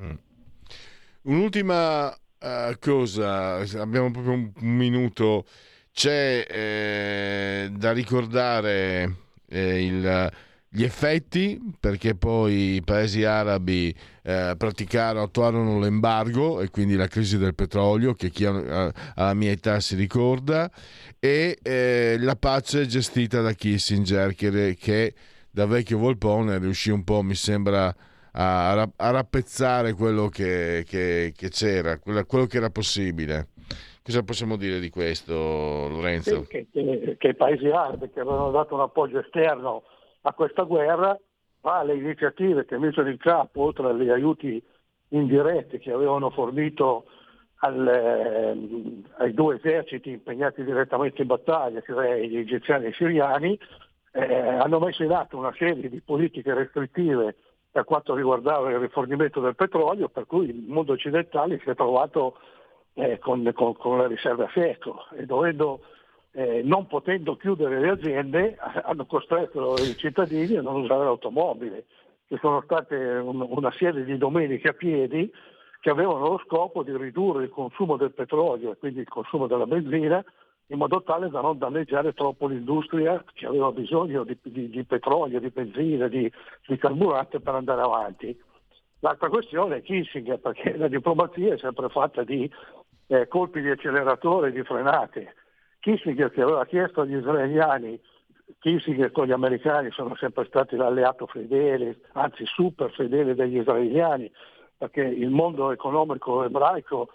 Mm. 0.01 0.15
Un'ultima 1.23 2.09
uh, 2.09 2.79
cosa, 2.81 3.59
abbiamo 3.81 4.11
proprio 4.11 4.33
un, 4.33 4.53
minuto 4.57 5.45
c'è 5.93 6.47
eh, 6.49 7.71
da 7.71 7.93
ricordare 7.93 9.17
eh, 9.47 9.85
il, 9.85 10.33
gli 10.75 10.85
effetti 10.85 11.61
perché 11.79 12.15
poi 12.15 12.77
i 12.77 12.83
paesi 12.83 13.25
arabi 13.25 13.95
eh, 14.23 14.55
praticarono, 14.57 15.25
attuarono 15.25 15.79
l'embargo 15.79 16.63
e 16.63 16.71
quindi 16.71 16.97
la 16.97 17.09
crisi 17.09 17.37
del 17.37 17.55
petrolio 17.55 18.15
che 18.15 18.31
chi 18.31 18.47
ha, 18.47 18.91
alla 19.15 19.35
mia 19.35 19.51
età 19.51 19.81
si 19.81 19.97
ricorda 19.97 20.71
e 21.19 21.59
eh, 21.63 22.17
la 22.19 22.37
pace 22.37 22.87
gestita 22.87 23.43
da 23.43 23.53
Kissinger 23.53 24.35
che, 24.35 24.75
che 24.81 25.15
da 25.51 25.67
vecchio 25.67 25.99
volpone 25.99 26.59
riuscì 26.59 26.91
un 26.91 27.05
po' 27.05 27.21
mi 27.21 27.35
sembra 27.35 27.95
a, 28.33 28.71
a 28.71 29.11
rappezzare 29.11 29.93
quello 29.93 30.29
che, 30.29 30.87
che, 30.89 31.35
che 31.37 31.49
c'era 31.51 31.99
quello 31.99 32.47
che 32.47 32.57
era 32.57 32.71
possibile 32.71 33.49
Cosa 34.05 34.25
possiamo 34.25 34.57
dire 34.57 34.81
di 34.81 34.91
questo, 34.91 35.33
Lorenzo? 35.33 36.43
Che, 36.49 36.67
che, 36.73 37.15
che 37.17 37.29
i 37.29 37.37
paesi 37.37 37.69
arabi 37.69 38.11
che 38.11 38.19
avevano 38.19 38.51
dato 38.51 38.75
un 38.75 38.81
appoggio 38.81 39.21
esterno 39.21 39.85
a 40.23 40.33
questa 40.33 40.63
guerra, 40.63 41.19
ma 41.63 41.83
le 41.83 41.95
iniziative 41.95 42.65
che 42.65 42.79
misero 42.79 43.09
in 43.09 43.19
campo, 43.19 43.63
oltre 43.63 43.89
agli 43.89 44.09
aiuti 44.09 44.63
indirette 45.09 45.79
che 45.79 45.93
avevano 45.93 46.31
fornito 46.31 47.05
al, 47.57 47.87
eh, 47.87 49.23
ai 49.23 49.35
due 49.35 49.57
eserciti 49.57 50.11
impegnati 50.11 50.65
direttamente 50.65 51.23
in 51.23 51.29
battaglia, 51.29 51.81
cioè 51.83 52.21
gli 52.21 52.37
egiziani 52.37 52.87
e 52.87 52.89
i 52.89 52.95
siriani, 52.95 53.59
eh, 54.13 54.37
hanno 54.37 54.79
messo 54.79 55.03
in 55.03 55.13
atto 55.13 55.39
una 55.39 55.55
serie 55.57 55.89
di 55.89 56.01
politiche 56.01 56.53
restrittive 56.53 57.37
per 57.71 57.85
quanto 57.85 58.15
riguardava 58.15 58.71
il 58.71 58.79
rifornimento 58.79 59.41
del 59.41 59.55
petrolio, 59.55 60.09
per 60.09 60.27
cui 60.27 60.51
il 60.51 60.65
mondo 60.69 60.93
occidentale 60.93 61.59
si 61.63 61.71
è 61.71 61.75
trovato 61.75 62.37
eh, 62.95 63.19
con, 63.19 63.51
con, 63.55 63.75
con, 63.75 63.99
le 63.99 64.09
riserve 64.09 64.45
a 64.45 64.51
secco. 64.53 65.07
E 65.17 65.25
dovendo, 65.25 65.81
eh, 66.33 66.63
non 66.65 66.87
potendo 66.87 67.37
chiudere 67.37 67.79
le 67.81 67.91
aziende 67.91 68.57
hanno 68.85 69.07
costretto 69.07 69.75
i 69.75 69.97
cittadini 69.97 70.57
a 70.57 70.63
non 70.63 70.83
usare 70.83 71.05
l'automobile. 71.05 71.85
Ci 72.29 72.39
sono 72.41 72.63
state 72.63 72.97
un, 72.97 73.41
una 73.41 73.73
serie 73.73 74.05
di 74.05 74.17
domeniche 74.17 74.69
a 74.69 74.73
piedi 74.73 75.31
che 75.81 75.91
avevano 75.91 76.29
lo 76.29 76.41
scopo 76.45 76.83
di 76.83 76.97
ridurre 76.97 77.45
il 77.45 77.51
consumo 77.51 77.97
del 77.97 78.13
petrolio 78.13 78.73
e 78.73 78.77
quindi 78.77 79.01
il 79.01 79.09
consumo 79.09 79.47
della 79.47 79.67
benzina 79.67 80.25
in 80.69 80.79
modo 80.79 81.03
tale 81.03 81.29
da 81.29 81.41
non 81.41 81.59
danneggiare 81.59 82.15
troppo 82.15 82.47
l'industria 82.47 83.23
che 83.35 83.47
aveva 83.47 83.71
bisogno 83.73 84.25
di, 84.25 84.39
di, 84.43 84.71
di 84.71 84.85
petrolio, 84.85 85.39
di 85.39 85.51
benzina, 85.51 86.09
di, 86.09 86.31
di, 86.67 86.79
carburante 86.79 87.41
per 87.41 87.55
andare 87.55 87.83
avanti. 87.83 88.41
L'altra 89.01 89.29
questione 89.29 89.77
è 89.77 89.83
Kissinger, 89.83 90.39
perché 90.39 90.77
la 90.77 90.89
diplomazia 90.89 91.55
è 91.55 91.59
sempre 91.59 91.89
fatta 91.91 92.23
di 92.23 92.51
eh, 93.09 93.29
colpi 93.29 93.61
di 93.61 93.69
acceleratore 93.69 94.49
e 94.49 94.53
di 94.53 94.63
frenate. 94.63 95.35
Kissinger 95.83 96.31
che 96.31 96.43
aveva 96.43 96.65
chiesto 96.65 97.01
agli 97.01 97.17
israeliani, 97.17 98.01
Kissinger 98.61 99.11
con 99.11 99.27
gli 99.27 99.33
americani 99.33 99.91
sono 99.91 100.15
sempre 100.15 100.45
stati 100.45 100.77
l'alleato 100.77 101.27
fedele, 101.27 101.99
anzi 102.13 102.47
super 102.47 102.93
fedele 102.93 103.35
degli 103.35 103.59
israeliani, 103.59 104.31
perché 104.79 105.03
il 105.03 105.31
mondo 105.31 105.73
economico 105.73 106.45
ebraico 106.45 107.09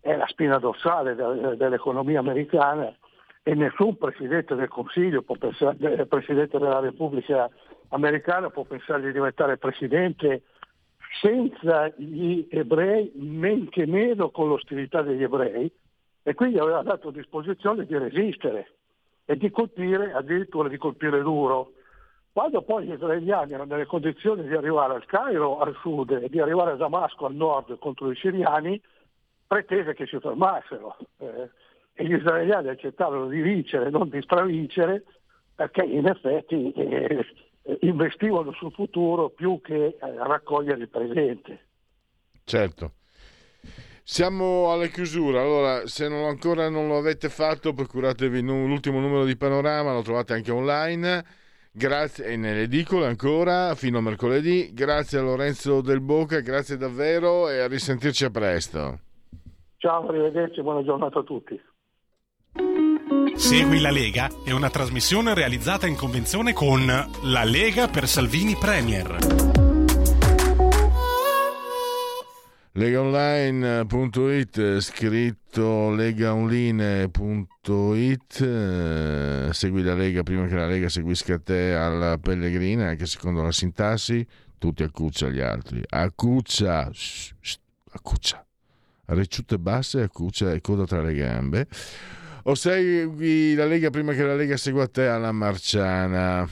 è 0.00 0.14
la 0.14 0.26
spina 0.28 0.58
dorsale 0.58 1.16
dell'economia 1.56 2.20
americana 2.20 2.94
e 3.42 3.54
nessun 3.56 3.96
Presidente 3.96 4.54
del 4.54 4.68
Consiglio, 4.68 5.22
pensare, 5.22 5.76
eh, 5.80 6.06
Presidente 6.06 6.58
della 6.58 6.78
Repubblica 6.78 7.50
americana 7.88 8.50
può 8.50 8.62
pensare 8.62 9.02
di 9.02 9.10
diventare 9.10 9.58
Presidente 9.58 10.42
senza 11.20 11.92
gli 11.96 12.46
ebrei, 12.50 13.10
men 13.16 13.68
che 13.68 13.84
meno 13.84 14.30
con 14.30 14.46
l'ostilità 14.46 15.02
degli 15.02 15.24
ebrei, 15.24 15.70
e 16.22 16.34
quindi 16.34 16.58
aveva 16.58 16.82
dato 16.82 17.10
disposizione 17.10 17.84
di 17.84 17.96
resistere 17.96 18.76
e 19.24 19.36
di 19.36 19.50
colpire, 19.50 20.12
addirittura 20.12 20.68
di 20.68 20.76
colpire 20.76 21.20
duro. 21.22 21.72
Quando 22.32 22.62
poi 22.62 22.86
gli 22.86 22.92
israeliani 22.92 23.52
erano 23.52 23.72
nelle 23.72 23.86
condizioni 23.86 24.46
di 24.46 24.54
arrivare 24.54 24.94
al 24.94 25.04
Cairo 25.04 25.58
al 25.58 25.76
sud 25.80 26.10
e 26.12 26.28
di 26.28 26.40
arrivare 26.40 26.72
a 26.72 26.76
Damasco 26.76 27.26
al 27.26 27.34
nord 27.34 27.78
contro 27.78 28.10
i 28.10 28.16
siriani, 28.16 28.80
pretese 29.46 29.94
che 29.94 30.06
si 30.06 30.18
fermassero 30.18 30.96
eh, 31.18 31.50
e 31.92 32.04
gli 32.06 32.14
israeliani 32.14 32.68
accettavano 32.68 33.28
di 33.28 33.40
vincere, 33.40 33.90
non 33.90 34.08
di 34.08 34.22
stravincere, 34.22 35.04
perché 35.54 35.82
in 35.82 36.06
effetti 36.06 36.72
eh, 36.72 37.26
investivano 37.80 38.52
sul 38.52 38.72
futuro 38.72 39.28
più 39.28 39.60
che 39.60 39.96
a 40.00 40.26
raccogliere 40.26 40.80
il 40.80 40.88
presente. 40.88 41.66
Certo. 42.44 42.92
Siamo 44.04 44.72
alla 44.72 44.86
chiusura, 44.86 45.40
allora 45.40 45.86
se 45.86 46.08
non 46.08 46.24
ancora 46.24 46.68
non 46.68 46.88
lo 46.88 46.96
avete 46.96 47.28
fatto 47.28 47.72
procuratevi 47.72 48.42
l'ultimo 48.42 49.00
numero 49.00 49.24
di 49.24 49.36
Panorama, 49.36 49.92
lo 49.92 50.02
trovate 50.02 50.32
anche 50.32 50.50
online 50.50 51.40
Grazie 51.74 52.26
e 52.26 52.36
nelle 52.36 52.62
edicole 52.62 53.06
ancora 53.06 53.74
fino 53.74 53.96
a 53.96 54.02
mercoledì. 54.02 54.72
Grazie 54.74 55.18
a 55.18 55.22
Lorenzo 55.22 55.80
Del 55.80 56.00
Boca, 56.00 56.40
grazie 56.40 56.76
davvero 56.76 57.48
e 57.48 57.60
a 57.60 57.66
risentirci 57.66 58.26
a 58.26 58.30
presto. 58.30 58.98
Ciao, 59.78 60.06
arrivederci, 60.06 60.60
buona 60.60 60.84
giornata 60.84 61.20
a 61.20 61.22
tutti. 61.22 61.58
Segui 63.34 63.80
la 63.80 63.90
Lega 63.90 64.28
è 64.44 64.52
una 64.52 64.68
trasmissione 64.68 65.34
realizzata 65.34 65.86
in 65.86 65.96
convenzione 65.96 66.52
con 66.52 66.84
La 66.86 67.44
Lega 67.44 67.88
per 67.88 68.06
Salvini 68.06 68.54
Premier. 68.54 69.61
legaonline.it 72.72 74.80
scritto 74.80 75.90
legaonline.it 75.90 78.40
eh, 78.40 79.48
segui 79.52 79.82
la 79.82 79.94
Lega 79.94 80.22
prima 80.22 80.46
che 80.46 80.54
la 80.54 80.66
Lega 80.66 80.88
seguisca 80.88 81.38
te 81.38 81.74
alla 81.74 82.16
Pellegrina 82.18 82.88
anche 82.88 83.06
secondo 83.06 83.42
la 83.42 83.52
sintassi 83.52 84.26
tutti 84.58 84.84
a 84.84 84.90
cuccia 84.90 85.28
gli 85.28 85.40
altri. 85.40 85.82
A 85.88 86.10
cuccia 86.14 86.90
a 87.94 88.00
cuccia 88.00 88.46
recciute 89.06 89.58
basse 89.58 90.02
a 90.02 90.08
cuccia 90.08 90.52
e 90.52 90.60
coda 90.60 90.84
tra 90.84 91.02
le 91.02 91.14
gambe. 91.14 91.66
O 92.44 92.54
segui 92.54 93.54
la 93.54 93.66
Lega 93.66 93.90
prima 93.90 94.12
che 94.12 94.24
la 94.24 94.34
Lega 94.34 94.56
segua 94.56 94.86
te 94.86 95.06
alla 95.06 95.32
Marciana 95.32 96.48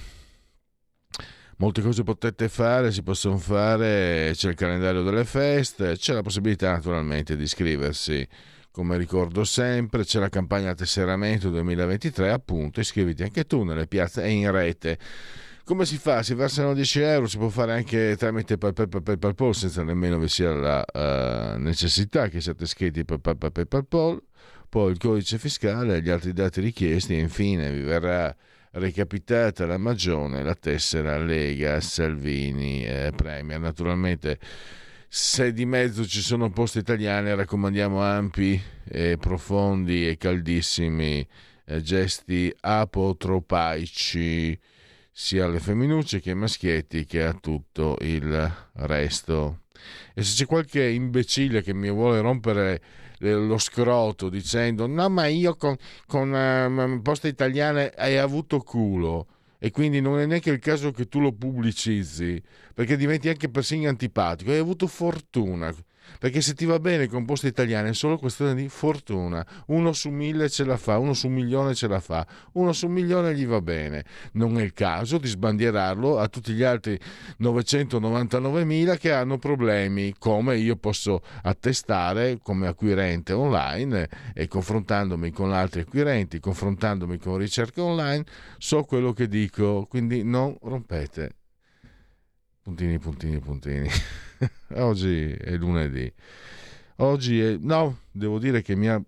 molte 1.60 1.82
cose 1.82 2.02
potete 2.02 2.48
fare, 2.48 2.90
si 2.90 3.02
possono 3.02 3.36
fare, 3.36 4.32
c'è 4.34 4.48
il 4.48 4.54
calendario 4.54 5.02
delle 5.02 5.24
feste, 5.24 5.94
c'è 5.96 6.14
la 6.14 6.22
possibilità 6.22 6.72
naturalmente 6.72 7.36
di 7.36 7.42
iscriversi. 7.42 8.26
Come 8.72 8.96
ricordo 8.96 9.44
sempre, 9.44 10.04
c'è 10.04 10.20
la 10.20 10.30
campagna 10.30 10.74
tesseramento 10.74 11.50
2023, 11.50 12.30
appunto, 12.30 12.80
iscriviti 12.80 13.22
anche 13.22 13.44
tu 13.44 13.62
nelle 13.62 13.86
piazze 13.86 14.22
e 14.22 14.30
in 14.30 14.50
rete. 14.50 14.98
Come 15.64 15.84
si 15.84 15.98
fa? 15.98 16.22
Si 16.22 16.32
versano 16.34 16.72
10 16.72 17.00
euro, 17.00 17.26
si 17.26 17.36
può 17.36 17.48
fare 17.48 17.74
anche 17.74 18.16
tramite 18.16 18.56
PayPal 18.56 19.54
senza 19.54 19.82
nemmeno 19.82 20.18
vi 20.18 20.28
sia 20.28 20.52
la 20.54 20.84
uh, 20.92 21.58
necessità 21.60 22.28
che 22.28 22.40
siate 22.40 22.64
iscritti 22.64 23.04
per 23.04 23.20
PayPal, 23.20 24.22
poi 24.68 24.90
il 24.92 24.98
codice 24.98 25.36
fiscale, 25.36 26.00
gli 26.00 26.08
altri 26.08 26.32
dati 26.32 26.60
richiesti 26.62 27.14
e 27.14 27.18
infine 27.18 27.70
vi 27.70 27.82
verrà 27.82 28.34
recapitata 28.72 29.66
la 29.66 29.78
magione, 29.78 30.42
la 30.42 30.54
tessera 30.54 31.18
Lega 31.18 31.80
Salvini 31.80 32.84
eh, 32.84 33.12
Premier. 33.14 33.58
Naturalmente 33.58 34.38
se 35.08 35.52
di 35.52 35.66
mezzo 35.66 36.06
ci 36.06 36.20
sono 36.20 36.50
posti 36.50 36.78
italiani 36.78 37.34
raccomandiamo 37.34 38.00
ampi, 38.00 38.62
e 38.84 39.16
profondi 39.18 40.08
e 40.08 40.16
caldissimi 40.16 41.26
eh, 41.64 41.82
gesti 41.82 42.54
apotropaici 42.60 44.58
sia 45.10 45.44
alle 45.46 45.58
femminucce 45.58 46.20
che 46.20 46.30
ai 46.30 46.36
maschietti 46.36 47.04
che 47.04 47.24
a 47.24 47.34
tutto 47.34 47.96
il 48.00 48.52
resto. 48.74 49.62
E 50.14 50.22
se 50.22 50.36
c'è 50.36 50.46
qualche 50.46 50.86
imbecille 50.86 51.62
che 51.62 51.74
mi 51.74 51.90
vuole 51.90 52.20
rompere 52.20 52.80
lo 53.20 53.58
scroto 53.58 54.28
dicendo 54.28 54.86
no 54.86 55.08
ma 55.08 55.26
io 55.26 55.54
con, 55.56 55.76
con 56.06 56.32
uh, 56.32 57.02
Poste 57.02 57.28
Italiane 57.28 57.92
hai 57.96 58.16
avuto 58.16 58.60
culo 58.60 59.26
e 59.58 59.70
quindi 59.70 60.00
non 60.00 60.18
è 60.18 60.26
neanche 60.26 60.50
il 60.50 60.58
caso 60.58 60.90
che 60.90 61.06
tu 61.06 61.20
lo 61.20 61.32
pubblicizzi 61.32 62.42
perché 62.72 62.96
diventi 62.96 63.28
anche 63.28 63.50
persino 63.50 63.90
antipatico. 63.90 64.50
Hai 64.50 64.58
avuto 64.58 64.86
fortuna 64.86 65.70
perché 66.18 66.40
se 66.40 66.54
ti 66.54 66.64
va 66.64 66.78
bene 66.78 67.08
con 67.08 67.24
poste 67.24 67.48
italiane 67.48 67.90
è 67.90 67.94
solo 67.94 68.18
questione 68.18 68.54
di 68.54 68.68
fortuna. 68.68 69.44
Uno 69.66 69.92
su 69.92 70.10
mille 70.10 70.48
ce 70.48 70.64
la 70.64 70.76
fa, 70.76 70.98
uno 70.98 71.12
su 71.12 71.28
un 71.28 71.34
milione 71.34 71.74
ce 71.74 71.88
la 71.88 72.00
fa, 72.00 72.26
uno 72.52 72.72
su 72.72 72.86
un 72.86 72.92
milione 72.92 73.34
gli 73.34 73.46
va 73.46 73.60
bene. 73.60 74.04
Non 74.32 74.58
è 74.58 74.62
il 74.62 74.72
caso 74.72 75.18
di 75.18 75.28
sbandierarlo 75.28 76.18
a 76.18 76.28
tutti 76.28 76.52
gli 76.52 76.62
altri 76.62 76.98
999.000 77.40 78.98
che 78.98 79.12
hanno 79.12 79.38
problemi, 79.38 80.14
come 80.18 80.56
io 80.56 80.76
posso 80.76 81.22
attestare 81.42 82.38
come 82.42 82.66
acquirente 82.66 83.32
online 83.32 84.08
e 84.34 84.48
confrontandomi 84.48 85.30
con 85.30 85.52
altri 85.52 85.80
acquirenti, 85.80 86.40
confrontandomi 86.40 87.18
con 87.18 87.36
ricerca 87.36 87.82
online, 87.82 88.24
so 88.58 88.82
quello 88.84 89.12
che 89.12 89.28
dico, 89.28 89.86
quindi 89.88 90.22
non 90.22 90.56
rompete. 90.62 91.36
Puntini, 92.62 92.98
puntini, 92.98 93.38
puntini. 93.38 93.88
Oggi 94.74 95.32
è 95.32 95.56
lunedì. 95.56 96.12
Oggi 96.96 97.40
è... 97.40 97.56
No, 97.58 98.00
devo 98.10 98.38
dire 98.38 98.62
che 98.62 98.74
mi 98.74 98.88
ha, 98.88 99.02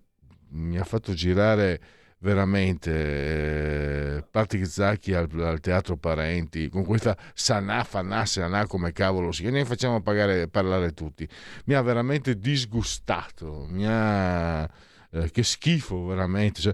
mi 0.49 0.77
ha 0.77 0.83
fatto 0.83 1.13
girare 1.13 1.79
veramente 2.23 4.15
eh, 4.15 4.23
Patrick 4.29 4.65
Zacchi 4.65 5.13
al, 5.13 5.29
al, 5.41 5.59
Teatro 5.59 5.97
Parenti 5.97 6.69
con 6.69 6.85
questa 6.85 7.17
Sanà, 7.33 7.83
Fanà, 7.83 8.25
Sanà 8.25 8.65
come 8.65 8.93
cavolo 8.93 9.33
si 9.33 9.49
ne 9.49 9.65
facciamo 9.65 10.01
pagare, 10.01 10.47
parlare 10.47 10.93
tutti 10.93 11.27
mi 11.65 11.73
ha 11.73 11.81
veramente 11.81 12.37
disgustato 12.37 13.65
mi 13.69 13.85
ha 13.85 14.63
eh, 15.11 15.31
che 15.31 15.43
schifo 15.43 16.05
veramente 16.05 16.61
cioè, 16.61 16.73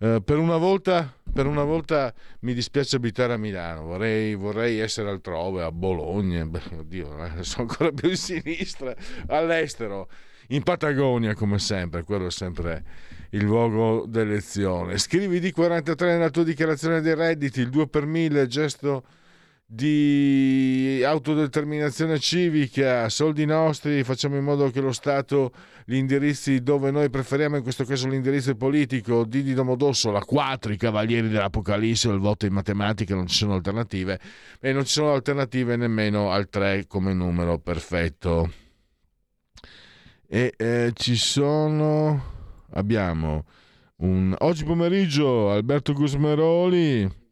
eh, 0.00 0.22
per, 0.24 0.38
una 0.38 0.56
volta, 0.56 1.12
per 1.32 1.46
una 1.46 1.64
volta 1.64 2.12
mi 2.40 2.54
dispiace 2.54 2.96
abitare 2.96 3.32
a 3.32 3.36
Milano, 3.36 3.82
vorrei, 3.82 4.34
vorrei 4.34 4.78
essere 4.78 5.10
altrove, 5.10 5.62
a 5.62 5.72
Bologna, 5.72 6.44
beh, 6.44 6.76
oddio, 6.78 7.24
eh, 7.24 7.42
sono 7.42 7.68
ancora 7.68 7.90
più 7.90 8.08
in 8.08 8.16
sinistra, 8.16 8.94
all'estero, 9.26 10.08
in 10.48 10.62
Patagonia 10.62 11.34
come 11.34 11.58
sempre, 11.58 12.04
quello 12.04 12.26
è 12.26 12.30
sempre 12.30 12.84
il 13.30 13.42
luogo 13.42 14.06
d'elezione. 14.06 14.96
Scrivi 14.98 15.40
di 15.40 15.50
43 15.50 16.12
nella 16.12 16.30
tua 16.30 16.44
dichiarazione 16.44 17.00
dei 17.00 17.14
redditi, 17.14 17.60
il 17.60 17.68
2 17.68 17.88
per 17.88 18.06
1000, 18.06 18.46
gesto 18.46 19.04
di 19.70 21.02
autodeterminazione 21.04 22.18
civica, 22.18 23.10
soldi 23.10 23.44
nostri, 23.44 24.02
facciamo 24.02 24.36
in 24.36 24.42
modo 24.42 24.70
che 24.70 24.80
lo 24.80 24.92
Stato 24.92 25.52
gli 25.84 25.96
indirizzi 25.96 26.62
dove 26.62 26.90
noi 26.90 27.10
preferiamo, 27.10 27.56
in 27.56 27.62
questo 27.62 27.84
caso 27.84 28.08
l'indirizzo 28.08 28.54
politico, 28.54 29.24
D 29.24 29.42
di 29.42 29.52
Domodossola 29.52 30.20
4, 30.20 30.72
i 30.72 30.78
cavalieri 30.78 31.28
dell'Apocalisse, 31.28 32.08
il 32.08 32.18
voto 32.18 32.46
in 32.46 32.54
matematica, 32.54 33.14
non 33.14 33.26
ci 33.26 33.36
sono 33.36 33.54
alternative, 33.54 34.18
e 34.58 34.72
non 34.72 34.86
ci 34.86 34.92
sono 34.92 35.12
alternative 35.12 35.76
nemmeno 35.76 36.30
al 36.30 36.48
3 36.48 36.86
come 36.86 37.12
numero 37.12 37.58
perfetto. 37.58 38.50
E 40.26 40.54
eh, 40.56 40.92
ci 40.94 41.14
sono, 41.14 42.22
abbiamo 42.70 43.44
un, 43.96 44.34
oggi 44.38 44.64
pomeriggio 44.64 45.50
Alberto 45.50 45.92
Gusmeroli 45.92 47.26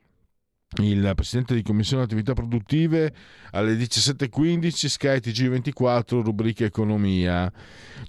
il 0.80 1.12
presidente 1.14 1.54
di 1.54 1.62
commissione 1.62 2.02
attività 2.02 2.32
produttive 2.32 3.12
alle 3.52 3.74
17.15 3.74 4.70
Sky 4.86 5.16
TG24 5.18 6.22
rubrica 6.22 6.64
economia 6.64 7.50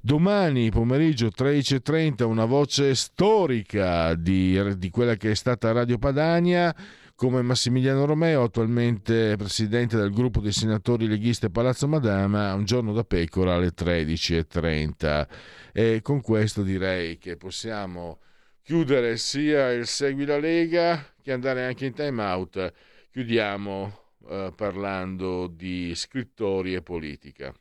domani 0.01 0.69
pomeriggio 0.69 1.27
13.30 1.27 2.23
una 2.23 2.45
voce 2.45 2.95
storica 2.95 4.13
di, 4.15 4.59
di 4.77 4.89
quella 4.89 5.15
che 5.15 5.31
è 5.31 5.35
stata 5.35 5.71
Radio 5.71 5.97
Padania 5.97 6.75
come 7.17 7.41
Massimiliano 7.41 8.05
Romeo, 8.05 8.43
attualmente 8.43 9.35
presidente 9.37 9.97
del 9.97 10.11
gruppo 10.11 10.39
dei 10.39 10.51
senatori 10.51 11.07
leghisti 11.07 11.45
a 11.45 11.49
Palazzo 11.49 11.87
Madama, 11.87 12.53
un 12.53 12.63
giorno 12.63 12.93
da 12.93 13.03
pecora 13.03 13.55
alle 13.55 13.71
13.30. 13.75 15.27
E 15.73 16.01
con 16.03 16.21
questo 16.21 16.61
direi 16.61 17.17
che 17.17 17.35
possiamo 17.35 18.19
chiudere 18.67 19.15
sia 19.15 19.71
il 19.71 19.87
Segui 19.87 20.25
la 20.25 20.37
Lega 20.37 21.13
che 21.23 21.31
andare 21.31 21.63
anche 21.63 21.85
in 21.85 21.93
time 21.93 22.21
out. 22.21 22.73
Chiudiamo 23.09 23.99
eh, 24.29 24.51
parlando 24.53 25.47
di 25.47 25.95
scrittori 25.95 26.73
e 26.73 26.81
politica. 26.81 27.53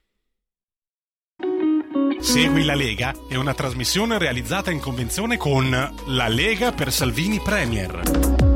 Segui 2.18 2.64
la 2.64 2.74
Lega 2.74 3.14
è 3.28 3.36
una 3.36 3.54
trasmissione 3.54 4.18
realizzata 4.18 4.72
in 4.72 4.80
convenzione 4.80 5.36
con 5.36 5.70
La 5.70 6.26
Lega 6.26 6.72
per 6.72 6.90
Salvini 6.90 7.38
Premier. 7.38 8.55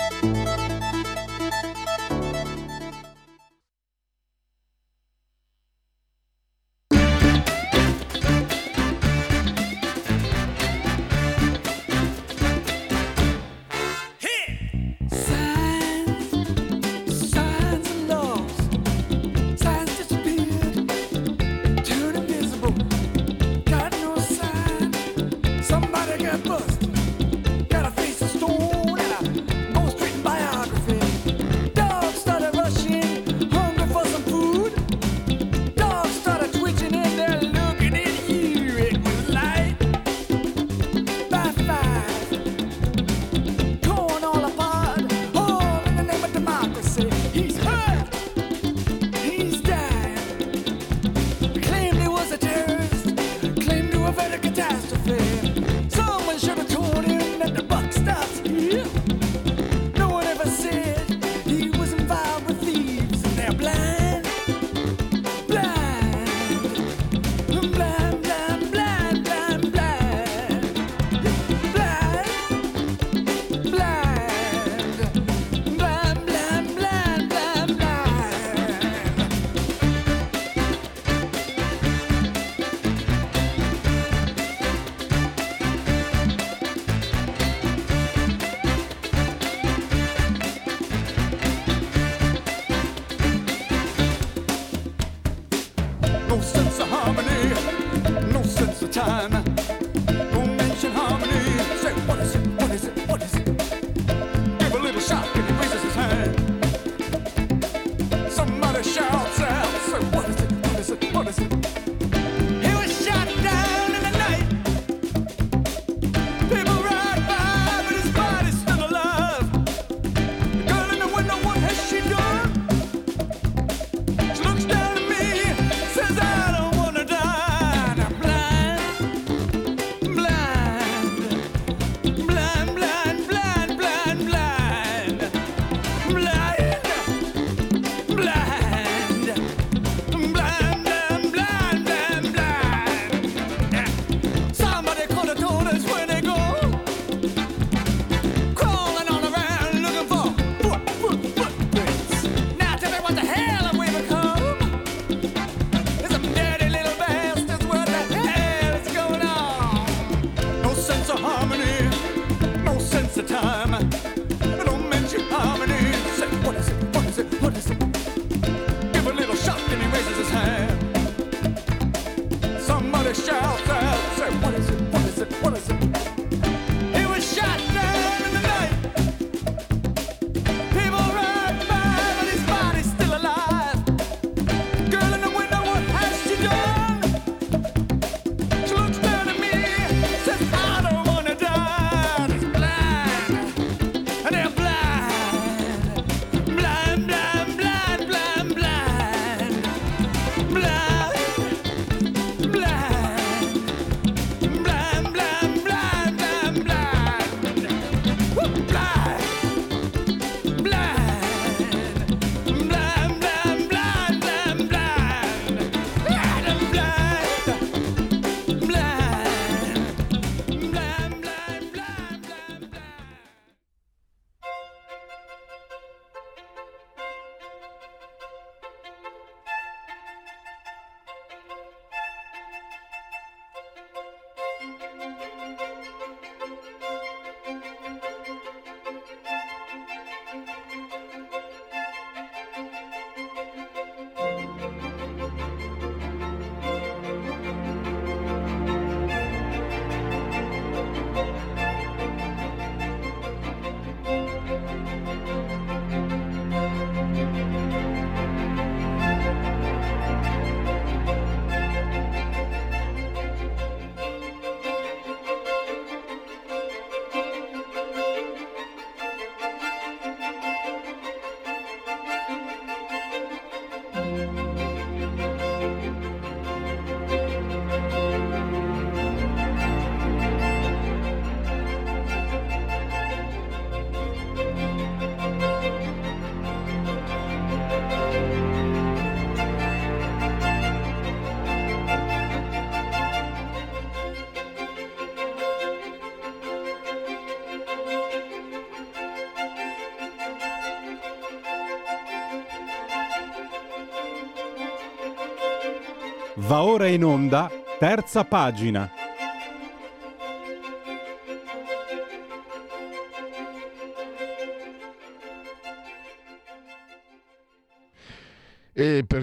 Va 306.51 306.63
ora 306.63 306.85
in 306.87 307.05
onda, 307.05 307.49
terza 307.79 308.25
pagina. 308.25 309.00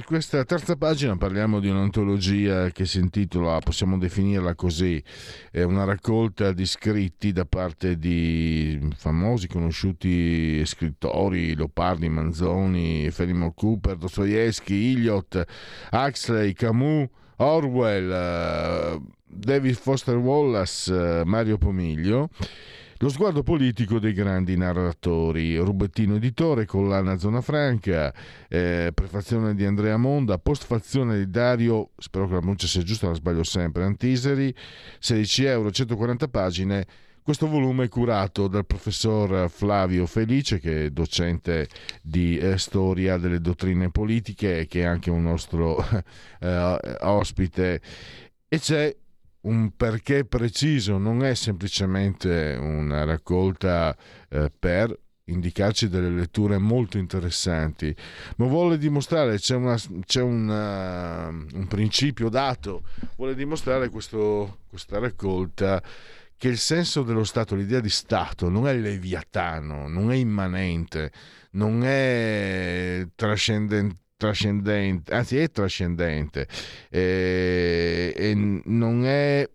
Questa 0.08 0.42
terza 0.46 0.74
pagina 0.74 1.18
parliamo 1.18 1.60
di 1.60 1.68
un'antologia 1.68 2.70
che 2.70 2.86
si 2.86 2.98
intitola, 2.98 3.58
possiamo 3.58 3.98
definirla 3.98 4.54
così, 4.54 5.04
è 5.50 5.60
una 5.60 5.84
raccolta 5.84 6.52
di 6.52 6.64
scritti 6.64 7.30
da 7.30 7.44
parte 7.44 7.98
di 7.98 8.88
famosi, 8.96 9.48
conosciuti 9.48 10.64
scrittori, 10.64 11.54
Leopardi, 11.54 12.08
Manzoni, 12.08 13.10
Fenimore 13.10 13.52
Cooper, 13.54 13.96
Dostoevsky, 13.96 14.94
Eliot, 14.94 15.44
Huxley, 15.92 16.54
Camus, 16.54 17.08
Orwell, 17.36 18.10
eh, 18.10 19.00
David 19.26 19.74
Foster 19.74 20.16
Wallace, 20.16 20.90
eh, 20.90 21.24
Mario 21.26 21.58
Pomiglio. 21.58 22.30
Lo 23.00 23.10
sguardo 23.10 23.44
politico 23.44 24.00
dei 24.00 24.12
grandi 24.12 24.56
narratori, 24.56 25.56
Rubettino 25.56 26.16
editore, 26.16 26.66
collana 26.66 27.16
Zona 27.16 27.40
Franca, 27.40 28.12
eh, 28.48 28.90
prefazione 28.92 29.54
di 29.54 29.64
Andrea 29.64 29.96
Monda, 29.96 30.36
postfazione 30.38 31.16
di 31.16 31.30
Dario, 31.30 31.90
spero 31.96 32.26
che 32.26 32.32
la 32.32 32.38
pronuncia 32.40 32.66
sia 32.66 32.82
giusta, 32.82 33.06
la 33.06 33.14
sbaglio 33.14 33.44
sempre, 33.44 33.84
Antiseri, 33.84 34.52
16 34.98 35.44
euro, 35.44 35.70
140 35.70 36.26
pagine. 36.26 36.86
Questo 37.22 37.46
volume 37.46 37.84
è 37.84 37.88
curato 37.88 38.48
dal 38.48 38.66
professor 38.66 39.48
Flavio 39.48 40.04
Felice, 40.06 40.58
che 40.58 40.86
è 40.86 40.90
docente 40.90 41.68
di 42.02 42.36
eh, 42.36 42.58
storia 42.58 43.16
delle 43.16 43.40
dottrine 43.40 43.92
politiche 43.92 44.66
che 44.66 44.80
è 44.80 44.84
anche 44.86 45.10
un 45.10 45.22
nostro 45.22 45.76
eh, 46.40 46.78
ospite. 47.02 47.80
E 48.48 48.58
c'è 48.58 48.92
un 49.48 49.74
perché 49.74 50.24
preciso, 50.24 50.98
non 50.98 51.24
è 51.24 51.34
semplicemente 51.34 52.56
una 52.60 53.04
raccolta 53.04 53.96
eh, 54.28 54.52
per 54.56 54.96
indicarci 55.24 55.88
delle 55.88 56.10
letture 56.10 56.58
molto 56.58 56.98
interessanti, 56.98 57.94
ma 58.36 58.46
vuole 58.46 58.78
dimostrare, 58.78 59.38
c'è, 59.38 59.56
una, 59.56 59.76
c'è 60.06 60.22
una, 60.22 61.28
un 61.28 61.66
principio 61.68 62.28
dato, 62.28 62.84
vuole 63.16 63.34
dimostrare 63.34 63.88
questo, 63.88 64.60
questa 64.68 64.98
raccolta 64.98 65.82
che 66.36 66.48
il 66.48 66.58
senso 66.58 67.02
dello 67.02 67.24
Stato, 67.24 67.54
l'idea 67.54 67.80
di 67.80 67.90
Stato 67.90 68.48
non 68.48 68.68
è 68.68 68.74
leviatano, 68.74 69.88
non 69.88 70.12
è 70.12 70.14
immanente, 70.14 71.10
non 71.52 71.82
è 71.84 73.06
trascendente 73.14 73.96
trascendente, 74.18 75.14
anzi 75.14 75.38
è 75.38 75.50
trascendente 75.50 76.46
eh, 76.90 78.12
e 78.14 78.34
non 78.34 79.06
è 79.06 79.48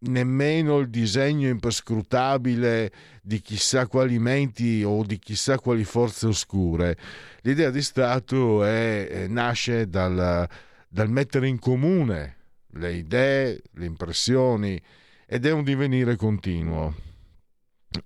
nemmeno 0.00 0.78
il 0.78 0.90
disegno 0.90 1.48
imperscrutabile 1.48 2.92
di 3.22 3.40
chissà 3.40 3.86
quali 3.86 4.18
menti 4.18 4.82
o 4.84 5.04
di 5.04 5.18
chissà 5.18 5.58
quali 5.58 5.84
forze 5.84 6.26
oscure. 6.26 6.96
L'idea 7.42 7.70
di 7.70 7.80
Stato 7.80 8.64
è, 8.64 9.26
nasce 9.28 9.88
dal, 9.88 10.46
dal 10.88 11.10
mettere 11.10 11.46
in 11.46 11.58
comune 11.58 12.36
le 12.72 12.92
idee, 12.92 13.62
le 13.72 13.86
impressioni 13.86 14.80
ed 15.26 15.46
è 15.46 15.52
un 15.52 15.62
divenire 15.62 16.16
continuo. 16.16 17.06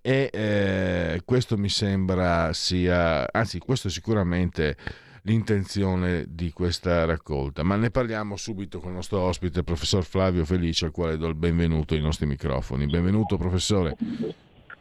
E 0.01 0.31
eh, 0.33 1.23
questo 1.25 1.57
mi 1.57 1.69
sembra 1.69 2.53
sia, 2.53 3.31
anzi 3.33 3.59
questo 3.59 3.89
sicuramente 3.89 4.77
l'intenzione 5.23 6.25
di 6.29 6.51
questa 6.51 7.05
raccolta. 7.05 7.62
Ma 7.62 7.77
ne 7.77 7.91
parliamo 7.91 8.37
subito 8.37 8.81
con 8.81 8.91
il 8.91 8.97
nostro 8.97 9.20
ospite, 9.20 9.59
il 9.59 9.64
professor 9.64 10.05
Flavio 10.05 10.45
Felice, 10.45 10.87
al 10.87 10.91
quale 10.91 11.16
do 11.16 11.29
il 11.29 11.35
benvenuto 11.35 11.95
ai 11.95 12.01
nostri 12.01 12.27
microfoni. 12.27 12.87
Benvenuto, 12.87 13.37
professore. 13.37 13.97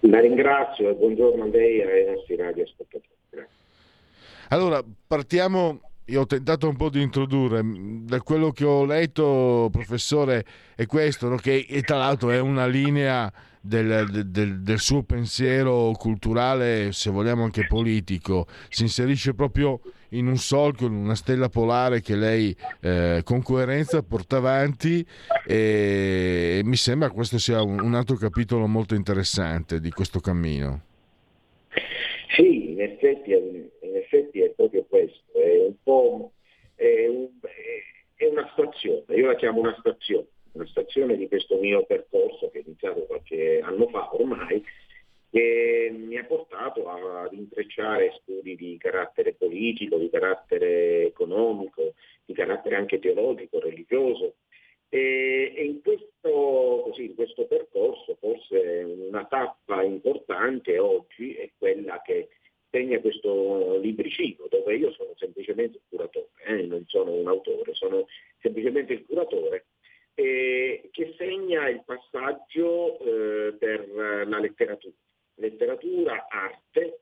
La 0.02 0.20
ringrazio 0.20 0.90
e 0.90 0.94
buongiorno 0.94 1.44
a 1.44 1.48
lei 1.48 1.80
e 1.80 1.84
ai 1.84 2.16
nostri 2.16 2.36
radioascoltatori. 2.36 3.10
Allora, 4.50 4.84
partiamo. 5.08 5.82
Io 6.06 6.22
ho 6.22 6.26
tentato 6.26 6.68
un 6.68 6.76
po' 6.76 6.90
di 6.90 7.02
introdurre, 7.02 7.62
da 7.64 8.22
quello 8.22 8.52
che 8.52 8.66
ho 8.66 8.84
letto, 8.84 9.70
professore, 9.72 10.44
è 10.76 10.86
questo, 10.86 11.34
che 11.36 11.66
tra 11.86 11.98
l'altro 11.98 12.32
è 12.32 12.40
una 12.40 12.66
linea 12.66 13.32
del, 13.62 14.26
del, 14.26 14.62
del, 14.62 14.80
suo 14.80 15.04
pensiero 15.04 15.92
culturale, 15.98 16.92
se 16.92 17.12
vogliamo 17.12 17.44
anche 17.44 17.68
politico, 17.68 18.48
si 18.70 18.82
inserisce 18.84 19.36
proprio 19.36 19.80
in 20.10 20.28
un 20.28 20.38
solco, 20.38 20.86
in 20.86 20.94
una 20.94 21.16
stella 21.16 21.48
polare 21.48 22.02
che 22.02 22.16
lei 22.16 22.56
eh, 22.82 23.22
con 23.24 23.44
coerenza 23.44 24.02
porta 24.02 24.38
avanti 24.38 25.06
e, 25.46 26.58
e 26.60 26.62
mi 26.64 26.76
sembra 26.76 27.12
questo 27.12 27.38
sia 27.38 27.62
un, 27.62 27.80
un, 27.80 27.94
altro 27.94 28.16
capitolo 28.16 28.66
molto 28.68 28.96
interessante 28.96 29.80
di 29.80 29.92
questo 29.92 30.20
cammino. 30.20 30.82
Sì, 32.36 32.72
in 32.72 32.82
effetti, 32.82 33.32
in 33.32 33.96
effetti 33.96 34.42
è 34.42 34.50
proprio 34.50 34.86
questo, 34.90 35.22
è 35.34 35.66
un 35.68 35.76
po' 35.84 36.32
è, 36.76 37.08
un, 37.08 37.30
è 38.16 38.26
una 38.26 38.50
stazione, 38.54 39.16
io 39.16 39.28
la 39.28 39.36
chiamo 39.36 39.60
una 39.60 39.76
stazione, 39.80 40.26
una 40.54 40.68
stazione 40.68 41.16
di 41.18 41.28
questo 41.28 41.58
mio 41.58 41.86
percorso 41.86 42.50
che 42.50 42.60
è 42.60 42.64
iniziato 42.66 43.06
qualche 43.06 43.60
anno 43.62 43.88
fa 43.88 44.14
ormai, 44.14 44.64
che 45.30 45.90
mi 45.94 46.18
ha 46.18 46.26
portato 46.26 46.90
ad 46.90 47.32
intrecciare 47.32 48.18
studi 48.22 48.56
di 48.56 48.78
carattere 48.78 49.34
politico, 49.34 49.98
di 49.98 50.10
carattere 50.10 51.06
economico, 51.06 51.94
di 52.26 52.34
carattere 52.34 52.76
anche 52.76 53.00
teologico, 53.00 53.60
religioso. 53.60 54.36
E, 54.90 55.54
e 55.56 55.64
in, 55.64 55.82
questo, 55.82 56.82
così, 56.84 57.06
in 57.06 57.16
questo 57.16 57.46
percorso 57.46 58.18
forse 58.20 58.58
una 58.84 59.24
tappa 59.24 59.84
importante 59.84 60.78
oggi 60.80 61.34
è 61.34 61.50
quella 61.58 62.02
che 62.02 62.28
segna 62.70 63.00
questo 63.00 63.78
libricino, 63.78 64.48
dove 64.50 64.76
io 64.76 64.92
sono 64.92 65.14
semplicemente 65.16 65.78
il 65.78 65.84
curatore, 65.90 66.30
eh, 66.46 66.66
non 66.66 66.84
sono 66.88 67.12
un 67.12 67.28
autore, 67.28 67.74
sono 67.74 68.08
semplicemente 68.40 68.94
il 68.94 69.06
curatore, 69.06 69.61
eh, 70.42 70.90
che 70.92 71.14
segna 71.18 71.70
il 71.70 71.84
passaggio 71.86 73.00
eh, 73.00 73.54
per 73.54 73.88
la 73.90 74.40
letteratura 74.40 74.94
letteratura, 75.42 76.28
arte 76.30 77.02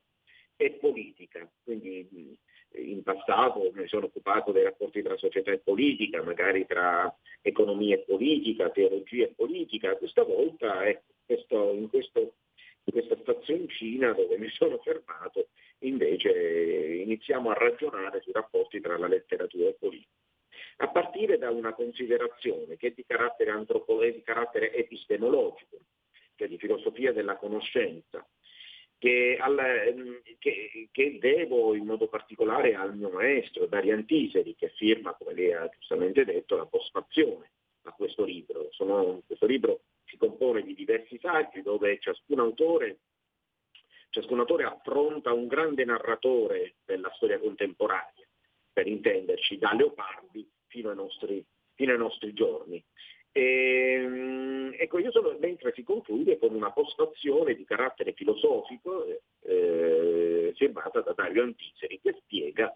e 0.56 0.72
politica. 0.72 1.48
Quindi 1.62 2.36
in 2.72 3.02
passato 3.02 3.70
mi 3.72 3.86
sono 3.88 4.06
occupato 4.06 4.52
dei 4.52 4.64
rapporti 4.64 5.02
tra 5.02 5.16
società 5.16 5.52
e 5.52 5.58
politica, 5.58 6.22
magari 6.22 6.66
tra 6.66 7.14
economia 7.42 7.96
e 7.96 8.00
politica, 8.00 8.70
teologia 8.70 9.24
e 9.24 9.34
politica. 9.36 9.96
Questa 9.96 10.22
volta 10.24 10.86
ecco, 10.86 11.12
questo, 11.26 11.72
in, 11.74 11.88
questo, 11.88 12.20
in 12.84 12.92
questa 12.92 13.16
stazioncina 13.20 14.12
dove 14.12 14.38
mi 14.38 14.48
sono 14.48 14.78
fermato 14.78 15.48
invece 15.82 16.30
iniziamo 16.30 17.50
a 17.50 17.54
ragionare 17.54 18.20
sui 18.20 18.32
rapporti 18.32 18.80
tra 18.80 18.98
la 18.98 19.08
letteratura 19.08 19.68
e 19.68 19.76
politica. 19.78 20.19
A 20.82 20.88
partire 20.88 21.36
da 21.36 21.50
una 21.50 21.74
considerazione 21.74 22.76
che 22.76 22.88
è 22.88 22.92
di 22.92 23.04
carattere 23.04 23.50
antropologico, 23.50 24.16
di 24.16 24.22
carattere 24.22 24.72
epistemologico, 24.72 25.76
cioè 26.36 26.48
di 26.48 26.56
filosofia 26.56 27.12
della 27.12 27.36
conoscenza, 27.36 28.26
che, 28.96 29.36
al, 29.38 29.58
ehm, 29.58 30.22
che, 30.38 30.88
che, 30.90 31.18
devo 31.18 31.74
in 31.74 31.84
modo 31.84 32.08
particolare 32.08 32.74
al 32.74 32.96
mio 32.96 33.10
maestro 33.10 33.66
Dario 33.66 33.92
Antiseri, 33.92 34.56
che 34.56 34.70
firma, 34.70 35.12
come 35.12 35.34
lei 35.34 35.52
ha 35.52 35.68
giustamente 35.68 36.24
detto, 36.24 36.56
la 36.56 36.64
postfazione 36.64 37.50
a 37.82 37.92
questo 37.92 38.24
libro. 38.24 38.68
Sono, 38.70 39.20
questo 39.26 39.44
libro 39.44 39.82
si 40.06 40.16
compone 40.16 40.62
di 40.62 40.74
diversi 40.74 41.18
saggi 41.20 41.60
dove 41.60 41.98
ciascun 42.00 42.40
autore, 42.40 43.00
ciascun 44.08 44.38
autore 44.38 44.64
affronta 44.64 45.30
un 45.34 45.46
grande 45.46 45.84
narratore 45.84 46.76
della 46.86 47.12
storia 47.16 47.38
contemporanea, 47.38 48.26
per 48.72 48.86
intenderci, 48.86 49.58
da 49.58 49.74
Leopardi 49.74 50.48
fino 50.70 50.88
ai 50.88 50.96
nostri, 50.96 51.44
fino 51.74 51.92
ai 51.92 51.98
nostri 51.98 52.32
giorni. 52.32 52.82
E, 53.32 53.42
ehm, 54.02 54.74
ecco, 54.78 54.98
io 54.98 55.10
sono, 55.10 55.36
mentre 55.38 55.72
si 55.74 55.82
conclude 55.82 56.38
con 56.38 56.54
una 56.54 56.72
postazione 56.72 57.54
di 57.54 57.64
carattere 57.64 58.12
filosofico 58.12 59.04
eh, 59.42 60.52
firmata 60.56 61.00
da 61.00 61.12
Dario 61.12 61.42
Antiseri 61.42 62.00
che 62.00 62.16
spiega, 62.20 62.74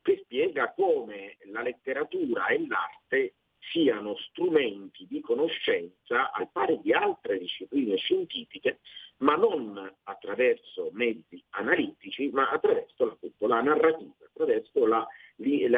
che 0.00 0.20
spiega 0.24 0.72
come 0.72 1.36
la 1.50 1.62
letteratura 1.62 2.46
e 2.48 2.66
l'arte 2.66 3.34
siano 3.70 4.16
strumenti 4.16 5.06
di 5.08 5.20
conoscenza 5.20 6.32
al 6.32 6.50
pari 6.50 6.80
di 6.82 6.92
altre 6.92 7.38
discipline 7.38 7.96
scientifiche, 7.96 8.80
ma 9.22 9.36
non 9.36 9.92
attraverso 10.04 10.90
mezzi 10.92 11.42
analitici, 11.50 12.28
ma 12.30 12.50
attraverso 12.50 13.04
la, 13.04 13.16
la 13.48 13.60
narrativa, 13.60 14.14
attraverso 14.24 14.86
la, 14.86 15.06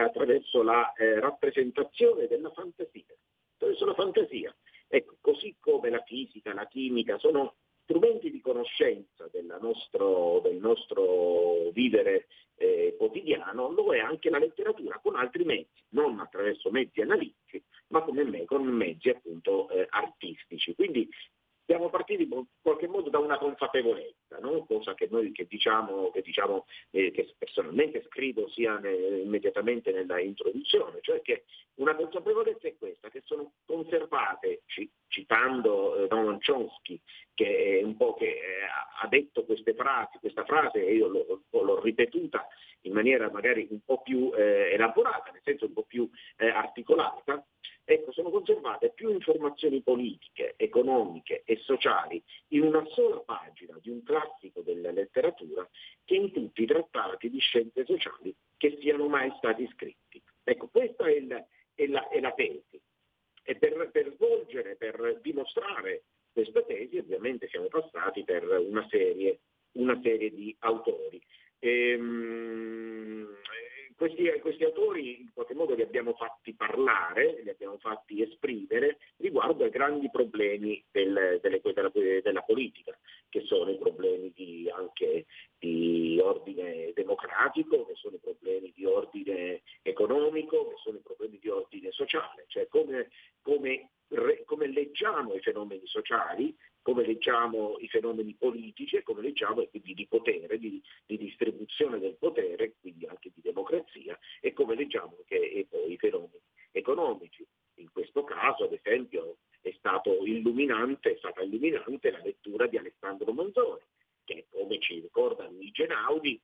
attraverso 0.05 0.63
la 0.63 0.93
eh, 0.93 1.21
rappresentazione 1.21 2.27
della 2.27 2.51
fantasia 2.51 3.15
attraverso 3.65 3.87
la 3.87 3.95
fantasia. 3.95 4.55
Ecco, 4.87 5.17
così 5.21 5.57
come 5.59 5.91
la 5.91 6.03
fisica, 6.03 6.53
la 6.53 6.67
chimica 6.67 7.19
sono 7.19 7.55
strumenti 7.83 8.31
di 8.31 8.41
conoscenza 8.41 9.29
nostro, 9.61 10.41
del 10.43 10.57
nostro 10.57 11.71
vivere 11.73 12.27
eh, 12.57 12.95
quotidiano, 12.97 13.71
lo 13.71 13.93
è 13.93 13.99
anche 13.99 14.31
la 14.31 14.39
letteratura 14.39 14.99
con 15.03 15.17
altri 15.17 15.45
mezzi, 15.45 15.83
non 15.91 16.19
attraverso 16.21 16.71
mezzi 16.71 17.01
analitici, 17.01 17.63
ma 17.89 18.05
me, 18.29 18.45
con 18.45 18.65
mezzi 18.65 19.11
appunto 19.11 19.69
eh, 19.71 19.87
artistici. 19.91 20.75
Quindi 20.75 21.09
siamo 21.67 21.89
partiti 21.89 22.25
in 22.25 22.45
qualche 22.61 22.87
modo 22.87 23.11
da 23.11 23.19
una 23.19 23.39
consapevolezza, 23.39 24.39
no? 24.41 24.65
cosa 24.67 24.95
che 24.95 25.09
noi 25.11 25.33
che 25.33 25.47
diciamo, 25.47 26.11
che, 26.11 26.21
diciamo 26.21 26.67
eh, 26.91 27.11
che 27.11 27.35
personalmente 27.39 28.03
scrivo 28.09 28.49
sia 28.49 28.79
ne, 28.79 28.93
immediatamente 28.93 29.91
nella 29.91 30.21
introduzione, 30.21 30.99
cioè 31.01 31.23
che 31.23 31.45
una 31.77 31.95
consapevolezza 31.95 32.69
è 32.69 32.77
questa, 32.77 33.09
che 33.09 33.23
sono 33.25 33.53
conservate, 33.65 34.63
ci, 34.67 34.91
citando 35.09 35.97
eh, 35.97 36.07
Noam 36.11 36.39
Chomsky, 36.45 37.01
che, 37.33 37.81
è 37.81 37.83
un 37.83 37.97
po' 37.97 38.15
che 38.15 38.27
eh, 38.27 38.41
ha 39.01 39.07
detto 39.09 39.45
queste 39.45 39.75
frasi, 39.75 40.19
questa 40.19 40.45
frase 40.45 40.87
e 40.87 40.95
io 40.95 41.09
l'ho, 41.09 41.43
l'ho, 41.51 41.81
ripetuta 41.81 42.47
in 42.83 42.93
maniera 42.93 43.31
magari 43.31 43.67
un 43.71 43.81
po' 43.85 44.03
più 44.03 44.31
eh, 44.35 44.73
elaborata, 44.73 45.31
nel 45.33 45.41
senso 45.43 45.67
un 45.67 45.73
po' 45.73 45.85
più 45.85 46.09
eh, 46.37 46.49
articolata, 46.49 47.45
ecco, 47.85 48.13
sono 48.13 48.31
conservate 48.31 48.91
più 48.91 49.11
informazioni 49.11 49.83
politiche, 49.83 50.55
economiche 50.57 51.43
e 51.45 51.57
sociali 51.59 52.23
in 52.49 52.63
una 52.63 52.85
sola 52.89 53.21
pagina 53.21 53.79
di 53.81 53.91
un 53.91 54.03
classico 54.03 54.63
della 54.63 54.91
letteratura 54.91 55.69
che 56.05 56.15
in 56.15 56.33
tutti 56.33 56.63
i 56.63 56.67
trattati 56.67 57.29
di 57.31 57.39
scienze 57.39 57.85
sociali 57.85 58.35
che 58.57 58.79
siano 58.81 59.07
mai 59.09 59.33
stati 59.37 59.69
scritti. 59.73 60.23
Ecco, 60.43 60.69
questa 60.69 61.07
è, 61.07 61.13
il, 61.13 61.47
è, 61.75 61.87
la, 61.87 62.09
è 62.09 62.21
la, 62.21 62.33
tesi. 62.33 62.81
E 63.43 63.57
per, 63.57 63.91
per 63.91 64.13
svolgere, 64.15 64.77
per 64.77 65.21
dimostrare 65.23 66.05
questa 66.33 66.63
tesi, 66.63 66.97
ovviamente 66.97 67.49
siamo 67.49 67.69
passati 67.69 68.25
per 68.25 68.45
una 68.45 68.87
serie, 68.89 69.41
una 69.73 70.01
serie 70.03 70.31
di 70.31 70.55
autori. 70.61 71.21
Ehm, 71.59 73.29
questi, 73.97 74.25
questi, 74.41 74.65
autori 74.65 75.21
in 75.21 75.33
qualche 75.33 75.55
modo 75.55 75.75
li 75.75 75.83
abbiamo 75.83 76.15
fatti 76.15 76.55
parlare, 76.55 77.41
li 77.43 77.51
abbiamo 77.51 77.79
fatti 77.79 78.23
esprimere 78.23 78.99
riguardo 79.19 79.65
ai 79.65 79.71
grandi 79.71 80.11
problemi 80.11 80.83
del, 80.91 81.39
delle, 81.41 81.61
della, 81.63 81.91
della, 82.23 82.43
politica, 82.43 82.97
che 83.29 83.43
sono 83.43 83.71
i 83.71 83.79
problemi 83.79 84.33
di, 84.35 84.69
anche 84.75 85.27
di 85.59 86.19
ordine 86.23 86.93
democratico, 86.95 87.87
che 87.87 87.95
sono 87.95 88.17
i 88.17 88.21
problemi 88.21 88.73
di 88.75 88.85
ordine 88.85 89.63
economico, 89.83 90.69
che 90.69 90.77
sono 90.83 90.99
i 90.99 91.03
problemi 91.03 91.39
di 91.39 91.49
ordine 91.49 91.91
sociale, 91.93 92.45
cioè 92.49 92.67
come, 92.69 93.11
come, 93.43 93.91
come 94.45 94.67
leggiamo 94.67 95.35
i 95.35 95.41
fenomeni 95.41 95.87
sociali, 95.87 96.55
come 96.85 97.07
leggiamo 97.07 97.79
i 97.79 97.89
fenomeni 97.89 98.37
politici 98.39 98.97
e 98.97 99.03
come 99.03 99.23
leggiamo 99.23 99.63
e 99.63 99.71
quindi 99.71 99.95
di 99.95 100.07
potere, 100.07 100.59
di, 100.59 100.83
di, 101.07 101.17
distribuzione 101.17 101.99
del 101.99 102.17
potere, 102.19 102.75
quindi 102.79 103.07
anche 103.07 103.31
di 103.35 103.41
democrazia, 103.41 104.19
e 104.39 104.53
come 104.53 104.75
leggiamo 104.75 105.17
anche 105.17 105.67
poi 105.71 105.93
i 105.93 105.97
fenomeni 105.97 106.43
economici. 106.73 107.45
In 107.77 107.91
questo 107.91 108.23
caso, 108.25 108.65
ad 108.65 108.75
esempio, 108.75 109.39
è, 109.63 109.73
illuminante, 110.27 111.13
è 111.13 111.17
stata 111.17 111.41
illuminante 111.41 112.11
la 112.11 112.21
lettura 112.23 112.67
di 112.67 112.77
Alessandro 112.77 113.33
Manzoni, 113.33 113.81
che 114.23 114.45
come 114.51 114.79
ci 114.79 115.01
ricorda 115.01 115.49
Luigi 115.49 115.87
Naudi, 115.87 116.39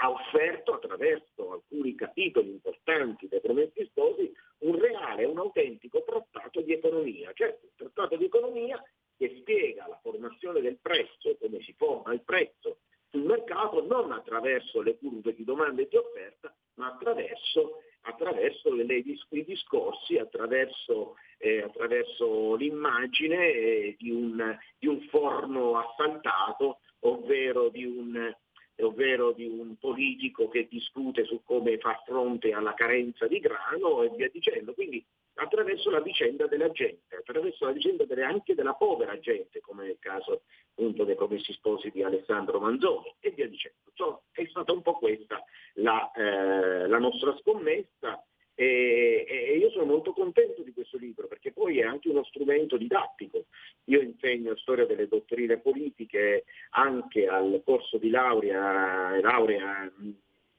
ha 0.00 0.10
offerto 0.10 0.74
attraverso 0.74 1.52
alcuni 1.52 1.94
capitoli 1.94 2.50
importanti 2.50 3.26
dei 3.28 3.40
Promessi 3.40 3.82
Sposi 3.86 4.30
un 4.58 4.78
reale, 4.78 5.24
un 5.24 5.38
autentico 5.38 6.04
trattato 6.04 6.60
di 6.60 6.74
economia, 6.74 7.32
certo 7.32 7.64
un 7.64 7.72
trattato 7.74 8.16
di 8.16 8.26
economia 8.26 8.82
che 9.18 9.36
spiega 9.40 9.86
la 9.88 9.98
formazione 10.00 10.60
del 10.60 10.78
prezzo, 10.80 11.36
come 11.40 11.60
si 11.60 11.74
forma 11.76 12.12
il 12.12 12.22
prezzo 12.22 12.78
sul 13.10 13.24
mercato, 13.24 13.84
non 13.84 14.12
attraverso 14.12 14.80
le 14.80 14.96
curve 14.96 15.34
di 15.34 15.44
domanda 15.44 15.82
e 15.82 15.88
di 15.90 15.96
offerta, 15.96 16.54
ma 16.74 16.88
attraverso, 16.88 17.82
attraverso 18.02 18.72
le, 18.72 18.84
i 18.94 19.44
discorsi, 19.44 20.16
attraverso, 20.16 21.16
eh, 21.38 21.62
attraverso 21.62 22.54
l'immagine 22.54 23.50
eh, 23.50 23.96
di, 23.98 24.10
un, 24.10 24.56
di 24.78 24.86
un 24.86 25.00
forno 25.08 25.78
assaltato, 25.78 26.78
ovvero 27.00 27.70
di 27.70 27.84
un, 27.84 28.32
ovvero 28.80 29.32
di 29.32 29.46
un 29.46 29.76
politico 29.78 30.48
che 30.48 30.68
discute 30.70 31.24
su 31.24 31.42
come 31.44 31.78
far 31.78 32.02
fronte 32.04 32.52
alla 32.52 32.74
carenza 32.74 33.26
di 33.26 33.40
grano 33.40 34.02
e 34.02 34.10
via 34.10 34.28
dicendo. 34.28 34.74
Quindi 34.74 35.04
attraverso 35.38 35.90
la 35.90 36.00
vicenda 36.00 36.46
della 36.46 36.70
gente, 36.70 37.16
attraverso 37.16 37.64
la 37.64 37.72
vicenda 37.72 38.04
delle, 38.04 38.22
anche 38.22 38.54
della 38.54 38.74
povera 38.74 39.18
gente, 39.18 39.60
come 39.60 39.86
nel 39.86 39.98
caso 39.98 40.42
appunto 40.70 41.04
dei 41.04 41.14
promessi 41.14 41.52
sposi 41.52 41.90
di 41.90 42.02
Alessandro 42.02 42.60
Manzoni 42.60 43.14
e 43.20 43.30
via 43.30 43.48
dicendo. 43.48 43.78
Insomma, 43.88 44.20
è 44.32 44.44
stata 44.46 44.72
un 44.72 44.82
po' 44.82 44.94
questa 44.94 45.42
la, 45.74 46.10
eh, 46.12 46.86
la 46.86 46.98
nostra 46.98 47.36
scommessa 47.38 48.22
e, 48.54 49.24
e, 49.28 49.56
io 49.56 49.70
sono 49.70 49.84
molto 49.84 50.12
contento 50.12 50.62
di 50.62 50.72
questo 50.72 50.98
libro 50.98 51.28
perché 51.28 51.52
poi 51.52 51.78
è 51.78 51.84
anche 51.84 52.08
uno 52.08 52.24
strumento 52.24 52.76
didattico. 52.76 53.44
Io 53.84 54.00
insegno 54.00 54.56
storia 54.56 54.86
delle 54.86 55.06
dottrine 55.06 55.58
politiche 55.58 56.44
anche 56.70 57.28
al 57.28 57.62
corso 57.64 57.98
di 57.98 58.10
laurea, 58.10 59.20
laurea 59.20 59.92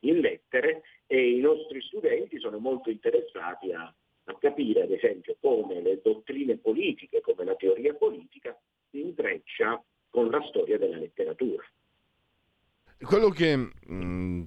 in 0.04 0.20
lettere 0.20 0.84
e 1.06 1.32
i 1.32 1.40
nostri 1.40 1.82
studenti 1.82 2.40
sono 2.40 2.60
molto 2.60 2.90
interessati 2.90 3.74
a, 3.74 3.94
a 4.30 4.38
capire 4.40 4.84
ad 4.84 4.92
esempio 4.92 5.36
come 5.42 5.82
le 5.82 6.00
dottrine 6.04 6.58
politiche, 6.58 7.22
come 7.22 7.44
la 7.44 7.56
teoria 7.56 7.94
politica, 7.96 8.56
si 8.92 9.02
intreccia 9.02 9.84
con 10.10 10.30
la 10.30 10.40
storia 10.50 10.78
della 10.78 10.98
letteratura. 10.98 11.64
Quello 13.02 13.30
che 13.30 13.56
mh, 13.56 14.44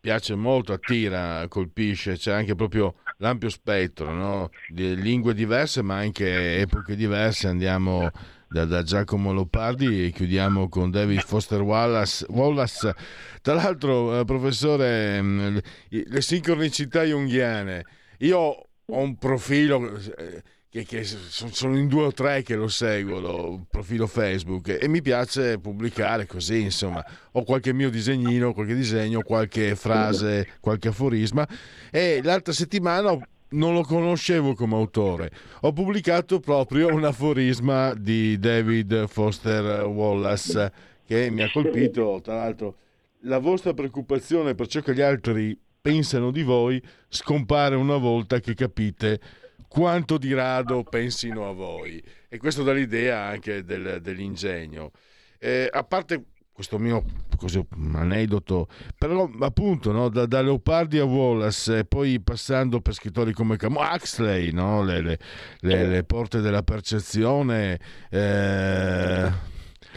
piace 0.00 0.34
molto, 0.34 0.72
attira, 0.72 1.46
colpisce, 1.48 2.16
c'è 2.16 2.32
anche 2.32 2.54
proprio 2.54 2.96
l'ampio 3.18 3.48
spettro, 3.48 4.12
no? 4.12 4.50
di 4.68 5.00
lingue 5.00 5.32
diverse 5.32 5.80
ma 5.82 5.96
anche 5.96 6.58
epoche 6.58 6.96
diverse, 6.96 7.46
andiamo 7.46 8.10
da, 8.48 8.64
da, 8.64 8.82
Giacomo 8.82 9.32
Lopardi 9.32 10.06
e 10.06 10.10
chiudiamo 10.10 10.68
con 10.68 10.90
David 10.90 11.20
Foster 11.20 11.62
Wallace. 11.62 12.26
Wallace. 12.28 12.94
Tra 13.40 13.54
l'altro, 13.54 14.20
eh, 14.20 14.24
professore, 14.24 15.22
mh, 15.22 15.60
le 15.88 16.20
sincronicità 16.20 17.04
junghiane, 17.04 17.84
io 18.18 18.68
ho 18.86 18.98
un 18.98 19.16
profilo 19.16 19.96
eh, 20.16 20.42
che, 20.68 20.84
che 20.84 21.04
sono, 21.04 21.78
in 21.78 21.86
due 21.86 22.06
o 22.06 22.12
tre 22.12 22.42
che 22.42 22.56
lo 22.56 22.68
seguono, 22.68 23.48
un 23.50 23.64
profilo 23.66 24.06
Facebook, 24.06 24.76
e 24.80 24.88
mi 24.88 25.00
piace 25.02 25.58
pubblicare 25.58 26.26
così, 26.26 26.62
insomma, 26.62 27.04
ho 27.32 27.44
qualche 27.44 27.72
mio 27.72 27.90
disegnino, 27.90 28.52
qualche 28.52 28.74
disegno, 28.74 29.22
qualche 29.22 29.76
frase, 29.76 30.48
qualche 30.60 30.88
aforisma, 30.88 31.46
e 31.90 32.20
l'altra 32.24 32.52
settimana 32.52 33.16
non 33.50 33.72
lo 33.72 33.82
conoscevo 33.82 34.54
come 34.54 34.74
autore. 34.74 35.30
Ho 35.60 35.72
pubblicato 35.72 36.40
proprio 36.40 36.92
un 36.92 37.04
aforisma 37.04 37.94
di 37.94 38.36
David 38.38 39.06
Foster 39.06 39.84
Wallace 39.86 40.72
che 41.06 41.30
mi 41.30 41.42
ha 41.42 41.50
colpito, 41.52 42.20
tra 42.20 42.34
l'altro, 42.34 42.76
la 43.20 43.38
vostra 43.38 43.72
preoccupazione 43.74 44.54
per 44.54 44.66
ciò 44.66 44.80
che 44.80 44.92
gli 44.92 45.00
altri 45.00 45.56
pensano 45.84 46.30
di 46.30 46.42
voi 46.42 46.82
scompare 47.08 47.74
una 47.74 47.98
volta 47.98 48.40
che 48.40 48.54
capite 48.54 49.20
quanto 49.68 50.16
di 50.16 50.32
rado 50.32 50.82
pensino 50.82 51.46
a 51.46 51.52
voi. 51.52 52.02
E 52.26 52.38
questo 52.38 52.62
dà 52.62 52.72
l'idea 52.72 53.24
anche 53.24 53.64
del, 53.64 53.98
dell'ingegno. 54.00 54.92
Eh, 55.38 55.68
a 55.70 55.84
parte 55.84 56.24
questo 56.54 56.78
mio 56.78 57.04
così, 57.36 57.62
aneddoto, 57.92 58.68
però 58.96 59.28
appunto 59.40 59.92
no, 59.92 60.08
da, 60.08 60.24
da, 60.24 60.40
Leopardi 60.40 60.98
a 60.98 61.04
Wallace 61.04 61.84
poi 61.84 62.18
passando 62.20 62.80
per 62.80 62.94
scrittori 62.94 63.34
come 63.34 63.58
Camus, 63.58 63.86
Huxley, 63.94 64.52
no, 64.52 64.82
le, 64.82 65.02
le, 65.02 65.18
le, 65.60 65.86
le, 65.86 66.04
porte 66.04 66.40
della 66.40 66.62
percezione, 66.62 67.78
eh, 68.08 69.30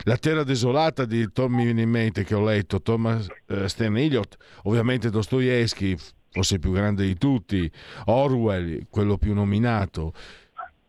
La 0.03 0.17
terra 0.17 0.43
desolata 0.43 1.05
di 1.05 1.31
Tommy 1.31 1.69
in 1.69 1.89
mente 1.89 2.23
che 2.23 2.35
ho 2.35 2.43
letto, 2.43 2.81
Thomas 2.81 3.27
eh, 3.47 3.67
Stan 3.67 4.21
ovviamente 4.63 5.09
Dostoevsky, 5.09 5.97
forse 6.29 6.55
il 6.55 6.59
più 6.59 6.71
grande 6.71 7.03
di 7.03 7.17
tutti, 7.17 7.69
Orwell, 8.05 8.87
quello 8.89 9.17
più 9.17 9.33
nominato. 9.33 10.13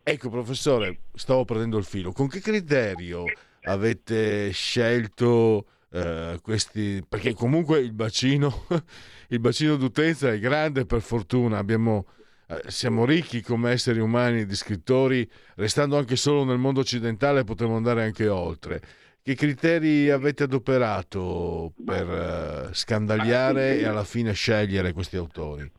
Ecco 0.03 0.29
professore, 0.29 1.01
stavo 1.13 1.43
prendendo 1.43 1.77
il 1.77 1.83
filo, 1.83 2.11
con 2.11 2.27
che 2.27 2.39
criterio 2.39 3.25
avete 3.63 4.51
scelto 4.51 5.65
eh, 5.91 6.39
questi 6.41 7.03
perché 7.07 7.33
comunque 7.33 7.79
il 7.79 7.93
bacino 7.93 8.65
il 9.29 9.39
bacino 9.39 9.75
d'utenza 9.75 10.31
è 10.31 10.39
grande 10.39 10.85
per 10.85 11.01
fortuna. 11.01 11.57
Abbiamo 11.57 12.05
eh, 12.47 12.61
siamo 12.67 13.05
ricchi 13.05 13.41
come 13.41 13.71
esseri 13.71 13.99
umani 13.99 14.45
di 14.45 14.55
scrittori. 14.55 15.29
Restando 15.55 15.97
anche 15.97 16.15
solo 16.15 16.43
nel 16.43 16.57
mondo 16.57 16.79
occidentale 16.79 17.43
potremmo 17.43 17.75
andare 17.75 18.03
anche 18.03 18.27
oltre 18.27 18.81
che 19.29 19.35
criteri 19.35 20.09
avete 20.09 20.45
adoperato 20.45 21.73
per 21.85 22.69
eh, 22.71 22.73
scandagliare 22.73 23.77
e 23.77 23.85
alla 23.85 24.03
fine 24.03 24.33
scegliere 24.33 24.91
questi 24.91 25.17
autori? 25.17 25.69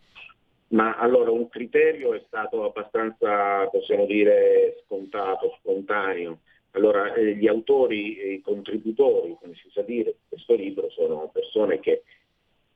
Ma 0.68 0.96
allora 0.96 1.32
un 1.32 1.48
criterio 1.48 2.14
è 2.14 2.22
stato 2.28 2.62
abbastanza, 2.62 3.66
possiamo 3.66 4.06
dire, 4.06 4.84
scontato, 4.84 5.56
spontaneo. 5.58 6.38
Allora, 6.72 7.12
eh, 7.14 7.34
gli 7.34 7.48
autori 7.48 8.34
i 8.34 8.40
contributori, 8.40 9.36
come 9.40 9.54
si 9.56 9.68
sa 9.72 9.82
dire, 9.82 10.10
di 10.10 10.28
questo 10.28 10.54
libro 10.54 10.88
sono 10.90 11.28
persone 11.32 11.80
che 11.80 12.04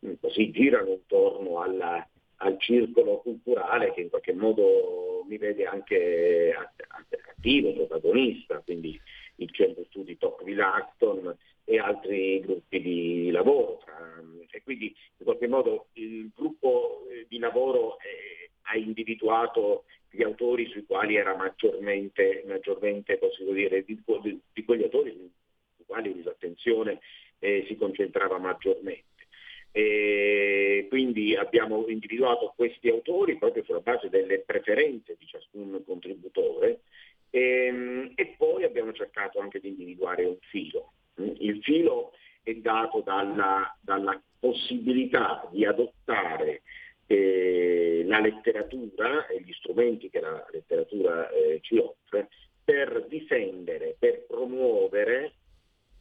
mh, 0.00 0.14
così 0.20 0.50
girano 0.50 0.90
intorno 0.90 1.60
alla, 1.60 2.04
al 2.38 2.56
circolo 2.58 3.18
culturale 3.18 3.92
che 3.92 4.00
in 4.00 4.10
qualche 4.10 4.32
modo 4.32 5.24
mi 5.28 5.38
vede 5.38 5.66
anche 5.66 6.52
attivo, 7.28 7.72
protagonista, 7.74 8.60
quindi 8.64 9.00
il 9.36 9.50
Centro 9.50 9.84
Studi 9.84 10.16
Tocqueville 10.16 10.62
Acton 10.62 11.36
e 11.64 11.78
altri 11.78 12.40
gruppi 12.40 12.80
di 12.80 13.30
lavoro. 13.30 13.82
e 14.50 14.62
quindi 14.62 14.94
in 15.16 15.24
qualche 15.24 15.48
modo 15.48 15.86
il 15.94 16.30
gruppo 16.34 17.06
eh, 17.10 17.26
di 17.28 17.38
lavoro 17.38 17.98
eh, 17.98 18.50
ha 18.62 18.76
individuato 18.76 19.84
gli 20.10 20.22
autori 20.22 20.66
sui 20.66 20.84
quali 20.84 21.16
era 21.16 21.34
maggiormente, 21.34 22.44
maggiormente 22.46 23.18
possiamo 23.18 23.52
dire, 23.52 23.84
di, 23.84 24.00
di, 24.22 24.40
di, 24.52 24.64
quegli 24.64 24.84
autori 24.84 25.10
sui 25.10 25.84
quali 25.84 26.22
l'attenzione 26.22 27.00
eh, 27.40 27.64
si 27.66 27.76
concentrava 27.76 28.38
maggiormente. 28.38 29.02
E 29.72 30.86
quindi 30.88 31.34
abbiamo 31.34 31.88
individuato 31.88 32.52
questi 32.54 32.88
autori 32.88 33.36
proprio 33.36 33.64
sulla 33.64 33.80
base 33.80 34.08
delle 34.08 34.38
preferenze 34.38 35.16
di 35.18 35.26
ciascun 35.26 35.82
contributore 35.84 36.82
e, 37.34 37.66
ehm, 37.66 38.12
e 38.14 38.34
poi 38.38 38.62
abbiamo 38.62 38.92
cercato 38.92 39.40
anche 39.40 39.58
di 39.58 39.68
individuare 39.68 40.24
un 40.24 40.36
filo. 40.48 40.92
Il 41.16 41.60
filo 41.62 42.12
è 42.42 42.54
dato 42.54 43.00
dalla, 43.00 43.76
dalla 43.80 44.20
possibilità 44.38 45.48
di 45.50 45.64
adottare 45.64 46.62
eh, 47.06 48.04
la 48.06 48.20
letteratura 48.20 49.26
e 49.26 49.40
gli 49.40 49.52
strumenti 49.52 50.08
che 50.10 50.20
la 50.20 50.46
letteratura 50.52 51.28
eh, 51.30 51.58
ci 51.60 51.76
offre 51.76 52.28
per 52.62 53.06
difendere, 53.08 53.96
per 53.98 54.24
promuovere 54.26 55.32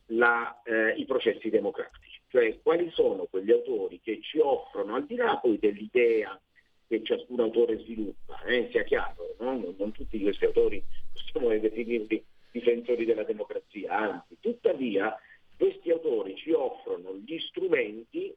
la, 0.07 0.61
eh, 0.63 0.93
i 0.97 1.05
processi 1.05 1.49
democratici, 1.49 2.21
cioè 2.29 2.59
quali 2.61 2.89
sono 2.91 3.25
quegli 3.29 3.51
autori 3.51 3.99
che 4.01 4.19
ci 4.21 4.37
offrono, 4.39 4.95
al 4.95 5.05
di 5.05 5.15
là 5.15 5.37
poi 5.41 5.57
dell'idea 5.57 6.39
che 6.87 7.01
ciascun 7.03 7.39
autore 7.39 7.79
sviluppa, 7.79 8.41
eh, 8.43 8.67
sia 8.71 8.83
chiaro, 8.83 9.35
no? 9.39 9.51
non, 9.57 9.75
non, 9.77 9.91
tutti 9.91 10.19
questi 10.21 10.45
autori 10.45 10.83
possiamo 11.13 11.57
definirli 11.57 12.23
difensori 12.51 13.05
della 13.05 13.23
democrazia, 13.23 13.91
anzi, 13.91 14.37
tuttavia 14.39 15.17
questi 15.57 15.91
autori 15.91 16.35
ci 16.35 16.51
offrono 16.51 17.15
gli 17.15 17.39
strumenti 17.39 18.35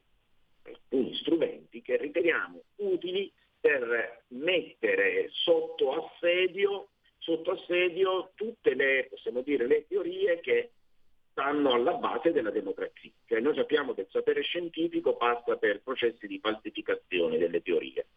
alcuni 0.63 1.15
strumenti 1.15 1.81
che 1.81 1.97
riteniamo 1.97 2.61
utili 2.77 3.31
per 3.59 4.23
mettere 4.29 5.29
sotto 5.31 5.93
assedio, 5.93 6.89
sotto 7.17 7.51
assedio 7.51 8.31
tutte 8.35 8.73
le, 8.75 9.09
dire, 9.43 9.67
le 9.67 9.85
teorie 9.87 10.39
che 10.39 10.71
stanno 11.31 11.73
alla 11.73 11.93
base 11.93 12.31
della 12.31 12.49
democrazia. 12.49 13.11
Cioè 13.25 13.39
noi 13.39 13.55
sappiamo 13.55 13.93
che 13.93 14.01
il 14.01 14.07
sapere 14.09 14.41
scientifico 14.41 15.15
passa 15.15 15.55
per 15.57 15.81
processi 15.81 16.27
di 16.27 16.39
falsificazione 16.39 17.37
delle 17.37 17.61
teorie 17.61 18.07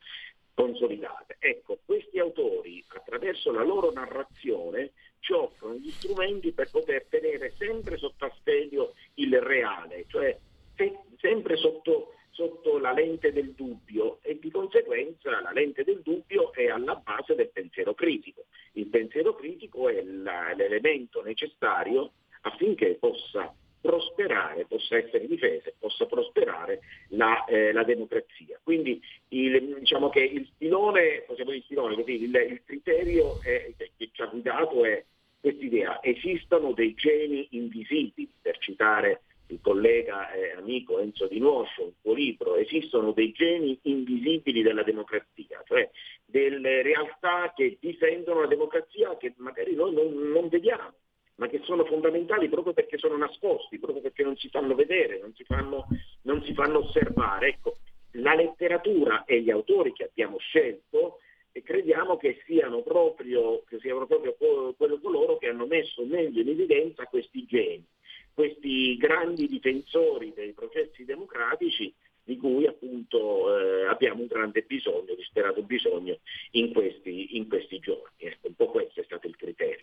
consolidate. 0.60 1.36
Ecco, 1.38 1.78
questi 1.84 2.18
autori, 2.18 2.84
attraverso 2.88 3.50
la 3.50 3.64
loro 3.64 3.90
narrazione, 3.92 4.92
ci 5.20 5.32
offrono 5.32 5.74
gli 5.74 5.90
strumenti 5.90 6.52
per 6.52 6.70
poter 6.70 7.06
tenere 7.08 7.52
sempre 7.56 7.96
sotto 7.96 8.26
assedio 8.26 8.94
il 9.14 9.40
reale, 9.40 10.04
cioè 10.08 10.36
se, 10.76 10.98
sempre 11.18 11.56
sotto 11.56 12.14
sotto 12.32 12.78
la 12.78 12.92
lente 12.92 13.32
del 13.32 13.52
dubbio 13.52 14.18
e 14.22 14.38
di 14.38 14.50
conseguenza 14.50 15.42
la 15.42 15.50
lente 15.50 15.82
del 15.84 16.00
dubbio 16.00 16.52
è 16.54 16.68
alla 16.68 16.94
base 16.94 17.34
del 17.34 17.50
pensiero 17.50 17.92
critico. 17.92 18.46
Il 18.74 18.86
pensiero 18.86 19.34
critico 19.34 19.88
è 19.88 20.02
l'elemento 20.02 21.22
necessario 21.22 22.12
affinché 22.42 22.94
possa 22.94 23.52
prosperare, 23.80 24.66
possa 24.66 24.96
essere 24.96 25.26
difesa, 25.26 25.70
possa 25.78 26.06
prosperare 26.06 26.80
la, 27.08 27.44
eh, 27.44 27.72
la 27.72 27.84
democrazia. 27.84 28.60
Quindi 28.62 29.00
il, 29.28 29.78
diciamo 29.78 30.10
che 30.10 30.20
il 30.20 30.48
filone, 30.58 31.24
possiamo 31.26 31.50
dire 31.50 31.62
il 31.62 31.68
filone, 31.68 31.94
così, 31.94 32.22
il, 32.22 32.34
il 32.34 32.62
criterio 32.64 33.40
è, 33.42 33.72
che 33.76 34.10
ci 34.12 34.22
ha 34.22 34.26
guidato 34.26 34.84
è 34.84 35.04
quest'idea, 35.40 36.02
esistono 36.02 36.72
dei 36.72 36.94
geni 36.94 37.48
invisibili, 37.52 38.28
per 38.40 38.58
citare 38.58 39.22
il 39.46 39.58
collega 39.60 40.30
e 40.32 40.52
amico 40.52 41.00
Enzo 41.00 41.26
Di 41.26 41.38
Nuoscio, 41.38 41.86
il 41.86 41.94
suo 42.00 42.12
libro, 42.12 42.56
esistono 42.56 43.12
dei 43.12 43.32
geni 43.32 43.78
invisibili 43.82 44.62
della 44.62 44.82
democrazia, 44.82 45.62
cioè 45.66 45.88
delle 46.24 46.82
realtà 46.82 47.52
che 47.54 47.78
difendono 47.80 48.42
la 48.42 48.46
democrazia 48.46 49.16
che 49.16 49.32
magari 49.38 49.74
noi 49.74 49.92
non, 49.92 50.12
non 50.30 50.48
vediamo, 50.48 50.92
ma 51.40 51.48
che 51.48 51.60
sono 51.64 51.86
fondamentali 51.86 52.50
proprio 52.50 52.74
perché 52.74 52.98
sono 52.98 53.16
nascosti, 53.16 53.78
proprio 53.78 54.02
perché 54.02 54.22
non 54.22 54.36
si 54.36 54.50
fanno 54.50 54.74
vedere, 54.74 55.18
non 55.18 55.32
si 55.34 55.42
fanno, 55.44 55.86
non 56.22 56.44
si 56.44 56.52
fanno 56.52 56.80
osservare. 56.80 57.48
Ecco, 57.48 57.78
la 58.12 58.34
letteratura 58.34 59.24
e 59.24 59.40
gli 59.40 59.50
autori 59.50 59.94
che 59.94 60.04
abbiamo 60.04 60.36
scelto 60.38 61.20
e 61.50 61.62
crediamo 61.62 62.18
che 62.18 62.42
siano 62.44 62.82
proprio, 62.82 63.64
che 63.66 63.78
siano 63.80 64.06
proprio 64.06 64.36
quello 64.76 65.00
coloro 65.00 65.38
che 65.38 65.48
hanno 65.48 65.66
messo 65.66 66.04
meglio 66.04 66.42
in 66.42 66.50
evidenza 66.50 67.06
questi 67.06 67.44
geni 67.46 67.84
questi 68.32 68.96
grandi 68.96 69.46
difensori 69.48 70.32
dei 70.34 70.52
processi 70.52 71.04
democratici 71.04 71.92
di 72.22 72.36
cui 72.36 72.66
appunto 72.66 73.54
eh, 73.54 73.86
abbiamo 73.86 74.22
un 74.22 74.28
grande 74.28 74.62
bisogno, 74.62 75.14
disperato 75.14 75.62
bisogno 75.62 76.20
in 76.52 76.72
questi, 76.72 77.36
in 77.36 77.48
questi 77.48 77.80
giorni. 77.80 78.14
Ecco, 78.18 78.46
un 78.46 78.54
po' 78.54 78.70
questo 78.70 79.00
è 79.00 79.04
stato 79.04 79.26
il 79.26 79.36
criterio. 79.36 79.82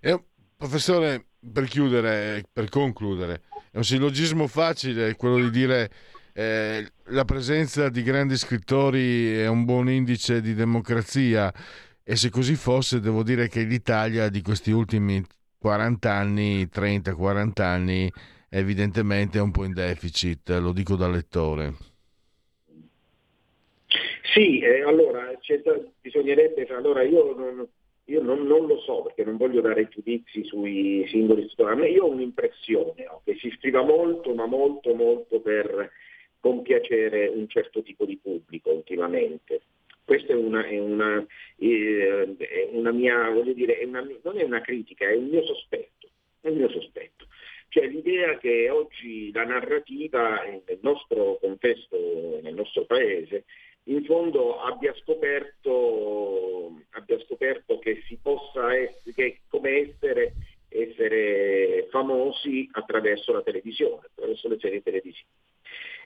Eh, 0.00 0.20
professore, 0.56 1.26
per 1.52 1.64
chiudere, 1.64 2.44
per 2.52 2.68
concludere, 2.68 3.42
È 3.70 3.76
un 3.76 3.84
sillogismo 3.84 4.46
facile, 4.46 5.14
quello 5.16 5.36
di 5.36 5.50
dire 5.50 5.90
eh, 6.32 6.86
la 7.06 7.24
presenza 7.24 7.88
di 7.88 8.02
grandi 8.02 8.36
scrittori 8.36 9.36
è 9.38 9.46
un 9.46 9.64
buon 9.64 9.88
indice 9.88 10.40
di 10.40 10.54
democrazia 10.54 11.52
e 12.02 12.16
se 12.16 12.30
così 12.30 12.54
fosse 12.54 13.00
devo 13.00 13.22
dire 13.22 13.48
che 13.48 13.62
l'Italia 13.62 14.28
di 14.28 14.40
questi 14.40 14.70
ultimi 14.70 15.22
40 15.58 16.12
anni, 16.12 16.68
30-40 16.68 17.62
anni, 17.62 18.10
evidentemente 18.48 19.38
è 19.38 19.40
un 19.40 19.50
po' 19.50 19.64
in 19.64 19.72
deficit, 19.72 20.50
lo 20.50 20.72
dico 20.72 20.96
da 20.96 21.08
lettore. 21.08 21.74
Sì, 24.34 24.60
eh, 24.60 24.82
allora 24.82 25.32
da- 25.64 25.80
bisognerebbe, 26.00 26.66
allora 26.66 27.02
io, 27.02 27.34
non, 27.34 27.66
io 28.08 28.22
non, 28.22 28.46
non 28.46 28.66
lo 28.66 28.78
so 28.80 29.02
perché 29.02 29.24
non 29.24 29.36
voglio 29.36 29.60
dare 29.60 29.88
giudizi 29.88 30.44
sui 30.44 31.04
singoli 31.08 31.50
me 31.74 31.88
io 31.88 32.04
ho 32.04 32.10
un'impressione 32.10 33.04
no, 33.04 33.22
che 33.24 33.36
si 33.36 33.50
scriva 33.58 33.82
molto, 33.82 34.34
ma 34.34 34.46
molto, 34.46 34.94
molto 34.94 35.40
per 35.40 35.90
compiacere 36.38 37.26
un 37.28 37.48
certo 37.48 37.82
tipo 37.82 38.04
di 38.04 38.18
pubblico 38.18 38.70
ultimamente. 38.70 39.62
Questa 40.04 40.32
è 40.32 40.36
una, 40.36 40.64
è 40.64 40.78
una, 40.78 41.26
eh, 41.56 42.36
è 42.38 42.68
una 42.70 42.92
mia, 42.92 43.28
voglio 43.30 43.52
dire, 43.52 43.78
è 43.78 43.84
una- 43.84 44.06
non 44.22 44.38
è 44.38 44.44
una 44.44 44.60
critica, 44.60 45.08
è 45.08 45.16
un 45.16 45.26
mio 45.26 45.42
sospetto, 45.44 46.08
è 46.40 46.48
un 46.48 46.56
mio 46.56 46.68
sospetto. 46.68 47.26
Cioè 47.68 47.88
l'idea 47.88 48.38
che 48.38 48.70
oggi 48.70 49.32
la 49.32 49.44
narrativa 49.44 50.44
nel 50.44 50.78
nostro 50.82 51.38
contesto, 51.40 52.38
nel 52.40 52.54
nostro 52.54 52.84
paese, 52.84 53.44
in 53.88 54.04
fondo 54.04 54.60
abbia 54.60 54.94
scoperto, 55.02 56.72
abbia 56.90 57.18
scoperto 57.24 57.78
che 57.78 58.02
si 58.06 58.18
possa 58.20 58.74
essere, 58.74 59.12
che 59.14 59.40
come 59.48 59.90
essere, 59.90 60.32
essere 60.68 61.86
famosi 61.90 62.68
attraverso 62.72 63.32
la 63.32 63.42
televisione, 63.42 64.06
attraverso 64.06 64.48
le 64.48 64.58
serie 64.58 64.82
televisive. 64.82 65.28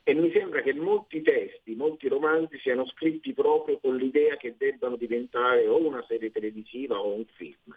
E 0.02 0.15
mi 0.15 0.31
sembra 0.32 0.62
che 0.62 0.73
molti 0.74 1.23
testi, 1.23 1.74
molti 1.74 2.09
romanzi 2.09 2.59
siano 2.59 2.86
scritti 2.86 3.32
proprio 3.32 3.78
con 3.78 3.97
l'idea 3.97 4.36
che 4.36 4.55
debbano 4.57 4.97
diventare 4.97 5.66
o 5.66 5.77
una 5.77 6.05
serie 6.07 6.31
televisiva 6.31 7.01
o 7.01 7.15
un 7.15 7.24
film. 7.35 7.77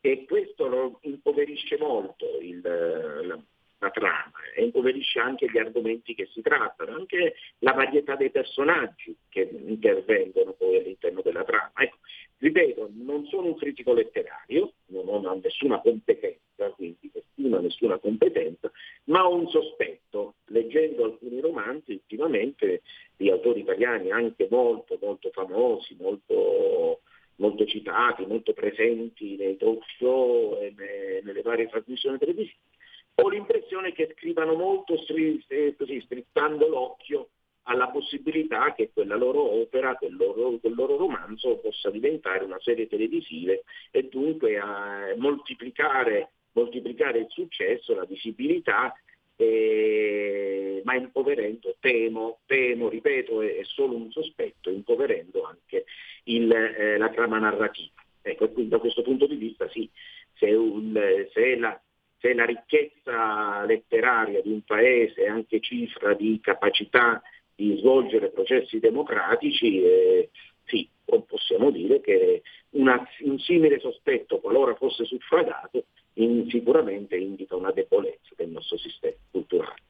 E 0.00 0.24
questo 0.26 0.66
lo 0.66 0.98
impoverisce 1.02 1.76
molto 1.76 2.38
il- 2.40 3.44
la, 3.80 3.90
trama 3.90 4.32
e 4.54 4.62
impoverisce 4.62 5.18
anche 5.18 5.50
gli 5.50 5.58
argomenti 5.58 6.14
che 6.14 6.28
si 6.32 6.40
trattano, 6.42 6.94
anche 6.94 7.34
la 7.58 7.72
varietà 7.72 8.14
dei 8.14 8.30
personaggi 8.30 9.16
che 9.28 9.48
intervengono 9.50 10.52
poi 10.52 10.76
all'interno 10.76 11.22
della 11.22 11.44
trama. 11.44 11.72
Ecco, 11.76 11.96
ripeto, 12.38 12.90
non 12.92 13.26
sono 13.26 13.46
un 13.46 13.56
critico 13.56 13.92
letterario, 13.92 14.72
non 14.86 15.08
ho 15.08 15.40
nessuna 15.42 15.80
competenza, 15.80 16.70
quindi 16.76 17.10
nessuna, 17.12 17.60
nessuna 17.60 17.98
competenza, 17.98 18.70
ma 19.04 19.26
ho 19.26 19.34
un 19.34 19.48
sospetto, 19.48 20.34
leggendo 20.46 21.04
alcuni 21.04 21.40
romanzi 21.40 21.92
ultimamente 21.92 22.82
di 23.16 23.30
autori 23.30 23.60
italiani 23.60 24.10
anche 24.10 24.46
molto, 24.50 24.98
molto 25.00 25.30
famosi, 25.30 25.96
molto, 25.98 27.00
molto 27.36 27.64
citati, 27.66 28.26
molto 28.26 28.52
presenti 28.52 29.36
nei 29.36 29.56
talk 29.56 29.82
show 29.98 30.58
e 30.60 30.74
ne- 30.76 31.20
nelle 31.22 31.42
varie 31.42 31.68
trasmissioni 31.68 32.18
televisive, 32.18 32.58
ho 33.20 33.28
l'impressione 33.28 33.92
che 33.92 34.12
scrivano 34.16 34.54
molto 34.54 34.96
stri- 35.02 35.42
eh, 35.48 35.74
così, 35.76 36.00
strizzando 36.00 36.66
l'occhio 36.68 37.30
alla 37.64 37.88
possibilità 37.88 38.72
che 38.74 38.90
quella 38.92 39.16
loro 39.16 39.40
opera, 39.40 39.94
quel 39.94 40.16
loro, 40.16 40.58
quel 40.58 40.74
loro 40.74 40.96
romanzo 40.96 41.58
possa 41.58 41.90
diventare 41.90 42.44
una 42.44 42.58
serie 42.60 42.88
televisiva 42.88 43.52
e 43.90 44.08
dunque 44.08 44.58
a 44.58 45.14
moltiplicare, 45.16 46.32
moltiplicare 46.52 47.20
il 47.20 47.26
successo, 47.28 47.94
la 47.94 48.04
visibilità, 48.04 48.92
eh, 49.36 50.82
ma 50.84 50.94
impoverendo, 50.94 51.76
temo, 51.80 52.40
temo, 52.46 52.88
ripeto, 52.88 53.42
è, 53.42 53.56
è 53.58 53.64
solo 53.64 53.94
un 53.94 54.10
sospetto, 54.10 54.70
impoverendo 54.70 55.44
anche 55.44 55.84
il, 56.24 56.50
eh, 56.50 56.98
la 56.98 57.10
trama 57.10 57.38
narrativa. 57.38 57.92
Ecco, 58.22 58.50
quindi 58.50 58.70
da 58.70 58.78
questo 58.78 59.02
punto 59.02 59.26
di 59.26 59.36
vista 59.36 59.68
sì, 59.68 59.88
se, 60.34 60.52
un- 60.52 61.26
se 61.32 61.56
la, 61.56 61.80
se 62.20 62.34
la 62.34 62.44
ricchezza 62.44 63.64
letteraria 63.64 64.42
di 64.42 64.50
un 64.52 64.60
paese 64.62 65.24
è 65.24 65.28
anche 65.28 65.60
cifra 65.60 66.12
di 66.14 66.38
capacità 66.42 67.20
di 67.54 67.76
svolgere 67.78 68.30
processi 68.30 68.78
democratici, 68.78 69.82
eh, 69.82 70.30
sì, 70.66 70.88
po- 71.04 71.22
possiamo 71.22 71.70
dire 71.70 72.00
che 72.00 72.42
una- 72.70 73.06
un 73.22 73.38
simile 73.38 73.80
sospetto, 73.80 74.38
qualora 74.38 74.74
fosse 74.74 75.04
suffragato, 75.04 75.84
in- 76.14 76.48
sicuramente 76.48 77.16
indica 77.16 77.56
una 77.56 77.72
debolezza 77.72 78.34
del 78.36 78.50
nostro 78.50 78.76
sistema 78.78 79.14
culturale. 79.30 79.82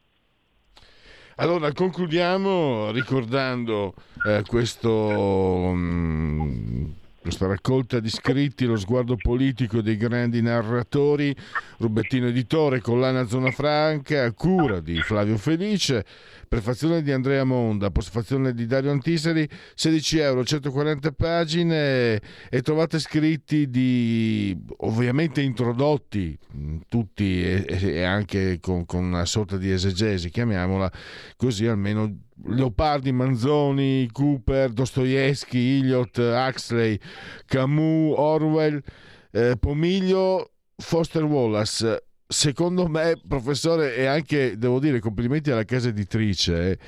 Allora 1.36 1.73
concludiamo 1.73 2.90
ricordando 2.93 3.94
eh, 4.27 4.43
questo, 4.47 5.73
mm, 5.74 6.85
questa 7.20 7.47
raccolta 7.47 8.01
di 8.01 8.09
scritti, 8.09 8.64
lo 8.64 8.76
sguardo 8.76 9.14
politico 9.16 9.82
dei 9.82 9.98
grandi 9.98 10.40
narratori, 10.40 11.36
Rubettino 11.76 12.28
Editore, 12.28 12.80
collana 12.80 13.26
Zona 13.26 13.51
Franca, 13.51 14.24
a 14.24 14.32
cura 14.32 14.80
di 14.80 15.01
Flavio 15.02 15.36
Felice, 15.36 16.05
prefazione 16.51 17.01
di 17.01 17.12
Andrea 17.12 17.44
Monda, 17.44 17.93
postfazione 17.93 18.52
di 18.52 18.66
Dario 18.66 18.90
Antiseri, 18.90 19.48
16 19.77 20.18
euro, 20.18 20.44
140 20.44 21.12
pagine 21.12 22.20
e 22.51 22.60
trovate 22.62 22.98
scritti 22.98 23.70
di 23.70 24.60
ovviamente 24.78 25.43
introdotti 25.43 26.36
mh, 26.51 26.77
tutti 26.89 27.40
e, 27.40 27.64
e 27.68 28.02
anche 28.02 28.59
con, 28.59 28.85
con 28.85 29.05
una 29.05 29.27
sorta 29.27 29.56
di 29.59 29.70
esegesi, 29.70 30.28
chiamiamola 30.28 30.90
così 31.36 31.66
almeno 31.66 32.22
Leopardi, 32.47 33.12
Manzoni, 33.12 34.09
Cooper, 34.10 34.70
Dostoevsky, 34.70 35.78
Eliot, 35.78 36.18
Huxley, 36.18 36.98
Camus, 37.47 38.14
Orwell, 38.18 38.82
eh, 39.31 39.55
Pomiglio, 39.56 40.51
Foster 40.77 41.22
Wallace. 41.22 42.09
Secondo 42.32 42.86
me, 42.86 43.20
professore, 43.27 43.97
e 43.97 44.07
anche 44.07 44.57
devo 44.57 44.78
dire 44.78 45.01
complimenti 45.01 45.51
alla 45.51 45.65
casa 45.65 45.89
editrice, 45.89 46.70
eh, 46.70 46.78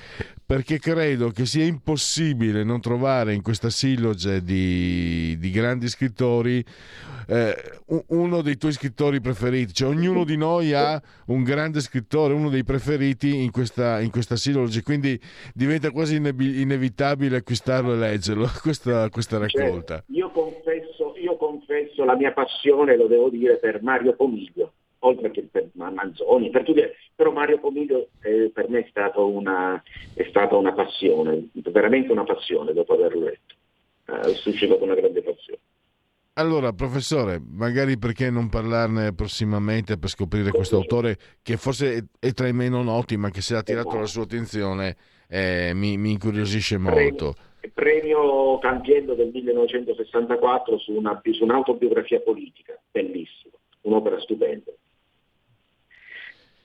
perché 0.46 0.78
credo 0.78 1.30
che 1.30 1.46
sia 1.46 1.64
impossibile 1.64 2.62
non 2.62 2.80
trovare 2.80 3.34
in 3.34 3.42
questa 3.42 3.68
silloge 3.68 4.44
di, 4.44 5.36
di 5.40 5.50
grandi 5.50 5.88
scrittori 5.88 6.64
eh, 7.26 7.56
uno 8.10 8.40
dei 8.40 8.56
tuoi 8.56 8.70
scrittori 8.70 9.20
preferiti. 9.20 9.72
Cioè, 9.72 9.88
ognuno 9.88 10.22
di 10.22 10.36
noi 10.36 10.74
ha 10.74 11.02
un 11.26 11.42
grande 11.42 11.80
scrittore, 11.80 12.34
uno 12.34 12.48
dei 12.48 12.62
preferiti 12.62 13.42
in 13.42 13.50
questa, 13.50 14.00
in 14.00 14.12
questa 14.12 14.36
silloge, 14.36 14.84
quindi 14.84 15.20
diventa 15.52 15.90
quasi 15.90 16.14
inevitabile 16.14 17.38
acquistarlo 17.38 17.94
e 17.94 17.96
leggerlo, 17.96 18.46
questa, 18.62 19.08
questa 19.08 19.38
raccolta. 19.38 20.04
Cioè, 20.06 20.16
io, 20.16 20.30
confesso, 20.30 21.14
io 21.16 21.36
confesso 21.36 22.04
la 22.04 22.14
mia 22.14 22.32
passione, 22.32 22.96
lo 22.96 23.08
devo 23.08 23.28
dire, 23.28 23.56
per 23.56 23.82
Mario 23.82 24.14
Pomiglio, 24.14 24.74
oltre 25.04 25.30
che 25.30 25.48
per 25.50 25.68
Ma- 25.74 25.90
Manzoni, 25.90 26.50
per 26.50 26.64
tutti, 26.64 26.82
però 27.14 27.30
Mario 27.32 27.58
Pomiglio 27.58 28.08
eh, 28.20 28.50
per 28.52 28.68
me 28.68 28.80
è, 28.80 28.86
stato 28.90 29.28
una, 29.28 29.82
è 30.14 30.26
stata 30.28 30.56
una 30.56 30.72
passione, 30.72 31.48
veramente 31.52 32.12
una 32.12 32.24
passione 32.24 32.72
dopo 32.72 32.94
averlo 32.94 33.24
letto. 33.24 33.54
Eh, 34.06 34.28
Ho 34.30 34.34
suscitato 34.34 34.82
una 34.82 34.94
grande 34.94 35.22
passione. 35.22 35.60
Allora, 36.34 36.72
professore, 36.72 37.38
magari 37.44 37.98
perché 37.98 38.30
non 38.30 38.48
parlarne 38.48 39.12
prossimamente 39.14 39.98
per 39.98 40.08
scoprire 40.08 40.50
questo 40.50 40.76
autore 40.76 41.18
che 41.42 41.58
forse 41.58 42.06
è, 42.18 42.32
tra 42.32 42.48
i 42.48 42.54
meno 42.54 42.82
noti, 42.82 43.18
ma 43.18 43.28
che 43.28 43.42
se 43.42 43.54
ha 43.54 43.58
attirato 43.58 43.98
la 43.98 44.06
sua 44.06 44.22
attenzione 44.22 44.96
eh, 45.28 45.72
mi, 45.74 45.98
mi 45.98 46.12
incuriosisce 46.12 46.78
molto. 46.78 47.34
Premio 47.74 48.58
Campiello 48.60 49.14
del 49.14 49.30
1964 49.30 50.78
su, 50.78 50.92
una, 50.92 51.20
su 51.30 51.44
un'autobiografia 51.44 52.20
politica, 52.20 52.80
bellissimo, 52.90 53.58
un'opera 53.82 54.18
stupenda. 54.20 54.72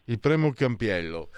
Il 0.09 0.19
premio 0.19 0.51
Campiello. 0.51 1.29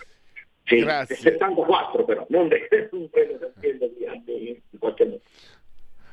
Sì, 0.64 0.80
Grazie. 0.80 1.16
74 1.16 2.06
però, 2.06 2.26
non 2.30 2.50
un 2.92 3.10
premio 3.10 3.40
Campiello 3.40 3.90
di 3.98 4.06
anni 4.06 4.62
di 4.70 4.78
qualche 4.78 5.04
anno. 5.04 5.20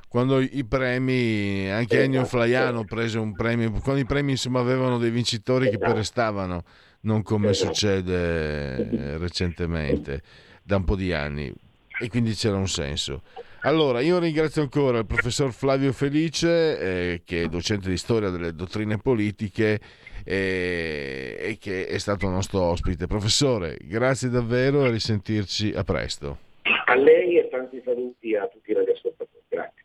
Quando 0.08 0.40
i 0.40 0.64
premi, 0.64 1.70
anche 1.70 2.02
Ennio 2.02 2.24
Flaiano 2.24 2.84
prese 2.84 3.18
un 3.18 3.34
premio, 3.34 3.70
quando 3.82 4.00
i 4.00 4.06
premi 4.06 4.30
insomma 4.30 4.60
avevano 4.60 4.96
dei 4.96 5.10
vincitori 5.10 5.68
che 5.68 5.76
poi 5.76 5.92
restavano, 5.92 6.62
non 7.00 7.22
come 7.22 7.52
succede 7.52 8.88
eh, 8.88 9.18
recentemente, 9.18 10.22
da 10.62 10.76
un 10.76 10.84
po' 10.84 10.96
di 10.96 11.12
anni, 11.12 11.52
e 12.00 12.08
quindi 12.08 12.32
c'era 12.32 12.56
un 12.56 12.68
senso. 12.68 13.22
Allora, 13.66 14.00
io 14.00 14.20
ringrazio 14.20 14.62
ancora 14.62 14.98
il 14.98 15.06
professor 15.06 15.52
Flavio 15.52 15.92
Felice, 15.92 16.78
eh, 16.78 17.22
che 17.24 17.42
è 17.42 17.46
docente 17.48 17.88
di 17.88 17.96
storia 17.96 18.30
delle 18.30 18.54
dottrine 18.54 18.96
politiche 18.96 19.80
eh, 20.24 21.36
e 21.36 21.58
che 21.58 21.88
è 21.88 21.98
stato 21.98 22.28
nostro 22.28 22.60
ospite. 22.60 23.08
Professore, 23.08 23.76
grazie 23.82 24.28
davvero 24.28 24.84
e 24.84 24.86
a 24.86 24.90
risentirci 24.92 25.72
a 25.72 25.82
presto. 25.82 26.38
A 26.84 26.94
lei 26.94 27.38
e 27.40 27.48
tanti 27.48 27.82
saluti 27.84 28.36
a 28.36 28.46
tutti 28.46 28.70
i 28.70 28.74
radioascoltatori. 28.74 29.42
Grazie. 29.48 29.84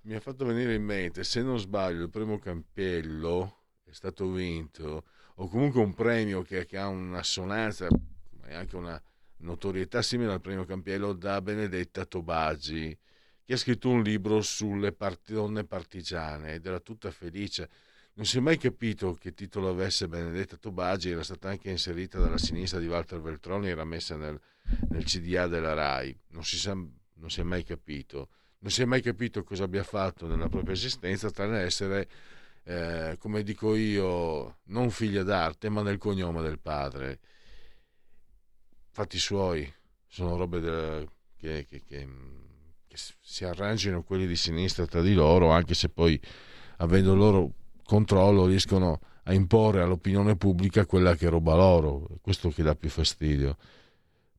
Mi 0.00 0.14
ha 0.16 0.20
fatto 0.20 0.44
venire 0.44 0.74
in 0.74 0.82
mente, 0.82 1.22
se 1.22 1.40
non 1.40 1.60
sbaglio, 1.60 2.02
il 2.02 2.10
primo 2.10 2.40
Campiello 2.40 3.58
è 3.84 3.92
stato 3.92 4.28
vinto 4.32 5.04
o 5.36 5.46
comunque 5.46 5.80
un 5.80 5.94
premio 5.94 6.42
che, 6.42 6.66
che 6.66 6.78
ha 6.78 6.88
un'assonanza 6.88 7.86
e 8.48 8.54
anche 8.54 8.74
una 8.74 9.00
notorietà 9.38 10.02
simile 10.02 10.32
al 10.32 10.40
premio 10.40 10.64
Campiello 10.64 11.12
da 11.12 11.40
Benedetta 11.40 12.04
Tobagi, 12.04 12.96
che 13.44 13.52
ha 13.52 13.56
scritto 13.56 13.90
un 13.90 14.02
libro 14.02 14.40
sulle 14.40 14.96
donne 15.26 15.64
partigiane 15.64 16.54
ed 16.54 16.66
era 16.66 16.80
tutta 16.80 17.10
felice. 17.10 17.68
Non 18.14 18.26
si 18.26 18.38
è 18.38 18.40
mai 18.40 18.58
capito 18.58 19.14
che 19.14 19.34
titolo 19.34 19.68
avesse 19.68 20.08
Benedetta 20.08 20.56
Tobagi, 20.56 21.10
era 21.10 21.22
stata 21.22 21.48
anche 21.48 21.70
inserita 21.70 22.18
dalla 22.18 22.38
sinistra 22.38 22.78
di 22.78 22.86
Walter 22.86 23.20
Veltroni, 23.20 23.68
era 23.68 23.84
messa 23.84 24.16
nel, 24.16 24.40
nel 24.88 25.04
CDA 25.04 25.46
della 25.46 25.74
RAI, 25.74 26.16
non 26.28 26.44
si, 26.44 26.56
sa, 26.56 26.74
non 26.74 27.30
si 27.30 27.40
è 27.40 27.42
mai 27.42 27.64
capito. 27.64 28.28
Non 28.60 28.72
si 28.72 28.80
è 28.80 28.86
mai 28.86 29.02
capito 29.02 29.44
cosa 29.44 29.64
abbia 29.64 29.82
fatto 29.82 30.26
nella 30.26 30.48
propria 30.48 30.72
esistenza, 30.72 31.30
tranne 31.30 31.60
essere 31.60 32.08
eh, 32.64 33.16
come 33.18 33.42
dico 33.42 33.74
io, 33.74 34.60
non 34.64 34.90
figlia 34.90 35.22
d'arte, 35.22 35.68
ma 35.68 35.82
nel 35.82 35.98
cognome 35.98 36.40
del 36.40 36.58
padre. 36.58 37.20
Fatti 38.94 39.18
suoi, 39.18 39.68
sono 40.06 40.36
robe 40.36 40.60
del, 40.60 41.08
che, 41.36 41.66
che, 41.68 41.82
che, 41.84 42.08
che, 42.86 42.96
si 43.20 43.44
arrangino 43.44 44.04
quelli 44.04 44.24
di 44.24 44.36
sinistra 44.36 44.86
tra 44.86 45.02
di 45.02 45.14
loro, 45.14 45.50
anche 45.50 45.74
se 45.74 45.88
poi, 45.88 46.18
avendo 46.76 47.10
il 47.10 47.18
loro 47.18 47.52
controllo, 47.82 48.46
riescono 48.46 49.00
a 49.24 49.32
imporre 49.32 49.82
all'opinione 49.82 50.36
pubblica 50.36 50.86
quella 50.86 51.16
che 51.16 51.28
roba 51.28 51.56
loro. 51.56 52.06
Questo 52.20 52.50
che 52.50 52.62
dà 52.62 52.76
più 52.76 52.88
fastidio. 52.88 53.56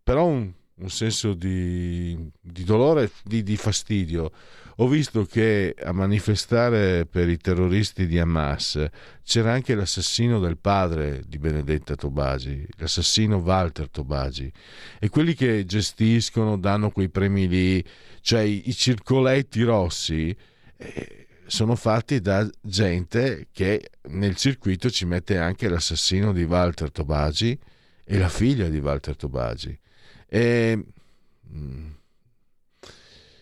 Però 0.01 0.23
un, 0.25 0.53
un 0.77 0.89
senso 0.89 1.33
di, 1.33 2.17
di 2.41 2.63
dolore, 2.63 3.09
di, 3.23 3.43
di, 3.43 3.55
fastidio. 3.55 4.31
Ho 4.77 4.87
visto 4.89 5.23
che 5.23 5.73
a 5.81 5.93
manifestare 5.93 7.05
per 7.05 7.29
i 7.29 7.37
terroristi 7.37 8.07
di 8.07 8.19
Hamas 8.19 8.85
c'era 9.23 9.53
anche 9.53 9.73
l'assassino 9.73 10.39
del 10.39 10.57
padre 10.57 11.23
di 11.25 11.37
Benedetta 11.37 11.95
Tobagi, 11.95 12.67
l'assassino 12.77 13.37
Walter 13.37 13.89
Tobagi, 13.89 14.51
e 14.99 15.07
quelli 15.07 15.33
che 15.33 15.63
gestiscono, 15.65 16.57
danno 16.57 16.89
quei 16.89 17.07
premi 17.09 17.47
lì, 17.47 17.83
cioè 18.19 18.41
i, 18.41 18.67
i 18.67 18.73
circoletti 18.73 19.61
rossi. 19.63 20.35
Eh, 20.75 21.27
sono 21.47 21.75
fatti 21.75 22.19
da 22.21 22.45
gente 22.59 23.47
che 23.51 23.91
nel 24.09 24.35
circuito 24.35 24.89
ci 24.89 25.05
mette 25.05 25.37
anche 25.37 25.69
l'assassino 25.69 26.33
di 26.33 26.43
Walter 26.43 26.91
Tobagi 26.91 27.57
e 28.03 28.17
la 28.17 28.29
figlia 28.29 28.67
di 28.67 28.79
Walter 28.79 29.15
Tobagi. 29.15 29.79
E, 30.27 30.85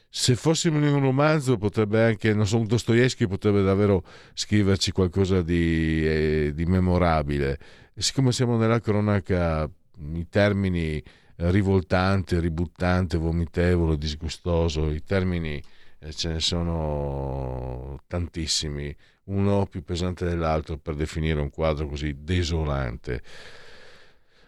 se 0.09 0.35
fossimo 0.35 0.77
in 0.77 0.93
un 0.93 0.99
romanzo 0.99 1.57
potrebbe 1.57 2.03
anche, 2.03 2.33
non 2.33 2.45
so, 2.45 2.57
un 2.57 2.67
Dostoevsky 2.67 3.25
potrebbe 3.27 3.63
davvero 3.63 4.03
scriverci 4.33 4.91
qualcosa 4.91 5.41
di, 5.41 6.05
eh, 6.05 6.51
di 6.53 6.65
memorabile. 6.65 7.59
E 7.95 8.01
siccome 8.01 8.31
siamo 8.31 8.57
nella 8.57 8.79
cronaca, 8.79 9.67
i 10.13 10.27
termini 10.29 11.01
rivoltante, 11.37 12.39
ributtante, 12.39 13.17
vomitevole, 13.17 13.97
disgustoso, 13.97 14.91
i 14.91 15.03
termini 15.03 15.61
eh, 15.99 16.13
ce 16.13 16.29
ne 16.29 16.39
sono 16.39 18.01
tantissimi, 18.07 18.95
uno 19.25 19.65
più 19.65 19.83
pesante 19.83 20.25
dell'altro 20.25 20.77
per 20.77 20.95
definire 20.95 21.39
un 21.41 21.49
quadro 21.49 21.87
così 21.87 22.15
desolante. 22.19 23.21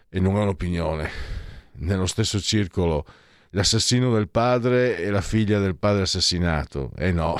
E 0.08 0.20
non 0.20 0.36
ho 0.36 0.42
un'opinione. 0.42 1.45
Nello 1.78 2.06
stesso 2.06 2.40
circolo 2.40 3.04
l'assassino 3.50 4.12
del 4.12 4.28
padre 4.28 4.98
e 4.98 5.10
la 5.10 5.20
figlia 5.20 5.58
del 5.58 5.76
padre 5.76 6.02
assassinato. 6.02 6.92
E 6.96 7.08
eh 7.08 7.12
no, 7.12 7.36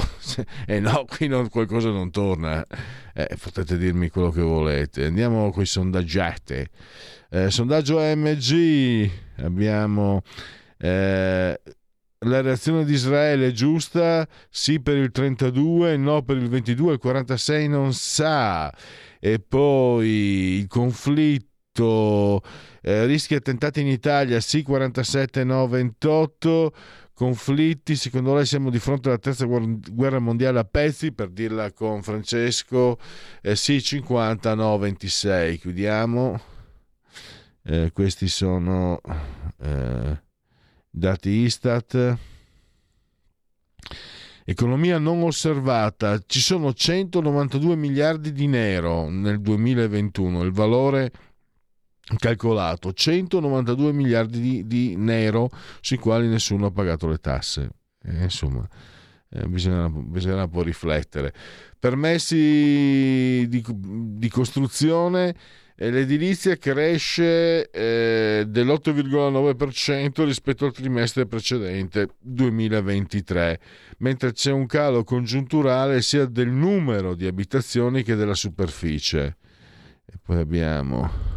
e 0.66 0.76
eh 0.76 0.80
no, 0.80 1.04
qui 1.04 1.28
non, 1.28 1.48
qualcosa 1.48 1.90
non 1.90 2.10
torna. 2.10 2.64
Eh, 3.14 3.36
potete 3.40 3.76
dirmi 3.76 4.08
quello 4.08 4.30
che 4.30 4.40
volete. 4.40 5.04
Andiamo 5.04 5.50
con 5.50 5.62
i 5.62 5.66
sondaggiate. 5.66 6.68
Eh, 7.30 7.50
sondaggio 7.50 7.98
AMG, 7.98 9.10
abbiamo 9.38 10.22
eh, 10.78 11.60
la 12.20 12.40
reazione 12.40 12.84
di 12.84 12.92
Israele 12.92 13.48
è 13.48 13.52
giusta, 13.52 14.26
sì 14.48 14.80
per 14.80 14.96
il 14.96 15.10
32, 15.10 15.96
no 15.96 16.22
per 16.22 16.36
il 16.36 16.48
22, 16.48 16.94
il 16.94 16.98
46 16.98 17.68
non 17.68 17.92
sa. 17.92 18.72
E 19.18 19.38
poi 19.38 20.58
il 20.58 20.66
conflitto 20.68 21.45
eh, 21.84 23.04
rischi 23.06 23.34
attentati 23.34 23.80
in 23.80 23.88
Italia, 23.88 24.40
sì 24.40 24.62
47, 24.62 25.44
no 25.44 25.66
28. 25.66 26.72
Conflitti, 27.12 27.96
secondo 27.96 28.34
lei 28.34 28.44
siamo 28.44 28.68
di 28.68 28.78
fronte 28.78 29.08
alla 29.08 29.16
terza 29.16 29.46
guerra 29.46 30.18
mondiale 30.18 30.58
a 30.58 30.64
pezzi, 30.64 31.12
per 31.12 31.30
dirla 31.30 31.72
con 31.72 32.02
Francesco, 32.02 32.98
eh, 33.40 33.56
sì 33.56 33.82
50, 33.82 34.54
no 34.54 34.76
26. 34.76 35.58
Chiudiamo. 35.58 36.40
Eh, 37.64 37.90
questi 37.92 38.28
sono 38.28 39.00
eh, 39.62 40.20
dati 40.90 41.30
Istat. 41.30 42.18
Economia 44.44 44.98
non 44.98 45.22
osservata, 45.22 46.20
ci 46.24 46.40
sono 46.40 46.72
192 46.72 47.74
miliardi 47.74 48.30
di 48.30 48.46
nero 48.46 49.08
nel 49.08 49.40
2021, 49.40 50.44
il 50.44 50.52
valore 50.52 51.10
calcolato 52.18 52.92
192 52.92 53.92
miliardi 53.92 54.40
di, 54.40 54.66
di 54.66 54.96
nero 54.96 55.50
sui 55.80 55.98
quali 55.98 56.28
nessuno 56.28 56.66
ha 56.66 56.70
pagato 56.70 57.08
le 57.08 57.18
tasse. 57.18 57.70
Eh, 58.02 58.22
insomma, 58.22 58.66
eh, 59.30 59.46
bisogna, 59.48 59.88
bisogna 59.88 60.44
un 60.44 60.50
po' 60.50 60.62
riflettere. 60.62 61.32
Permessi 61.78 63.46
di, 63.48 63.64
di 63.64 64.28
costruzione, 64.28 65.34
eh, 65.74 65.90
l'edilizia 65.90 66.56
cresce 66.56 67.68
eh, 67.70 68.44
dell'8,9% 68.46 70.24
rispetto 70.24 70.64
al 70.64 70.72
trimestre 70.72 71.26
precedente 71.26 72.08
2023, 72.20 73.60
mentre 73.98 74.32
c'è 74.32 74.52
un 74.52 74.66
calo 74.66 75.02
congiunturale 75.04 76.02
sia 76.02 76.24
del 76.24 76.48
numero 76.48 77.14
di 77.14 77.26
abitazioni 77.26 78.02
che 78.02 78.14
della 78.14 78.34
superficie. 78.34 79.36
E 80.06 80.14
poi 80.22 80.38
abbiamo 80.38 81.35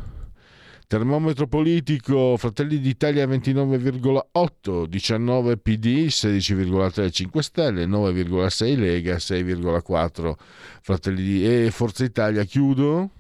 Termometro 0.90 1.46
politico, 1.46 2.36
Fratelli 2.36 2.80
d'Italia 2.80 3.28
29,8, 3.28 4.86
19 4.86 5.58
PD, 5.58 6.08
16,3 6.08 7.12
5 7.12 7.44
Stelle, 7.44 7.86
9,6 7.86 8.76
Lega, 8.76 9.18
6,4 9.18 10.34
Fratelli 10.82 11.22
di... 11.22 11.66
e 11.66 11.70
Forza 11.70 12.04
Italia 12.04 12.44
chiudo. 12.44 13.12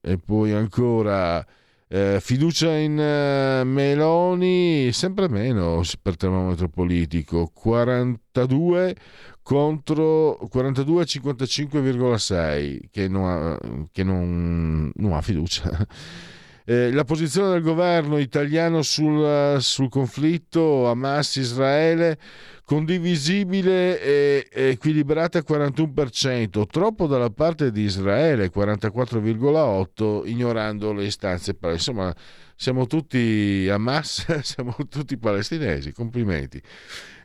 E 0.00 0.18
poi 0.18 0.50
ancora 0.50 1.46
eh, 1.86 2.18
fiducia 2.20 2.74
in 2.74 2.98
eh, 2.98 3.62
Meloni, 3.62 4.90
sempre 4.90 5.28
meno 5.28 5.82
per 6.02 6.16
termometro 6.16 6.68
politico, 6.68 7.48
42 7.54 8.96
contro 9.42 10.38
42 10.48 11.04
55,6 11.04 12.80
che 12.90 13.08
non 13.08 13.28
ha, 13.28 13.58
che 13.90 14.04
non, 14.04 14.90
non 14.94 15.12
ha 15.12 15.20
fiducia. 15.20 15.86
Eh, 16.64 16.92
la 16.92 17.02
posizione 17.02 17.50
del 17.50 17.62
governo 17.62 18.18
italiano 18.18 18.82
sul, 18.82 19.60
sul 19.60 19.88
conflitto 19.88 20.88
Hamas-Israele 20.88 22.16
condivisibile 22.64 24.00
e 24.00 24.48
equilibrata 24.52 25.38
al 25.38 25.44
41%, 25.46 26.64
troppo 26.66 27.08
dalla 27.08 27.30
parte 27.30 27.72
di 27.72 27.82
Israele 27.82 28.52
44,8%, 28.52 30.22
ignorando 30.28 30.92
le 30.92 31.04
istanze. 31.04 31.56
Insomma, 31.60 32.14
siamo 32.56 32.86
tutti 32.86 33.68
Hamas, 33.70 34.40
siamo 34.42 34.74
tutti 34.88 35.16
palestinesi, 35.16 35.92
complimenti. 35.92 36.62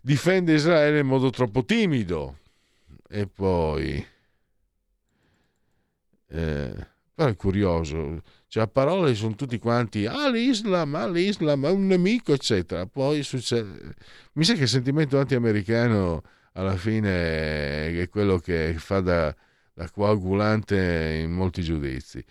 Difende 0.02 0.54
Israele 0.54 0.99
in 0.99 1.08
modo 1.08 1.30
troppo 1.30 1.64
timido. 1.66 2.40
E 3.10 3.28
poi... 3.28 4.06
Eh, 6.30 6.88
però 7.18 7.30
è 7.30 7.36
curioso, 7.36 8.22
cioè 8.48 8.64
a 8.64 8.68
parole 8.68 9.16
sono 9.16 9.34
tutti 9.34 9.58
quanti 9.58 10.06
ah 10.06 10.30
l'Islam, 10.30 10.94
ah 10.94 11.10
l'Islam 11.10 11.66
è 11.66 11.72
un 11.72 11.88
nemico 11.88 12.32
eccetera, 12.32 12.86
poi 12.86 13.24
succede 13.24 13.95
mi 14.34 14.44
sa 14.44 14.54
che 14.54 14.64
il 14.64 14.68
sentimento 14.68 15.18
anti-americano 15.18 16.22
alla 16.52 16.78
fine 16.78 17.88
è 17.88 18.08
quello 18.10 18.38
che 18.38 18.76
fa 18.78 18.99
da, 18.99 19.36
da 19.74 19.90
coagulante 19.90 21.22
in 21.24 21.32
molti 21.32 21.64
giudizi 21.64 22.24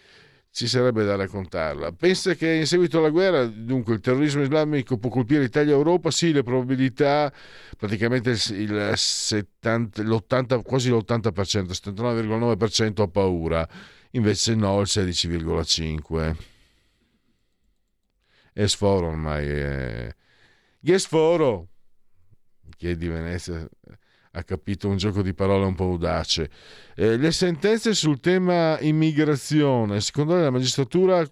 ci 0.56 0.66
sarebbe 0.68 1.04
da 1.04 1.16
raccontarla. 1.16 1.92
Pensa 1.92 2.32
che 2.32 2.50
in 2.50 2.66
seguito 2.66 2.96
alla 2.96 3.10
guerra, 3.10 3.44
dunque, 3.44 3.92
il 3.92 4.00
terrorismo 4.00 4.40
islamico 4.40 4.96
può 4.96 5.10
colpire 5.10 5.44
Italia 5.44 5.74
e 5.74 5.76
Europa? 5.76 6.10
Sì, 6.10 6.32
le 6.32 6.42
probabilità, 6.42 7.30
praticamente 7.76 8.30
il 8.30 8.92
70, 8.94 10.02
l'80, 10.02 10.62
quasi 10.62 10.88
l'80%, 10.88 11.72
79,9% 11.72 13.02
ha 13.02 13.06
paura, 13.06 13.68
invece 14.12 14.54
no, 14.54 14.80
il 14.80 14.86
16,5%. 14.88 16.36
È 18.54 18.66
sforo 18.66 19.08
ormai. 19.08 19.46
È... 19.46 20.14
Che 20.82 20.98
sforo? 20.98 21.68
Che 22.74 22.96
di 22.96 23.08
Venezia 23.08 23.68
ha 24.36 24.42
capito 24.44 24.88
un 24.88 24.98
gioco 24.98 25.22
di 25.22 25.32
parole 25.32 25.64
un 25.64 25.74
po' 25.74 25.84
audace. 25.84 26.50
Eh, 26.94 27.16
le 27.16 27.32
sentenze 27.32 27.94
sul 27.94 28.20
tema 28.20 28.78
immigrazione, 28.80 30.00
secondo 30.00 30.34
lei 30.34 30.42
la 30.44 30.50
magistratura 30.50 31.26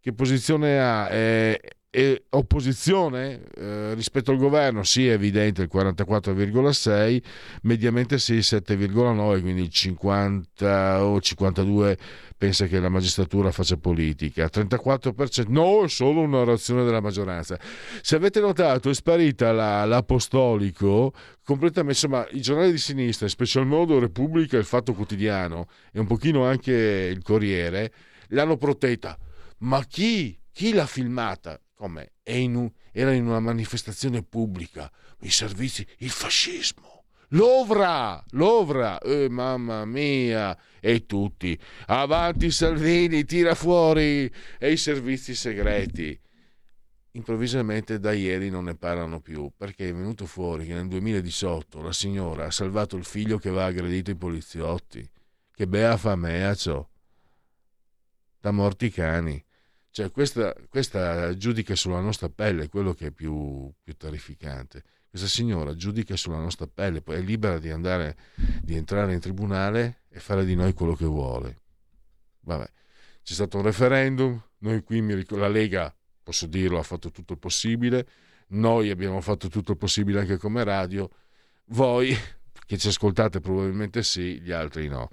che 0.00 0.12
posizione 0.12 0.78
ha? 0.78 1.08
È, 1.08 1.60
è 1.94 2.20
opposizione 2.30 3.40
eh, 3.54 3.94
rispetto 3.94 4.32
al 4.32 4.36
governo? 4.36 4.82
Sì, 4.82 5.06
è 5.06 5.12
evidente 5.12 5.62
il 5.62 5.70
44,6, 5.72 7.22
mediamente 7.62 8.18
sì, 8.18 8.32
il 8.32 8.40
7,9, 8.40 9.40
quindi 9.40 9.62
il 9.62 9.68
50 9.68 11.04
o 11.04 11.20
52 11.20 11.96
pensa 12.36 12.66
che 12.66 12.80
la 12.80 12.88
magistratura 12.88 13.52
faccia 13.52 13.76
politica, 13.76 14.50
34% 14.52 15.44
no, 15.50 15.86
solo 15.86 16.22
una 16.22 16.42
reazione 16.42 16.82
della 16.82 17.00
maggioranza. 17.00 17.60
Se 18.02 18.16
avete 18.16 18.40
notato 18.40 18.90
è 18.90 18.94
sparita 18.94 19.52
la, 19.52 19.84
l'apostolico 19.84 21.12
completamente, 21.44 21.92
insomma 22.04 22.26
i 22.32 22.40
giornali 22.40 22.72
di 22.72 22.78
sinistra, 22.78 23.26
in 23.26 23.30
special 23.30 23.66
modo 23.66 24.00
Repubblica 24.00 24.56
e 24.56 24.60
il 24.60 24.66
Fatto 24.66 24.94
Quotidiano 24.94 25.68
e 25.92 26.00
un 26.00 26.08
pochino 26.08 26.44
anche 26.44 26.72
il 26.72 27.22
Corriere, 27.22 27.92
l'hanno 28.30 28.56
protetta. 28.56 29.16
Ma 29.58 29.84
chi? 29.84 30.36
Chi 30.50 30.72
l'ha 30.72 30.86
filmata? 30.86 31.56
Come? 31.74 32.12
In 32.24 32.54
un, 32.54 32.70
era 32.92 33.12
in 33.12 33.26
una 33.26 33.40
manifestazione 33.40 34.22
pubblica, 34.22 34.90
i 35.20 35.30
servizi, 35.30 35.86
il 35.98 36.10
fascismo. 36.10 37.04
L'Ovra, 37.28 38.22
l'Ovra, 38.30 38.98
eh, 39.00 39.28
mamma 39.28 39.84
mia, 39.84 40.56
e 40.78 41.04
tutti, 41.04 41.58
avanti 41.86 42.50
Salvini, 42.50 43.24
tira 43.24 43.54
fuori, 43.54 44.30
e 44.58 44.72
i 44.72 44.76
servizi 44.76 45.34
segreti. 45.34 46.20
Improvvisamente 47.12 47.98
da 47.98 48.12
ieri 48.12 48.50
non 48.50 48.64
ne 48.64 48.76
parlano 48.76 49.20
più, 49.20 49.50
perché 49.56 49.88
è 49.88 49.94
venuto 49.94 50.26
fuori 50.26 50.66
che 50.66 50.74
nel 50.74 50.88
2018 50.88 51.80
la 51.80 51.92
signora 51.92 52.46
ha 52.46 52.50
salvato 52.50 52.96
il 52.96 53.04
figlio 53.04 53.38
che 53.38 53.48
aveva 53.48 53.66
aggredito 53.66 54.10
i 54.10 54.16
poliziotti. 54.16 55.08
Che 55.52 55.66
bea 55.68 55.96
famea 55.96 56.54
ciò. 56.54 56.86
Da 58.40 58.50
morti 58.50 58.90
cani. 58.90 59.43
Cioè, 59.94 60.10
questa, 60.10 60.52
questa 60.68 61.36
giudica 61.36 61.76
sulla 61.76 62.00
nostra 62.00 62.28
pelle 62.28 62.68
quello 62.68 62.94
che 62.94 63.06
è 63.06 63.10
più, 63.12 63.72
più 63.80 63.96
terrificante 63.96 64.82
questa 65.08 65.28
signora 65.28 65.76
giudica 65.76 66.16
sulla 66.16 66.40
nostra 66.40 66.66
pelle, 66.66 67.00
poi 67.00 67.18
è 67.18 67.20
libera 67.20 67.60
di 67.60 67.70
andare, 67.70 68.16
di 68.60 68.74
entrare 68.74 69.14
in 69.14 69.20
tribunale 69.20 70.02
e 70.08 70.18
fare 70.18 70.44
di 70.44 70.56
noi 70.56 70.72
quello 70.72 70.96
che 70.96 71.04
vuole. 71.04 71.60
Vabbè, 72.40 72.68
c'è 73.22 73.32
stato 73.32 73.58
un 73.58 73.62
referendum, 73.62 74.42
noi 74.58 74.82
qui, 74.82 75.24
la 75.28 75.46
Lega, 75.46 75.94
posso 76.20 76.46
dirlo, 76.46 76.80
ha 76.80 76.82
fatto 76.82 77.12
tutto 77.12 77.34
il 77.34 77.38
possibile, 77.38 78.08
noi 78.48 78.90
abbiamo 78.90 79.20
fatto 79.20 79.46
tutto 79.46 79.70
il 79.70 79.78
possibile 79.78 80.18
anche 80.18 80.36
come 80.36 80.64
radio, 80.64 81.08
voi 81.66 82.12
che 82.66 82.76
ci 82.76 82.88
ascoltate 82.88 83.38
probabilmente 83.38 84.02
sì, 84.02 84.40
gli 84.40 84.50
altri 84.50 84.88
no. 84.88 85.10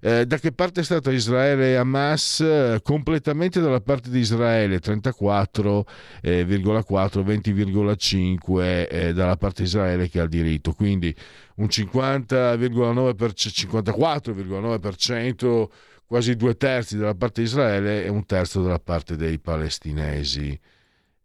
Eh, 0.00 0.26
da 0.26 0.38
che 0.38 0.52
parte 0.52 0.80
è 0.80 0.84
stata 0.84 1.10
Israele 1.10 1.72
e 1.72 1.74
Hamas? 1.76 2.40
Eh, 2.40 2.80
completamente 2.82 3.60
dalla 3.60 3.80
parte 3.80 4.10
di 4.10 4.18
Israele, 4.18 4.78
34,4, 4.78 5.86
eh, 6.20 6.44
20,5 6.44 8.86
eh, 8.90 9.12
dalla 9.14 9.36
parte 9.36 9.62
di 9.62 9.68
Israele 9.68 10.08
che 10.08 10.20
ha 10.20 10.24
il 10.24 10.28
diritto, 10.28 10.72
quindi 10.72 11.14
un 11.56 11.66
50,9%, 11.66 13.50
54,9%, 13.50 15.68
quasi 16.06 16.36
due 16.36 16.56
terzi 16.56 16.96
dalla 16.96 17.14
parte 17.14 17.40
di 17.40 17.46
Israele 17.46 18.04
e 18.04 18.08
un 18.08 18.26
terzo 18.26 18.62
dalla 18.62 18.78
parte 18.78 19.16
dei 19.16 19.38
palestinesi. 19.38 20.58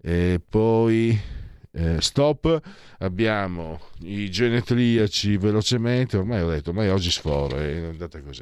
E 0.01 0.41
poi 0.47 1.19
eh, 1.71 2.01
stop, 2.01 2.61
abbiamo 2.99 3.79
i 4.01 4.29
genetriaci 4.29 5.37
velocemente, 5.37 6.17
ormai 6.17 6.41
ho 6.41 6.49
detto, 6.49 6.69
ormai 6.69 6.89
oggi 6.89 7.11
sforo, 7.11 7.57
è 7.57 7.87
andata 7.89 8.21
così. 8.21 8.41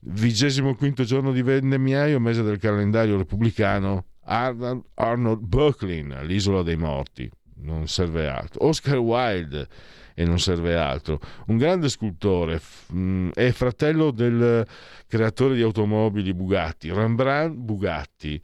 Vigesimo 0.00 0.74
quinto 0.74 1.04
giorno 1.04 1.32
di 1.32 1.42
vendemmiaio, 1.42 2.18
mese 2.18 2.42
del 2.42 2.58
calendario 2.58 3.16
repubblicano, 3.16 4.06
Arnold, 4.24 4.82
Arnold 4.94 5.40
Brooklyn, 5.40 6.20
l'isola 6.24 6.62
dei 6.62 6.76
morti, 6.76 7.30
non 7.56 7.86
serve 7.88 8.28
altro. 8.28 8.66
Oscar 8.66 8.98
Wilde, 8.98 9.68
e 10.14 10.24
non 10.24 10.38
serve 10.38 10.76
altro. 10.76 11.20
Un 11.46 11.56
grande 11.56 11.88
scultore, 11.88 12.60
mm, 12.92 13.30
è 13.34 13.50
fratello 13.52 14.10
del 14.10 14.66
creatore 15.06 15.54
di 15.54 15.62
automobili 15.62 16.34
Bugatti, 16.34 16.92
Rembrandt 16.92 17.56
Bugatti 17.56 18.42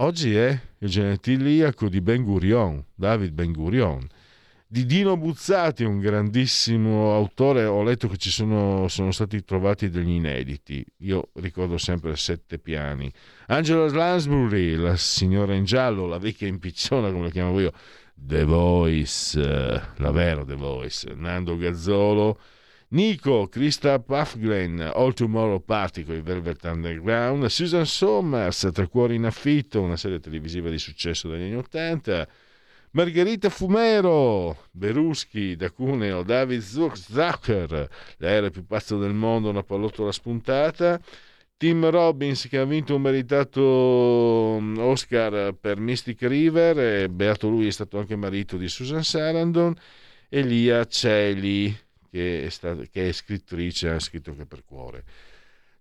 Oggi 0.00 0.34
è 0.36 0.60
il 0.80 0.90
genetiliaco 0.90 1.88
di 1.88 2.02
Ben 2.02 2.22
Gurion, 2.22 2.84
David 2.94 3.32
Ben 3.32 3.50
Gurion. 3.50 4.06
Di 4.66 4.84
Dino 4.84 5.16
Buzzati, 5.16 5.84
un 5.84 6.00
grandissimo 6.00 7.14
autore, 7.14 7.64
ho 7.64 7.82
letto 7.82 8.06
che 8.06 8.18
ci 8.18 8.30
sono, 8.30 8.88
sono 8.88 9.10
stati 9.10 9.42
trovati 9.42 9.88
degli 9.88 10.10
inediti. 10.10 10.84
Io 10.98 11.30
ricordo 11.36 11.78
sempre 11.78 12.14
Sette 12.16 12.58
Piani. 12.58 13.10
Angela 13.46 13.88
Lansbury, 13.88 14.74
la 14.74 14.96
signora 14.96 15.54
in 15.54 15.64
giallo, 15.64 16.06
la 16.06 16.18
vecchia 16.18 16.46
impicciona 16.46 17.10
come 17.10 17.24
la 17.24 17.30
chiamavo 17.30 17.60
io. 17.60 17.72
The 18.14 18.44
Voice, 18.44 19.40
la 19.40 20.10
vera 20.10 20.44
The 20.44 20.56
Voice. 20.56 21.14
Nando 21.14 21.56
Gazzolo 21.56 22.38
Nico, 22.96 23.46
Krista 23.48 23.98
Puffgren, 23.98 24.80
All 24.80 25.12
Tomorrow 25.12 25.62
Party 25.62 26.02
con 26.02 26.14
i 26.14 26.22
Velvet 26.22 26.64
Underground, 26.64 27.44
Susan 27.44 27.84
Somers, 27.84 28.70
Tre 28.72 28.88
Cuori 28.88 29.16
in 29.16 29.26
Affitto, 29.26 29.82
una 29.82 29.98
serie 29.98 30.18
televisiva 30.18 30.70
di 30.70 30.78
successo 30.78 31.28
degli 31.28 31.42
anni 31.42 31.56
Ottanta, 31.56 32.26
Margherita 32.92 33.50
Fumero, 33.50 34.68
Beruschi, 34.70 35.56
da 35.56 35.70
Cuneo, 35.70 36.22
David 36.22 36.62
Zucker, 36.62 37.86
l'aereo 38.16 38.48
più 38.48 38.64
pazzo 38.64 38.96
del 38.96 39.12
mondo, 39.12 39.50
una 39.50 39.62
pallottola 39.62 40.10
spuntata, 40.10 40.98
Tim 41.58 41.90
Robbins 41.90 42.48
che 42.48 42.56
ha 42.56 42.64
vinto 42.64 42.94
un 42.94 43.02
meritato 43.02 44.56
mm, 44.58 44.78
Oscar 44.78 45.52
per 45.52 45.78
Mystic 45.80 46.22
River, 46.22 46.78
e 46.78 47.10
beato 47.10 47.50
lui 47.50 47.66
è 47.66 47.72
stato 47.72 47.98
anche 47.98 48.16
marito 48.16 48.56
di 48.56 48.68
Susan 48.68 49.04
Sarandon, 49.04 49.76
Elia 50.30 50.86
Celi 50.86 51.84
che 52.16 52.44
è, 52.46 52.48
stata, 52.48 52.82
che 52.90 53.08
è 53.08 53.12
scrittrice, 53.12 53.90
ha 53.90 54.00
scritto 54.00 54.30
anche 54.30 54.46
per 54.46 54.64
cuore. 54.64 55.04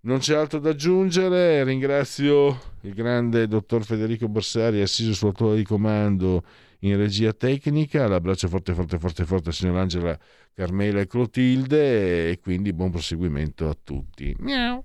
Non 0.02 0.20
c'è 0.20 0.36
altro 0.36 0.60
da 0.60 0.72
aggiungere, 0.72 1.64
ringrazio 1.64 2.74
il 2.82 2.94
grande 2.94 3.48
dottor 3.48 3.84
Federico 3.86 4.28
Borsari 4.28 4.82
assiso 4.82 5.14
sulla 5.14 5.32
torre 5.32 5.56
di 5.56 5.64
comando 5.64 6.44
in 6.80 6.98
regia 6.98 7.32
tecnica, 7.34 8.08
l'abbraccio 8.08 8.48
forte 8.48 8.74
forte 8.74 9.00
forte 9.00 9.26
forte 9.26 9.52
signor 9.52 9.78
Angela 9.78 10.20
Carmela 10.54 11.00
e 11.00 11.08
Clotilde 11.08 12.30
e 12.30 12.40
quindi 12.40 12.74
buon 12.74 12.92
proseguimento 12.92 13.68
a 13.68 13.76
tutti. 13.82 14.36
Miau. 14.40 14.84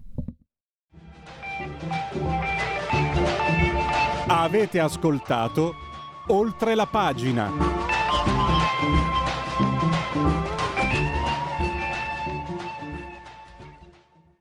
Avete 4.28 4.78
ascoltato 4.78 5.74
oltre 6.28 6.74
la 6.74 6.86
pagina. 6.86 7.99